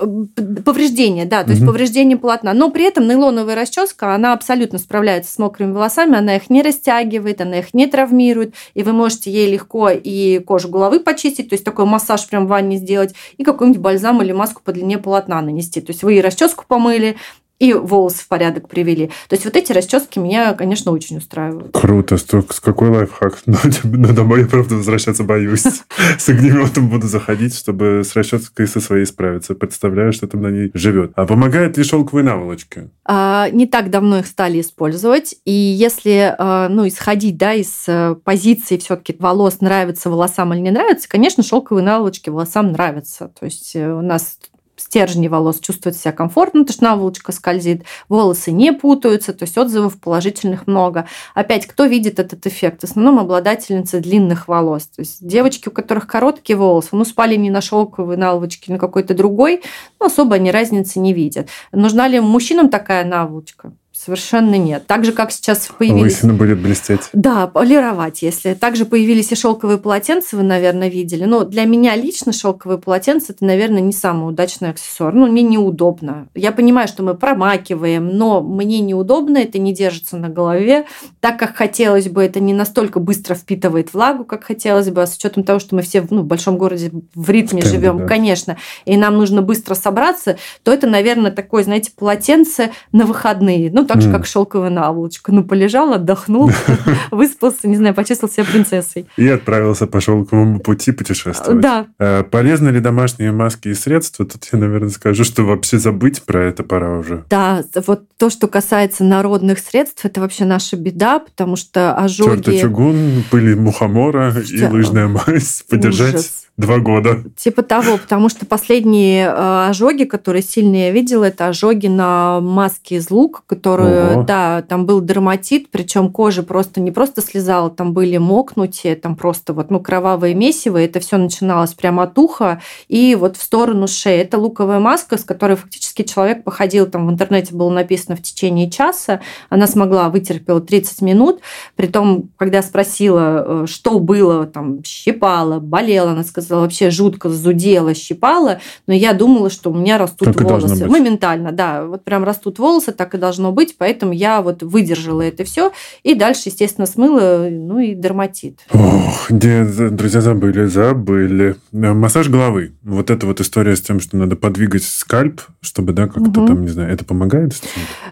повреждение, 0.65 1.25
да, 1.25 1.45
то 1.45 1.51
есть 1.51 1.63
угу. 1.63 1.73
повреждение 1.73 2.17
полотна. 2.17 2.55
Но 2.55 2.71
при 2.71 2.85
этом 2.85 3.07
нейлоновая 3.07 3.55
расческа, 3.55 4.15
она 4.15 4.33
абсолютно 4.33 4.79
справляется 4.79 5.33
с 5.33 5.39
мокрыми 5.39 5.73
волосами, 5.73 6.17
она 6.17 6.37
их 6.37 6.51
не 6.51 6.63
растягивает, 6.63 7.41
она 7.41 7.59
их 7.59 7.75
не 7.75 7.87
травмирует, 7.87 8.55
и 8.75 8.83
вы 8.83 8.93
можете 8.93 9.31
ей 9.31 9.51
легко 9.51 9.91
и 9.91 10.39
кожу 10.41 10.69
головы 10.69 11.01
почистить, 11.01 11.49
то 11.49 11.55
есть 11.55 11.65
такой 11.69 11.85
массаж 11.85 12.27
прям 12.27 12.47
в 12.47 12.49
ванне 12.49 12.79
сделать, 12.79 13.15
и 13.37 13.45
какой-нибудь 13.45 13.83
бальзам 13.83 14.23
или 14.23 14.33
маску 14.33 14.63
по 14.63 14.73
длине 14.73 14.97
полотна 14.97 15.41
нанести. 15.43 15.83
То 15.83 15.91
есть 15.91 16.03
вы 16.03 16.17
и 16.17 16.21
расческу 16.23 16.65
помыли, 16.67 17.17
и 17.59 17.73
волосы 17.73 18.23
в 18.23 18.29
порядок 18.29 18.69
привели. 18.69 19.09
То 19.29 19.35
есть 19.35 19.45
вот 19.45 19.57
эти 19.57 19.73
расчески 19.73 20.19
меня, 20.19 20.55
конечно, 20.55 20.93
очень 20.93 21.19
устраивают. 21.19 21.73
Круто. 21.73 22.17
С 22.17 22.61
какой 22.61 22.89
лайфхак? 22.91 23.39
Но, 23.47 23.59
но 23.85 24.13
домой 24.13 24.41
я, 24.41 24.47
правда, 24.47 24.77
возвращаться 24.77 25.25
боюсь. 25.25 25.65
С 26.19 26.29
огнеметом 26.29 26.89
буду 26.89 27.07
заходить, 27.07 27.57
чтобы 27.57 28.03
с 28.05 28.15
расческой 28.15 28.67
со 28.67 28.81
своей 28.81 29.07
справиться. 29.07 29.55
Представляю, 29.55 30.13
что 30.13 30.27
там 30.29 30.43
на 30.43 30.49
ней 30.49 30.71
живет. 30.75 31.13
А 31.17 31.27
помогает 31.27 31.77
ли 31.77 31.85
шелковые 31.85 32.25
наволочки? 32.25 32.91
А, 33.05 33.49
не 33.51 33.67
так 33.67 33.91
давно 33.91 34.19
их 34.19 34.27
стали 34.27 34.61
использовать. 34.61 35.35
И 35.45 35.53
если 35.53 36.35
а, 36.39 36.69
ну, 36.69 36.87
исходить 36.87 37.37
да, 37.37 37.55
из 37.55 37.85
э, 37.89 38.15
позиции 38.23 38.77
все-таки 38.77 39.17
волос, 39.19 39.61
нравится 39.61 40.11
волосам 40.11 40.55
или 40.55 40.61
не 40.61 40.71
нравится, 40.71 41.09
конечно, 41.09 41.43
шелковые 41.43 41.85
наволочки 41.85 42.31
волосам 42.31 42.73
нравятся. 42.73 43.33
То 43.39 43.47
есть 43.47 43.75
э, 43.75 43.93
у 43.93 44.03
нас 44.03 44.39
стержни 44.79 45.29
волос 45.29 45.61
чувствуют 45.61 45.97
себя 45.97 46.13
комфортно, 46.13 46.61
потому 46.61 46.75
что 46.75 46.85
наволочка 46.85 47.33
скользит, 47.33 47.85
волосы 48.09 48.53
не 48.53 48.73
путаются, 48.73 49.33
то 49.35 49.45
есть 49.45 49.59
отзывов 49.59 50.01
положительных 50.01 50.67
много. 50.67 51.07
Опять, 51.35 51.67
кто 51.67 51.85
видит 51.85 52.19
этот 52.19 52.47
эффект? 52.47 52.81
В 52.81 52.85
основном 52.85 53.19
обладательницы 53.19 54.01
длинных 54.01 54.49
волос. 54.49 54.87
То 54.87 55.01
есть 55.01 55.27
девочки, 55.27 55.69
у 55.69 55.73
которых 55.73 56.07
короткие 56.07 56.57
волосы, 56.57 56.91
ну, 56.93 57.05
спали 57.05 57.37
не 57.37 57.51
на 57.51 57.61
шелковой 57.61 58.17
наволочке, 58.17 58.73
на 58.73 58.79
какой-то 58.79 59.15
другой, 59.15 59.63
ну, 60.01 60.07
особо 60.07 60.37
они 60.37 60.51
разницы 60.51 61.01
не 61.01 61.13
видят. 61.13 61.49
Нужна 61.73 62.09
ли 62.09 62.21
мужчинам 62.21 62.69
такая 62.69 63.05
наволочка? 63.05 63.73
Совершенно 64.05 64.55
нет. 64.55 64.87
Так 64.87 65.05
же, 65.05 65.11
как 65.11 65.33
сейчас 65.33 65.69
появились... 65.77 66.23
Лысина 66.23 66.33
будет 66.33 66.61
блестеть. 66.61 67.11
Да, 67.13 67.49
полировать, 67.49 68.23
если. 68.23 68.55
Также 68.55 68.85
появились 68.85 69.33
и 69.33 69.35
шелковые 69.35 69.79
полотенца, 69.79 70.37
вы, 70.37 70.45
наверное, 70.45 70.89
видели. 70.89 71.25
Но 71.25 71.43
для 71.43 71.65
меня 71.65 71.97
лично 71.97 72.33
шелковые 72.33 72.79
полотенца 72.79 73.33
это, 73.33 73.45
наверное, 73.45 73.81
не 73.81 73.93
самый 73.93 74.29
удачный 74.29 74.71
аксессуар. 74.71 75.13
Ну, 75.13 75.27
мне 75.27 75.43
неудобно. 75.43 76.29
Я 76.37 76.53
понимаю, 76.53 76.87
что 76.87 77.03
мы 77.03 77.15
промакиваем, 77.15 78.07
но 78.07 78.41
мне 78.41 78.79
неудобно, 78.79 79.39
это 79.39 79.59
не 79.59 79.75
держится 79.75 80.17
на 80.17 80.29
голове. 80.29 80.87
Так, 81.19 81.37
как 81.37 81.57
хотелось 81.57 82.09
бы, 82.09 82.23
это 82.23 82.39
не 82.39 82.55
настолько 82.55 83.01
быстро 83.01 83.35
впитывает 83.35 83.93
влагу, 83.93 84.25
как 84.25 84.45
хотелось 84.45 84.91
бы, 84.91 85.03
а 85.03 85.09
с 85.09 85.17
учетом 85.17 85.43
того, 85.43 85.59
что 85.59 85.75
мы 85.75 85.83
все 85.83 86.07
ну, 86.09 86.23
в 86.23 86.27
большом 86.27 86.57
городе 86.57 86.93
в 87.17 87.31
ритме 87.31 87.63
в 87.63 87.65
темпе, 87.65 87.77
живем, 87.77 87.99
да. 87.99 88.07
конечно, 88.07 88.59
и 88.85 88.97
нам 88.97 89.17
нужно 89.17 89.43
быстро 89.43 89.75
собраться, 89.75 90.39
то 90.63 90.73
это, 90.73 90.87
наверное, 90.87 91.33
такое, 91.33 91.65
знаете, 91.65 91.91
полотенце 91.97 92.71
на 92.93 93.05
выходные. 93.05 93.73
Ну, 93.73 93.88
так 93.89 94.03
же, 94.03 94.13
как 94.13 94.27
шелковая 94.27 94.71
наволочка. 94.71 95.33
Ну, 95.33 95.43
полежал, 95.43 95.93
отдохнул, 95.93 96.51
выспался, 97.11 97.67
не 97.67 97.77
знаю, 97.77 97.95
почувствовал 97.95 98.33
себя 98.33 98.45
принцессой. 98.45 99.07
И 99.17 99.27
отправился 99.27 99.87
по 99.87 100.01
шелковому 100.01 100.61
пути 100.61 100.93
путешествовать. 100.93 101.61
Да. 101.61 101.87
Э, 101.99 102.23
полезны 102.23 102.69
ли 102.69 102.81
домашние 102.81 103.33
маски 103.33 103.69
и 103.69 103.75
средства? 103.75 104.27
Тут 104.27 104.49
я, 104.53 104.59
наверное, 104.59 104.91
скажу, 104.91 105.25
что 105.25 105.43
вообще 105.43 105.79
забыть 105.79 106.23
про 106.23 106.45
это 106.45 106.63
пора 106.63 106.99
уже. 106.99 107.25
Да, 107.31 107.65
вот 107.87 108.03
то, 108.17 108.31
что 108.31 108.47
касается 108.47 109.05
народных 109.05 109.59
средств, 109.59 110.05
это 110.05 110.21
вообще 110.21 110.45
наша 110.45 110.77
беда, 110.77 111.19
потому 111.19 111.57
что 111.57 111.97
ожоги... 111.97 112.61
чугун, 112.61 113.25
пыли 113.31 113.55
мухомора 113.55 114.35
и 114.39 114.65
лыжная 114.65 115.09
мазь 115.09 115.65
подержать. 115.69 116.15
Ужас. 116.15 116.45
Два 116.59 116.79
года. 116.79 117.23
Типа 117.37 117.63
того, 117.63 117.99
потому 117.99 118.29
что 118.29 118.45
последние 118.45 119.27
э, 119.27 119.69
ожоги, 119.69 120.03
которые 120.03 120.43
сильные 120.43 120.87
я 120.87 120.91
видела, 120.91 121.27
это 121.27 121.47
ожоги 121.47 121.87
на 121.87 122.41
маске 122.41 122.97
из 122.97 123.13
лука, 123.13 123.43
которые, 123.47 123.78
Ого. 123.83 124.23
да, 124.23 124.63
там 124.63 124.87
был 124.87 125.01
дерматит, 125.01 125.71
причем 125.71 126.11
кожа 126.11 126.43
просто 126.43 126.81
не 126.81 126.91
просто 126.91 127.23
слезала, 127.23 127.71
там 127.71 127.93
были 127.93 128.17
мокнутия, 128.17 128.97
там 128.97 129.17
просто 129.17 129.53
вот, 129.53 129.71
ну, 129.71 129.81
кровавое 129.81 130.35
месиво, 130.35 130.77
это 130.77 131.01
все 131.01 131.17
начиналось 131.17 131.75
прямо 131.75 132.05
от 132.05 132.19
уха 132.19 132.61
и 132.89 133.15
вот 133.15 133.37
в 133.37 133.43
сторону 133.43 133.89
шеи. 133.89 134.19
Это 134.19 134.39
луковая 134.39 134.81
маска, 134.81 135.19
с 135.19 135.25
которой 135.25 135.57
фактически 135.57 136.03
человек 136.03 136.45
походил, 136.45 136.87
там 136.87 137.07
в 137.07 137.11
интернете 137.11 137.55
было 137.55 137.71
написано 137.71 138.17
в 138.17 138.23
течение 138.23 138.71
часа, 138.71 139.21
она 139.49 139.67
смогла, 139.67 140.09
вытерпела 140.09 140.61
30 140.61 141.03
минут, 141.03 141.41
при 141.77 141.87
том, 141.87 142.31
когда 142.37 142.63
спросила, 142.63 143.65
э, 143.65 143.67
что 143.67 143.99
было, 143.99 144.47
там, 144.47 144.83
щипала, 144.85 145.61
болела, 145.61 146.13
она 146.13 146.25
сказала, 146.25 146.63
вообще 146.63 146.91
жутко 146.91 147.29
зудела, 147.29 147.95
щипала, 147.95 148.61
но 148.87 148.95
я 148.95 149.13
думала, 149.13 149.51
что 149.51 149.71
у 149.71 149.75
меня 149.75 149.99
растут 149.99 150.35
так 150.35 150.41
волосы. 150.41 150.87
Моментально, 150.87 151.53
да, 151.53 151.85
вот 151.85 152.05
прям 152.05 152.25
растут 152.25 152.59
волосы, 152.59 152.93
так 152.93 153.15
и 153.15 153.19
должно 153.19 153.53
быть, 153.53 153.68
поэтому 153.77 154.13
я 154.13 154.43
вот 154.43 154.63
выдержала 154.63 155.23
это 155.23 155.45
все 155.45 155.73
и 156.03 156.15
дальше, 156.15 156.43
естественно, 156.47 156.87
смыла, 156.87 157.49
ну 157.51 157.79
и 157.79 157.95
дерматит. 157.95 158.61
Ох, 158.73 159.31
друзья, 159.31 160.21
забыли, 160.21 160.67
забыли. 160.67 161.57
Э, 161.73 161.93
массаж 161.93 162.29
головы. 162.29 162.73
Вот 162.83 163.11
эта 163.11 163.27
вот 163.27 163.41
история 163.41 163.77
с 163.77 163.81
тем, 163.81 164.01
что 164.01 164.17
надо 164.17 164.37
подвигать 164.37 164.85
скальп, 164.85 165.43
чтобы, 165.61 165.93
да, 165.93 166.07
как-то 166.07 166.41
угу. 166.41 166.47
там, 166.47 166.63
не 166.63 166.69
знаю, 166.69 166.93
это 166.93 167.05
помогает? 167.05 167.53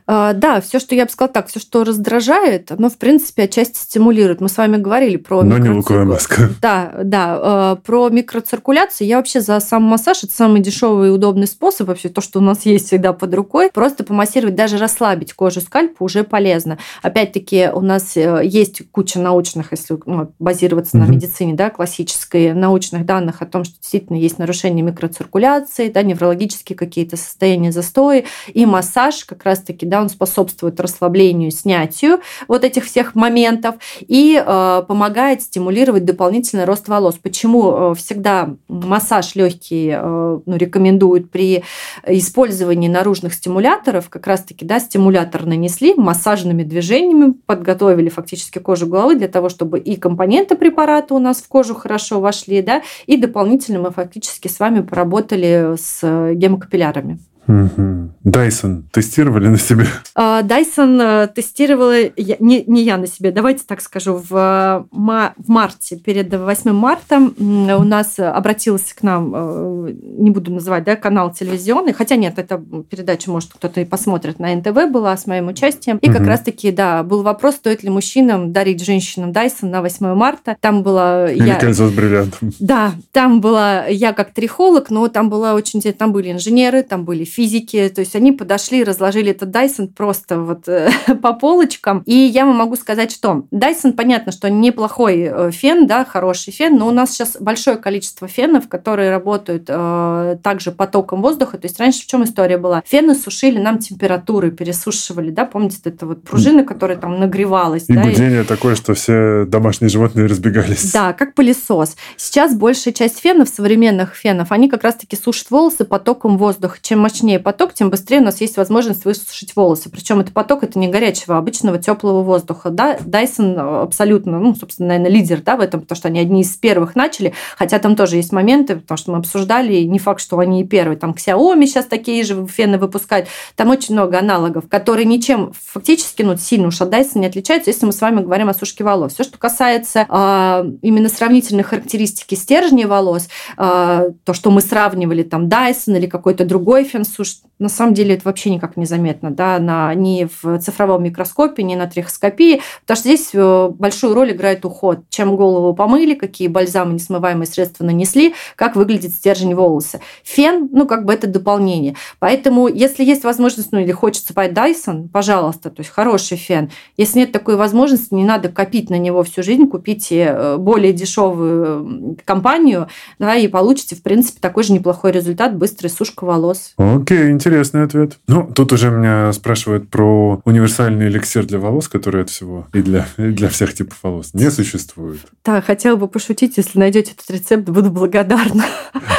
А, 0.07 0.33
да, 0.33 0.61
все, 0.61 0.79
что 0.79 0.95
я 0.95 1.05
бы 1.05 1.11
сказала 1.11 1.33
так, 1.33 1.49
все, 1.49 1.61
что 1.61 1.85
раздражает, 1.85 2.73
оно, 2.73 2.91
в 2.91 2.97
принципе, 2.97 3.45
отчасти 3.45 3.79
стимулирует. 3.79 4.41
Мы 4.41 4.49
с 4.49 4.57
вами 4.57 4.77
говорили 4.77 5.17
про... 5.17 5.43
Но 5.43 5.57
микроцирку... 5.57 5.69
не 5.69 5.77
луковая 5.77 6.05
маска. 6.05 6.51
Да, 6.61 6.93
да, 7.03 7.77
э, 7.77 7.77
про 7.85 8.09
микроциркуляции. 8.09 9.05
Я 9.05 9.17
вообще 9.19 9.41
за 9.41 9.61
сам 9.61 9.83
массаж. 9.83 10.25
Это 10.25 10.33
самый 10.33 10.61
дешевый 10.61 11.09
и 11.09 11.13
удобный 11.13 11.47
способ 11.47 11.89
вообще, 11.89 12.09
то, 12.09 12.21
что 12.21 12.41
у 12.41 12.43
нас 12.43 12.67
есть 12.67 12.87
всегда 12.87 13.13
под 13.13 13.35
рукой. 13.35 13.71
Просто 13.73 14.05
помассировать, 14.05 14.55
даже 14.55 14.79
расслабить 14.79 15.33
кожу 15.33 15.46
скальпа 15.51 16.03
уже 16.03 16.25
полезно. 16.25 16.79
Опять-таки 17.03 17.71
у 17.73 17.81
нас 17.81 18.17
э, 18.17 18.43
есть 18.45 18.83
куча 18.91 19.19
научных, 19.19 19.73
если 19.73 19.99
ну, 20.07 20.33
базироваться 20.39 20.97
mm-hmm. 20.97 21.01
на 21.01 21.11
медицине, 21.11 21.55
да, 21.55 21.71
классической, 21.71 22.53
научных 22.53 23.07
данных 23.07 23.43
о 23.43 23.47
том, 23.47 23.65
что 23.65 23.75
действительно 23.81 24.17
есть 24.17 24.39
нарушение 24.39 24.85
микроциркуляции, 24.85 25.89
да, 25.89 26.03
неврологические 26.03 26.77
какие-то 26.77 27.17
состояния 27.17 27.73
застоя. 27.73 28.25
И 28.53 28.67
массаж 28.67 29.25
как 29.25 29.45
раз-таки, 29.45 29.87
да, 29.87 30.01
он 30.01 30.09
способствует 30.09 30.81
расслаблению, 30.81 31.51
снятию 31.51 32.21
вот 32.49 32.65
этих 32.65 32.85
всех 32.85 33.15
моментов 33.15 33.77
и 34.01 34.43
э, 34.45 34.83
помогает 34.87 35.43
стимулировать 35.43 36.05
дополнительный 36.05 36.65
рост 36.65 36.89
волос. 36.89 37.17
Почему 37.23 37.95
всегда 37.95 38.17
э, 38.17 38.17
всегда 38.17 38.57
массаж 38.69 39.35
легкий 39.35 39.91
э, 39.95 40.39
ну, 40.45 40.57
рекомендуют 40.57 41.31
при 41.31 41.63
использовании 42.07 42.89
наружных 42.89 43.35
стимуляторов, 43.35 44.09
как 44.09 44.27
раз-таки, 44.27 44.65
да, 44.65 44.81
стимулятор 44.81 45.36
нанесли, 45.45 45.95
массажными 45.95 46.63
движениями 46.63 47.35
подготовили 47.45 48.09
фактически 48.09 48.59
кожу 48.59 48.87
головы 48.87 49.17
для 49.17 49.29
того, 49.29 49.49
чтобы 49.49 49.79
и 49.79 49.97
компоненты 49.97 50.57
препарата 50.57 51.15
у 51.15 51.19
нас 51.19 51.43
в 51.43 51.49
кожу 51.49 51.75
хорошо 51.75 52.21
вошли, 52.21 52.63
да, 52.63 52.83
и 53.07 53.17
дополнительно 53.17 53.81
мы 53.81 53.91
фактически 53.91 54.49
с 54.49 54.61
вами 54.61 54.81
поработали 54.81 55.77
с 55.77 56.01
гемокапиллярами. 56.35 57.19
Дайсон 57.47 58.85
тестировали 58.93 59.49
на 59.49 59.59
себе? 59.59 59.87
Дайсон 60.15 61.01
э, 61.01 61.29
тестировала, 61.29 61.95
не, 62.17 62.65
не 62.67 62.83
я 62.83 62.97
на 62.97 63.07
себе, 63.07 63.31
давайте 63.31 63.65
так 63.67 63.81
скажу, 63.81 64.15
в, 64.15 64.87
в 64.91 65.49
марте, 65.49 65.97
перед 65.97 66.35
8 66.35 66.73
марта 66.73 67.19
у 67.39 67.85
нас 67.85 68.19
обратился 68.19 68.97
к 68.97 69.03
нам, 69.03 69.33
э, 69.35 69.93
не 70.19 70.31
буду 70.31 70.53
называть, 70.53 70.85
да, 70.85 70.97
канал 70.97 71.33
телевизионный, 71.33 71.93
хотя 71.93 72.17
нет, 72.17 72.39
это 72.39 72.59
передача, 72.91 73.31
может, 73.31 73.53
кто-то 73.53 73.81
и 73.81 73.85
посмотрит, 73.85 74.39
на 74.39 74.55
НТВ 74.55 74.91
была 74.91 75.17
с 75.17 75.27
моим 75.27 75.49
участием. 75.49 75.99
И 75.99 76.09
угу. 76.09 76.19
как 76.19 76.27
раз-таки, 76.27 76.71
да, 76.71 77.03
был 77.03 77.23
вопрос, 77.23 77.57
стоит 77.57 77.83
ли 77.83 77.91
мужчинам 77.91 78.53
дарить 78.53 78.85
женщинам 78.85 79.33
Дайсон 79.33 79.71
на 79.71 79.83
8 79.83 80.15
марта. 80.15 80.57
Там 80.61 80.83
была... 80.83 81.31
Или 81.31 81.49
я... 81.49 81.55
кольцо 81.57 81.89
с 81.89 81.93
бриллиантом. 81.93 82.53
Да, 82.59 82.93
там 83.13 83.41
была 83.41 83.87
я 83.87 84.13
как 84.13 84.33
трихолог, 84.33 84.91
но 84.91 85.09
там 85.09 85.31
была 85.31 85.55
очень... 85.55 85.81
Там 85.81 86.13
были 86.13 86.33
инженеры, 86.33 86.83
там 86.83 87.05
были 87.05 87.25
физики, 87.37 87.93
то 87.95 88.01
есть 88.01 88.17
они 88.17 88.33
подошли, 88.33 88.83
разложили 88.83 89.31
этот 89.31 89.51
Dyson 89.51 89.89
просто 89.95 90.41
вот 90.41 90.69
э, 90.69 90.91
по 91.23 91.35
полочкам. 91.35 92.03
И 92.07 92.15
я 92.15 92.47
вам 92.47 92.57
могу 92.57 92.77
сказать, 92.77 93.13
что 93.13 93.45
Dyson, 93.53 93.93
понятно, 93.93 94.33
что 94.33 94.49
неплохой 94.49 95.29
э, 95.31 95.51
фен, 95.51 95.87
да, 95.87 96.07
хороший 96.07 96.53
фен, 96.53 96.79
но 96.79 96.89
у 96.89 96.93
нас 96.93 97.11
сейчас 97.11 97.37
большое 97.39 97.77
количество 97.77 98.27
фенов, 98.27 98.69
которые 98.69 99.11
работают 99.11 99.67
э, 99.69 100.39
также 100.43 100.73
потоком 100.73 101.21
воздуха. 101.21 101.59
То 101.59 101.67
есть 101.67 101.79
раньше 101.79 102.03
в 102.03 102.07
чем 102.07 102.25
история 102.25 102.57
была? 102.57 102.83
Фены 102.87 103.15
сушили 103.15 103.59
нам 103.59 103.79
температуры, 103.79 104.51
пересушивали, 104.51 105.31
да, 105.31 105.45
помните, 105.45 105.77
это 105.85 106.07
вот 106.07 106.23
пружина, 106.23 106.65
которая 106.65 106.97
там 106.97 107.21
нагревалась. 107.21 107.85
И 107.89 107.93
да, 107.93 108.03
гудение 108.03 108.43
и... 108.43 108.47
такое, 108.47 108.77
что 108.77 108.95
все 108.95 109.45
домашние 109.47 109.91
животные 109.91 110.27
разбегались. 110.27 110.91
Да, 110.91 111.13
как 111.13 111.35
пылесос. 111.35 111.97
Сейчас 112.17 112.55
большая 112.55 112.95
часть 112.95 113.19
фенов, 113.19 113.51
современных 113.51 114.15
фенов, 114.15 114.53
они 114.53 114.71
как 114.71 114.85
раз-таки 114.85 115.17
сушат 115.17 115.51
волосы 115.51 115.85
потоком 115.85 116.39
воздуха. 116.39 116.79
Чем 116.81 117.01
мощнее 117.01 117.26
мощнее 117.27 117.41
поток, 117.41 117.75
тем 117.75 117.91
быстрее 117.91 118.21
у 118.21 118.25
нас 118.25 118.41
есть 118.41 118.57
возможность 118.57 119.05
высушить 119.05 119.57
волосы. 119.57 119.91
Причем 119.91 120.21
это 120.21 120.31
поток 120.31 120.63
это 120.63 120.79
не 120.79 120.87
горячего, 120.87 121.35
а 121.35 121.39
обычного 121.39 121.79
теплого 121.79 122.23
воздуха. 122.23 122.71
Да, 122.71 122.97
Dyson 122.97 123.83
абсолютно, 123.83 124.39
ну, 124.39 124.55
собственно, 124.55 124.89
наверное, 124.91 125.11
лидер 125.11 125.43
да, 125.43 125.57
в 125.57 125.61
этом, 125.61 125.81
потому 125.81 125.97
что 125.97 126.07
они 126.07 126.21
одни 126.21 126.43
из 126.43 126.57
первых 126.57 126.95
начали, 126.95 127.35
хотя 127.57 127.81
там 127.81 127.97
тоже 127.97 128.17
есть 128.17 128.33
моменты, 128.33 128.77
потому 128.77 128.97
что 128.97 129.11
мы 129.11 129.19
обсуждали, 129.19 129.75
и 129.75 129.89
не 129.89 129.99
факт, 129.99 130.21
что 130.21 130.39
они 130.39 130.61
и 130.61 130.65
первые. 130.65 130.97
Там 130.97 131.17
Xiaomi 131.19 131.67
сейчас 131.67 131.87
такие 131.87 132.23
же 132.23 132.47
фены 132.47 132.79
выпускают. 132.79 133.27
Там 133.57 133.71
очень 133.71 133.95
много 133.95 134.19
аналогов, 134.19 134.69
которые 134.69 135.05
ничем 135.05 135.53
фактически 135.53 136.23
ну, 136.23 136.37
сильно 136.37 136.69
уж 136.69 136.81
от 136.81 136.93
Dyson 136.93 137.19
не 137.19 137.27
отличаются, 137.27 137.71
если 137.71 137.87
мы 137.87 137.93
с 137.93 138.01
вами 138.01 138.23
говорим 138.23 138.49
о 138.49 138.55
сушке 138.55 138.85
волос. 138.85 139.15
Все, 139.15 139.25
что 139.25 139.37
касается 139.37 140.07
э, 140.09 140.71
именно 140.83 141.09
сравнительной 141.09 141.65
характеристики 141.65 142.37
стержней 142.37 142.85
волос, 142.85 143.29
э, 143.59 144.11
то, 144.25 144.33
что 144.33 144.51
мы 144.53 144.61
сравнивали 144.61 145.25
там 145.25 145.49
Dyson 145.49 145.97
или 145.97 146.07
какой-то 146.07 146.45
другой 146.45 146.85
фен 146.85 147.05
cóż, 147.17 147.41
на 147.59 147.69
самом 147.69 147.95
деле 147.95 148.15
это 148.15 148.25
вообще 148.25 148.51
никак 148.51 148.77
не 148.77 148.85
заметно, 148.85 149.31
да, 149.31 149.59
на, 149.59 149.95
ни 149.95 150.29
в 150.43 150.59
цифровом 150.59 151.05
микроскопе, 151.05 151.63
ни 151.63 151.75
на 151.75 151.87
трихоскопии, 151.87 152.61
потому 152.83 152.97
что 152.97 153.09
здесь 153.09 153.31
э, 153.33 153.69
большую 153.71 154.15
роль 154.15 154.33
играет 154.33 154.65
уход. 154.65 155.01
Чем 155.09 155.37
голову 155.37 155.75
помыли, 155.75 156.15
какие 156.15 156.49
бальзамы, 156.49 156.95
несмываемые 156.95 157.47
средства 157.47 157.85
нанесли, 157.85 158.35
как 158.57 158.77
выглядит 158.77 159.13
стержень 159.13 159.55
волоса. 159.55 160.01
Фен, 160.23 160.69
ну, 160.73 160.87
как 160.87 161.05
бы 161.05 161.15
это 161.15 161.27
дополнение. 161.27 161.97
Поэтому, 162.19 162.69
если 162.69 163.05
есть 163.05 163.25
возможность, 163.25 163.73
ну, 163.73 163.79
или 163.79 163.93
хочется 163.93 164.35
пать 164.35 164.53
Dyson, 164.53 165.09
пожалуйста, 165.09 165.71
то 165.71 165.81
есть 165.81 165.91
хороший 165.91 166.37
фен. 166.37 166.71
Если 166.97 167.21
нет 167.21 167.33
такой 167.33 167.57
возможности, 167.57 168.13
не 168.15 168.25
надо 168.25 168.49
копить 168.51 168.91
на 168.91 168.99
него 168.99 169.23
всю 169.23 169.43
жизнь, 169.43 169.67
купите 169.67 170.27
э, 170.31 170.57
более 170.59 170.93
дешевую 170.93 172.19
компанию, 172.25 172.89
да, 173.19 173.35
и 173.35 173.49
получите, 173.49 173.97
в 173.97 174.03
принципе, 174.03 174.41
такой 174.41 174.63
же 174.63 174.73
неплохой 174.73 175.13
результат, 175.13 175.57
быстрая 175.57 175.91
сушка 175.91 176.25
волос. 176.25 176.75
Окей, 176.77 177.39
интересный 177.47 177.85
ответ. 177.85 178.19
Ну, 178.27 178.51
тут 178.53 178.73
уже 178.73 178.91
меня 178.91 179.33
спрашивают 179.33 179.89
про 179.89 180.41
универсальный 180.45 181.07
эликсир 181.07 181.47
для 181.47 181.59
волос, 181.59 181.89
который 181.89 182.23
от 182.23 182.31
всего 182.31 182.67
и 182.73 182.83
для, 182.83 183.07
и 183.19 183.29
для 183.29 183.49
всех 183.49 183.73
типов 183.73 183.99
волос 184.03 184.35
не 184.35 184.51
существует. 184.51 185.21
Да, 185.45 185.61
хотела 185.61 185.97
бы 185.97 186.09
пошутить, 186.09 186.57
если 186.57 186.79
найдете 186.79 187.13
этот 187.13 187.31
рецепт, 187.31 187.69
буду 187.69 187.91
благодарна. 187.91 188.65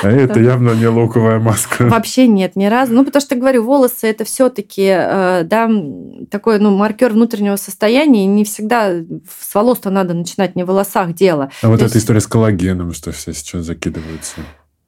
А 0.03 0.09
это 0.09 0.39
явно 0.39 0.71
не 0.71 0.88
луковая 0.88 1.39
маска. 1.39 1.86
Вообще 1.86 2.28
нет, 2.28 2.55
ни 2.55 2.65
разу. 2.65 2.93
Ну, 2.93 3.05
потому 3.05 3.21
что, 3.21 3.36
говорю, 3.36 3.63
волосы 3.63 4.07
это 4.07 4.25
все-таки, 4.25 4.88
э, 4.88 5.43
да, 5.43 5.69
такой, 6.30 6.59
ну, 6.59 6.75
маркер 6.75 7.13
внутреннего 7.13 7.55
состояния. 7.55 8.25
Не 8.25 8.43
всегда 8.43 8.91
с 8.91 9.55
волос-то 9.55 9.89
надо 9.89 10.13
начинать 10.13 10.55
не 10.55 10.63
в 10.63 10.67
волосах 10.67 11.13
дело. 11.13 11.49
А 11.61 11.69
вот 11.69 11.82
эта 11.82 11.97
история 11.97 12.19
с 12.19 12.28
коллагеном, 12.28 12.93
что 12.93 13.11
все 13.11 13.34
сейчас 13.34 13.65
закидываются. 13.65 14.41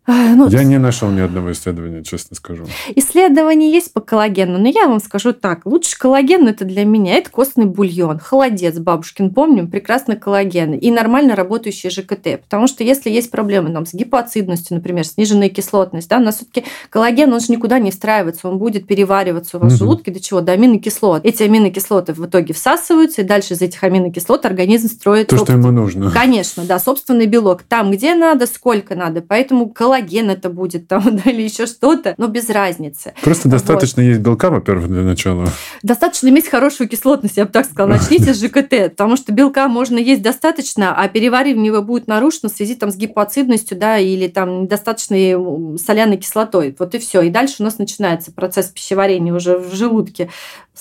Ну, 0.09 0.49
я 0.49 0.63
не 0.63 0.77
нашел 0.77 1.09
ни 1.09 1.19
одного 1.19 1.51
исследования, 1.51 2.03
честно 2.03 2.35
скажу. 2.35 2.65
Исследования 2.95 3.71
есть 3.71 3.93
по 3.93 4.01
коллагену, 4.01 4.57
но 4.57 4.67
я 4.67 4.87
вам 4.87 4.99
скажу 4.99 5.33
так. 5.33 5.65
Лучше 5.65 5.97
коллаген 5.97 6.47
это 6.47 6.65
для 6.65 6.85
меня, 6.85 7.15
это 7.15 7.29
костный 7.29 7.65
бульон. 7.65 8.19
Холодец 8.19 8.77
бабушкин, 8.79 9.31
помним, 9.33 9.69
прекрасно 9.69 10.15
коллаген. 10.15 10.73
И 10.73 10.91
нормально 10.91 11.35
работающий 11.35 11.89
ЖКТ. 11.89 12.41
Потому 12.41 12.67
что 12.67 12.83
если 12.83 13.09
есть 13.09 13.31
проблемы 13.31 13.71
там, 13.71 13.85
с 13.85 13.93
гипоцидностью, 13.93 14.75
например, 14.75 15.05
сниженная 15.05 15.49
кислотность, 15.49 16.09
да, 16.09 16.17
у 16.17 16.21
нас 16.21 16.37
все-таки 16.37 16.65
коллаген, 16.89 17.31
он 17.31 17.39
же 17.39 17.51
никуда 17.51 17.79
не 17.79 17.91
встраивается, 17.91 18.49
он 18.49 18.57
будет 18.57 18.87
перевариваться 18.87 19.57
у 19.57 19.59
вас 19.59 19.73
угу. 19.73 19.75
в 19.75 19.79
желудке 19.79 20.11
до 20.11 20.19
чего? 20.19 20.41
До 20.41 20.53
аминокислот. 20.53 21.25
Эти 21.25 21.43
аминокислоты 21.43 22.13
в 22.13 22.25
итоге 22.25 22.53
всасываются, 22.53 23.21
и 23.21 23.25
дальше 23.25 23.53
из 23.53 23.61
этих 23.61 23.83
аминокислот 23.83 24.45
организм 24.45 24.87
строит... 24.87 25.27
То, 25.27 25.37
что 25.37 25.53
ему 25.53 25.71
нужно. 25.71 26.11
Конечно, 26.11 26.63
да, 26.65 26.79
собственный 26.79 27.27
белок. 27.27 27.63
Там, 27.63 27.91
где 27.91 28.15
надо, 28.15 28.47
сколько 28.47 28.95
надо. 28.95 29.21
Поэтому 29.21 29.69
коллаген 29.69 29.98
это 29.99 30.49
будет 30.49 30.87
там, 30.87 31.03
да, 31.23 31.31
или 31.31 31.41
еще 31.41 31.65
что-то, 31.65 32.15
но 32.17 32.27
без 32.27 32.49
разницы. 32.49 33.13
Просто 33.21 33.47
вот. 33.47 33.53
достаточно 33.53 34.01
есть 34.01 34.19
белка, 34.19 34.49
во-первых, 34.49 34.87
для 34.87 35.01
начала. 35.01 35.47
Достаточно 35.83 36.29
иметь 36.29 36.47
хорошую 36.47 36.89
кислотность, 36.89 37.37
я 37.37 37.45
бы 37.45 37.51
так 37.51 37.65
сказала. 37.65 37.89
Начните 37.89 38.33
с 38.33 38.41
ЖКТ, 38.41 38.91
потому 38.91 39.17
что 39.17 39.31
белка 39.31 39.67
можно 39.67 39.97
есть 39.97 40.21
достаточно, 40.21 40.95
а 40.95 41.07
переваривание 41.07 41.67
его 41.67 41.81
будет 41.81 42.07
нарушено 42.07 42.49
в 42.49 42.53
связи 42.53 42.75
там, 42.75 42.91
с 42.91 42.95
гипоцидностью, 42.95 43.77
да, 43.77 43.97
или 43.97 44.27
там 44.27 44.63
недостаточной 44.63 45.77
соляной 45.77 46.17
кислотой. 46.17 46.75
Вот 46.77 46.95
и 46.95 46.99
все. 46.99 47.21
И 47.21 47.29
дальше 47.29 47.55
у 47.59 47.63
нас 47.63 47.77
начинается 47.77 48.31
процесс 48.31 48.67
пищеварения 48.67 49.33
уже 49.33 49.57
в 49.57 49.73
желудке 49.73 50.29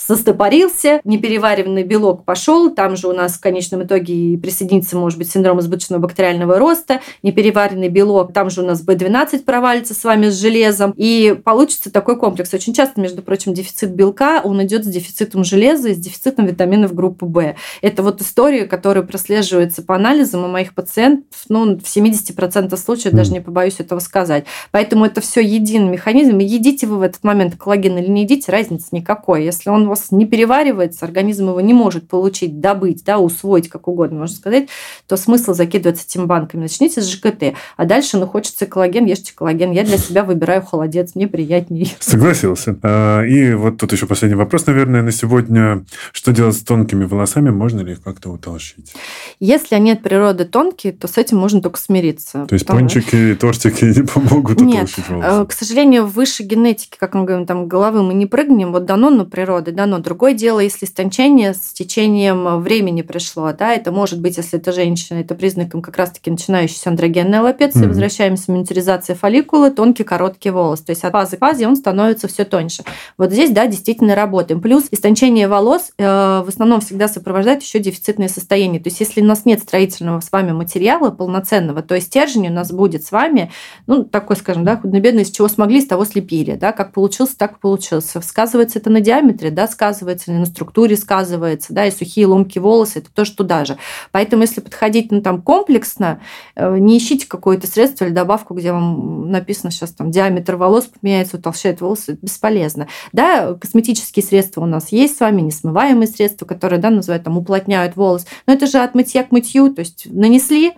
застопорился, 0.07 1.01
непереваренный 1.05 1.83
белок 1.83 2.25
пошел, 2.25 2.73
там 2.73 2.97
же 2.97 3.09
у 3.09 3.12
нас 3.12 3.35
в 3.35 3.41
конечном 3.41 3.83
итоге 3.83 4.14
и 4.14 4.37
присоединится, 4.37 4.97
может 4.97 5.19
быть, 5.19 5.31
синдром 5.31 5.61
избыточного 5.61 6.01
бактериального 6.01 6.59
роста, 6.59 7.01
непереваренный 7.23 7.89
белок, 7.89 8.33
там 8.33 8.51
же 8.51 8.62
у 8.62 8.66
нас 8.66 8.85
B12 8.85 9.08
провалится 9.45 9.95
с 9.95 10.05
вами 10.05 10.29
с 10.29 10.41
железом, 10.41 10.93
и 10.97 11.39
получится 11.45 11.91
такой 11.91 12.19
комплекс. 12.19 12.53
Очень 12.53 12.75
часто, 12.75 13.01
между 13.01 13.23
прочим, 13.23 13.55
дефицит 13.55 13.91
белка, 13.91 14.41
он 14.43 14.63
идет 14.65 14.85
с 14.85 14.89
дефицитом 14.89 15.45
железа 15.45 15.89
и 15.91 15.95
с 15.95 15.99
дефицитом 15.99 16.47
витаминов 16.47 16.95
группы 16.95 17.27
В. 17.27 17.55
Это 17.83 18.03
вот 18.03 18.21
история, 18.21 18.65
которая 18.65 19.05
прослеживается 19.05 19.83
по 19.83 19.95
анализам 19.95 20.45
у 20.45 20.49
моих 20.49 20.75
пациентов, 20.75 21.45
ну, 21.49 21.79
в 21.79 21.83
70% 21.83 22.77
случаев, 22.77 23.13
mm. 23.13 23.17
даже 23.17 23.33
не 23.33 23.41
побоюсь 23.41 23.81
этого 23.81 24.01
сказать. 24.01 24.45
Поэтому 24.71 25.05
это 25.05 25.21
все 25.21 25.41
единый 25.41 25.91
механизм. 25.91 26.39
И 26.39 26.45
едите 26.45 26.87
вы 26.87 26.99
в 26.99 27.03
этот 27.03 27.25
момент 27.25 27.57
коллаген 27.57 27.99
или 27.99 28.09
не 28.09 28.23
едите, 28.23 28.53
разницы 28.53 28.89
никакой. 28.93 29.45
Если 29.45 29.71
он 29.71 29.87
у 29.87 29.91
вас 29.91 30.11
не 30.11 30.27
переваривается, 30.27 31.05
организм 31.05 31.49
его 31.49 31.61
не 31.61 31.75
может 31.75 32.09
получить, 32.09 32.61
добыть, 32.61 33.05
да, 33.05 33.19
усвоить, 33.19 33.69
как 33.69 33.89
угодно 33.89 34.21
можно 34.21 34.37
сказать, 34.37 34.69
то 35.07 35.17
смысл 35.17 35.55
закидываться 35.55 36.05
этим 36.05 36.27
банками. 36.27 36.63
Начните 36.63 37.01
с 37.01 37.09
ЖКТ, 37.09 37.55
а 37.77 37.85
дальше, 37.85 38.19
ну, 38.19 38.27
хочется 38.27 38.67
коллаген, 38.67 38.88
ешьте 38.89 39.32
коллаген. 39.34 39.70
Я 39.72 39.84
для 39.84 39.99
себя 39.99 40.24
выбираю 40.24 40.62
холодец, 40.62 41.14
мне 41.14 41.28
приятнее. 41.28 41.89
Согласился. 41.99 42.76
А, 42.82 43.22
и 43.22 43.55
вот 43.55 43.78
тут 43.78 43.93
еще 43.93 44.07
последний 44.07 44.36
вопрос, 44.36 44.66
наверное, 44.66 45.03
на 45.03 45.12
сегодня. 45.12 45.84
Что 46.12 46.32
делать 46.32 46.57
с 46.57 46.61
тонкими 46.61 47.05
волосами? 47.05 47.51
Можно 47.51 47.80
ли 47.80 47.93
их 47.93 48.03
как-то 48.03 48.30
утолщить? 48.30 48.93
Если 49.41 49.74
они 49.74 49.93
от 49.93 50.03
природы 50.03 50.45
тонкие, 50.45 50.93
то 50.93 51.09
с 51.09 51.18
этим 51.18 51.39
можно 51.39 51.61
только 51.61 51.78
смириться. 51.78 52.47
То 52.47 52.55
есть 52.55 52.66
потому... 52.66 52.80
пончики 52.80 53.16
и 53.16 53.34
тортики 53.34 53.84
не 53.84 54.05
помогут 54.07 54.61
Нет, 54.61 54.84
утолщить 54.84 55.09
волосы? 55.09 55.28
Э, 55.28 55.47
к 55.47 55.53
сожалению, 55.53 56.07
выше 56.07 56.43
генетики, 56.43 56.97
как 56.99 57.14
мы 57.14 57.24
говорим, 57.24 57.47
там 57.47 57.68
головы 57.68 58.03
мы 58.03 58.14
не 58.14 58.26
прыгнем, 58.26 58.72
вот 58.72 58.84
дано 58.84 59.11
на 59.11 59.24
природе, 59.24 59.72
дано. 59.72 59.99
Другое 59.99 60.34
дело, 60.34 60.61
если 60.61 60.86
истончение 60.86 61.55
с 61.55 61.72
течением 61.72 62.61
времени 62.61 63.03
пришло, 63.03 63.53
да, 63.53 63.72
это 63.72 63.93
может 63.93 64.20
быть, 64.20 64.36
если 64.36 64.59
это 64.59 64.72
женщина, 64.72 65.18
это 65.18 65.34
признаком 65.34 65.82
как 65.82 65.97
раз-таки 65.97 66.30
начинающейся 66.30 66.91
андрогенной 66.91 67.39
аллопеции, 67.39 67.84
mm-hmm. 67.84 67.89
возвращаемся 67.89 68.53
миниатюризация 68.79 69.16
фолликулы, 69.16 69.70
тонкий 69.70 70.05
короткий 70.05 70.51
волос, 70.51 70.81
то 70.81 70.91
есть 70.91 71.05
от 71.05 71.12
фазы 71.12 71.37
к 71.37 71.41
фазе 71.41 71.66
он 71.66 71.76
становится 71.76 72.29
все 72.29 72.45
тоньше. 72.45 72.85
Вот 73.16 73.33
здесь, 73.33 73.51
да, 73.51 73.66
действительно 73.66 74.14
работаем. 74.14 74.61
Плюс 74.61 74.87
истончение 74.91 75.49
волос 75.49 75.93
э, 75.99 76.05
в 76.05 76.49
основном 76.49 76.81
всегда 76.81 77.09
сопровождает 77.09 77.62
еще 77.62 77.79
дефицитное 77.79 78.29
состояние. 78.29 78.81
То 78.81 78.89
есть 78.89 79.01
если 79.01 79.20
у 79.20 79.24
нас 79.24 79.45
нет 79.45 79.61
строительного 79.61 80.20
с 80.20 80.31
вами 80.31 80.53
материала 80.53 81.11
полноценного, 81.11 81.83
то 81.83 81.99
стержень 82.01 82.49
у 82.49 82.53
нас 82.53 82.72
будет 82.72 83.05
с 83.05 83.12
вами, 83.12 83.51
ну, 83.87 84.05
такой, 84.05 84.37
скажем, 84.37 84.64
да, 84.64 84.76
худно-бедно, 84.76 85.20
из 85.20 85.31
чего 85.31 85.49
смогли, 85.49 85.81
с 85.81 85.87
того 85.87 86.05
слепили, 86.05 86.55
да, 86.55 86.72
как 86.72 86.93
получился, 86.93 87.37
так 87.37 87.59
получился. 87.59 88.20
Сказывается 88.20 88.79
это 88.79 88.91
на 88.91 89.01
диаметре, 89.01 89.51
да, 89.51 89.66
сказывается, 89.66 90.33
на 90.33 90.47
структуре 90.47 90.97
сказывается, 90.97 91.72
да, 91.72 91.87
и 91.87 91.91
сухие 91.91 92.26
ломки 92.26 92.59
волосы, 92.59 93.01
это 93.01 93.11
тоже 93.12 93.33
туда 93.33 93.64
же. 93.64 93.76
Поэтому, 94.12 94.43
если 94.43 94.61
подходить, 94.61 95.11
ну, 95.11 95.20
там, 95.20 95.43
комплексно, 95.43 96.20
э, 96.55 96.79
не 96.79 96.99
ищите 96.99 97.26
какое-то 97.26 97.66
средство 97.66 98.05
или 98.05 98.12
добавку, 98.12 98.55
где 98.55 98.68
вам 98.73 99.31
написано 99.31 99.71
сейчас 99.71 99.93
там 99.93 100.11
диаметр 100.11 100.57
волос 100.57 100.87
поменяется, 100.87 101.37
утолщает 101.37 101.81
волосы, 101.81 102.12
это 102.12 102.23
бесполезно. 102.23 102.89
Да, 103.12 103.55
косметические 103.55 104.25
средства 104.25 104.62
у 104.62 104.66
нас 104.66 104.93
есть 104.93 105.16
с 105.16 105.21
вами, 105.21 105.43
несмываемые 105.43 106.07
средства, 106.09 106.47
которые, 106.47 106.81
да, 106.81 106.91
называют 106.91 107.25
там, 107.25 107.39
уплотняют 107.39 107.97
волос, 107.97 108.27
но 108.47 108.53
это 108.53 108.66
же 108.66 108.79
от 108.79 108.95
мытья 108.95 109.25
к 109.25 109.33
мытью, 109.33 109.73
то 109.73 109.81
есть 109.81 110.07
нанесли, 110.11 110.73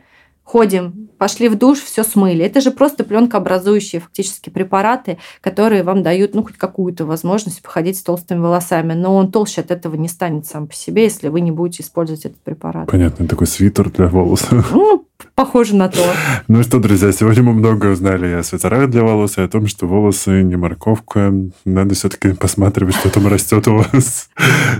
ходим, 0.51 1.09
пошли 1.17 1.49
в 1.49 1.57
душ, 1.57 1.79
все 1.79 2.03
смыли. 2.03 2.45
Это 2.45 2.61
же 2.61 2.73
просто 2.73 3.05
пленкообразующие 3.05 4.01
фактически 4.01 4.51
препараты, 4.51 5.19
которые 5.41 5.85
вам 5.85 6.03
дают 6.03 6.35
ну, 6.35 6.43
хоть 6.43 6.57
какую-то 6.57 7.07
возможность 7.07 7.63
походить 7.63 7.97
с 7.97 8.03
толстыми 8.03 8.41
волосами. 8.41 8.95
Но 8.95 9.15
он 9.15 9.31
толще 9.31 9.61
от 9.61 9.71
этого 9.71 9.95
не 9.95 10.09
станет 10.09 10.47
сам 10.47 10.67
по 10.67 10.75
себе, 10.75 11.05
если 11.05 11.29
вы 11.29 11.41
не 11.41 11.53
будете 11.53 11.85
использовать 11.85 12.25
этот 12.25 12.39
препарат. 12.39 12.91
Понятно, 12.91 13.29
такой 13.29 13.47
свитер 13.47 13.91
для 13.91 14.07
волос. 14.09 14.49
Ну, 14.73 15.07
похоже 15.35 15.77
на 15.77 15.89
то. 15.89 16.05
Ну 16.49 16.63
что, 16.63 16.79
друзья, 16.79 17.13
сегодня 17.13 17.43
мы 17.43 17.53
много 17.53 17.87
узнали 17.87 18.33
о 18.33 18.43
свитерах 18.43 18.91
для 18.91 19.03
волос 19.03 19.39
и 19.39 19.43
о 19.43 19.49
том, 19.49 19.67
что 19.67 19.87
волосы 19.87 20.43
не 20.43 20.57
морковка. 20.57 21.33
Надо 21.65 21.95
все-таки 21.95 22.33
посматривать, 22.33 22.97
что 22.97 23.11
там 23.11 23.27
растет 23.29 23.69
у 23.69 23.77
вас. 23.77 24.31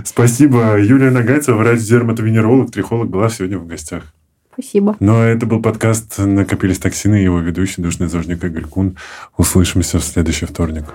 Спасибо. 0.03 0.77
Юлия 0.81 1.11
Нагайцева, 1.11 1.57
врач-дерматовенеролог, 1.57 2.71
трихолог, 2.71 3.09
была 3.09 3.29
сегодня 3.29 3.57
в 3.59 3.67
гостях. 3.67 4.03
Спасибо. 4.53 4.95
Ну, 4.99 5.19
а 5.19 5.25
это 5.25 5.45
был 5.45 5.61
подкаст 5.61 6.17
«Накопились 6.17 6.79
токсины» 6.79 7.15
его 7.15 7.39
ведущий, 7.39 7.81
душный 7.81 8.07
зожник 8.07 8.43
Игорь 8.43 8.65
Кун. 8.65 8.97
Услышимся 9.37 9.99
в 9.99 10.03
следующий 10.03 10.45
вторник. 10.45 10.85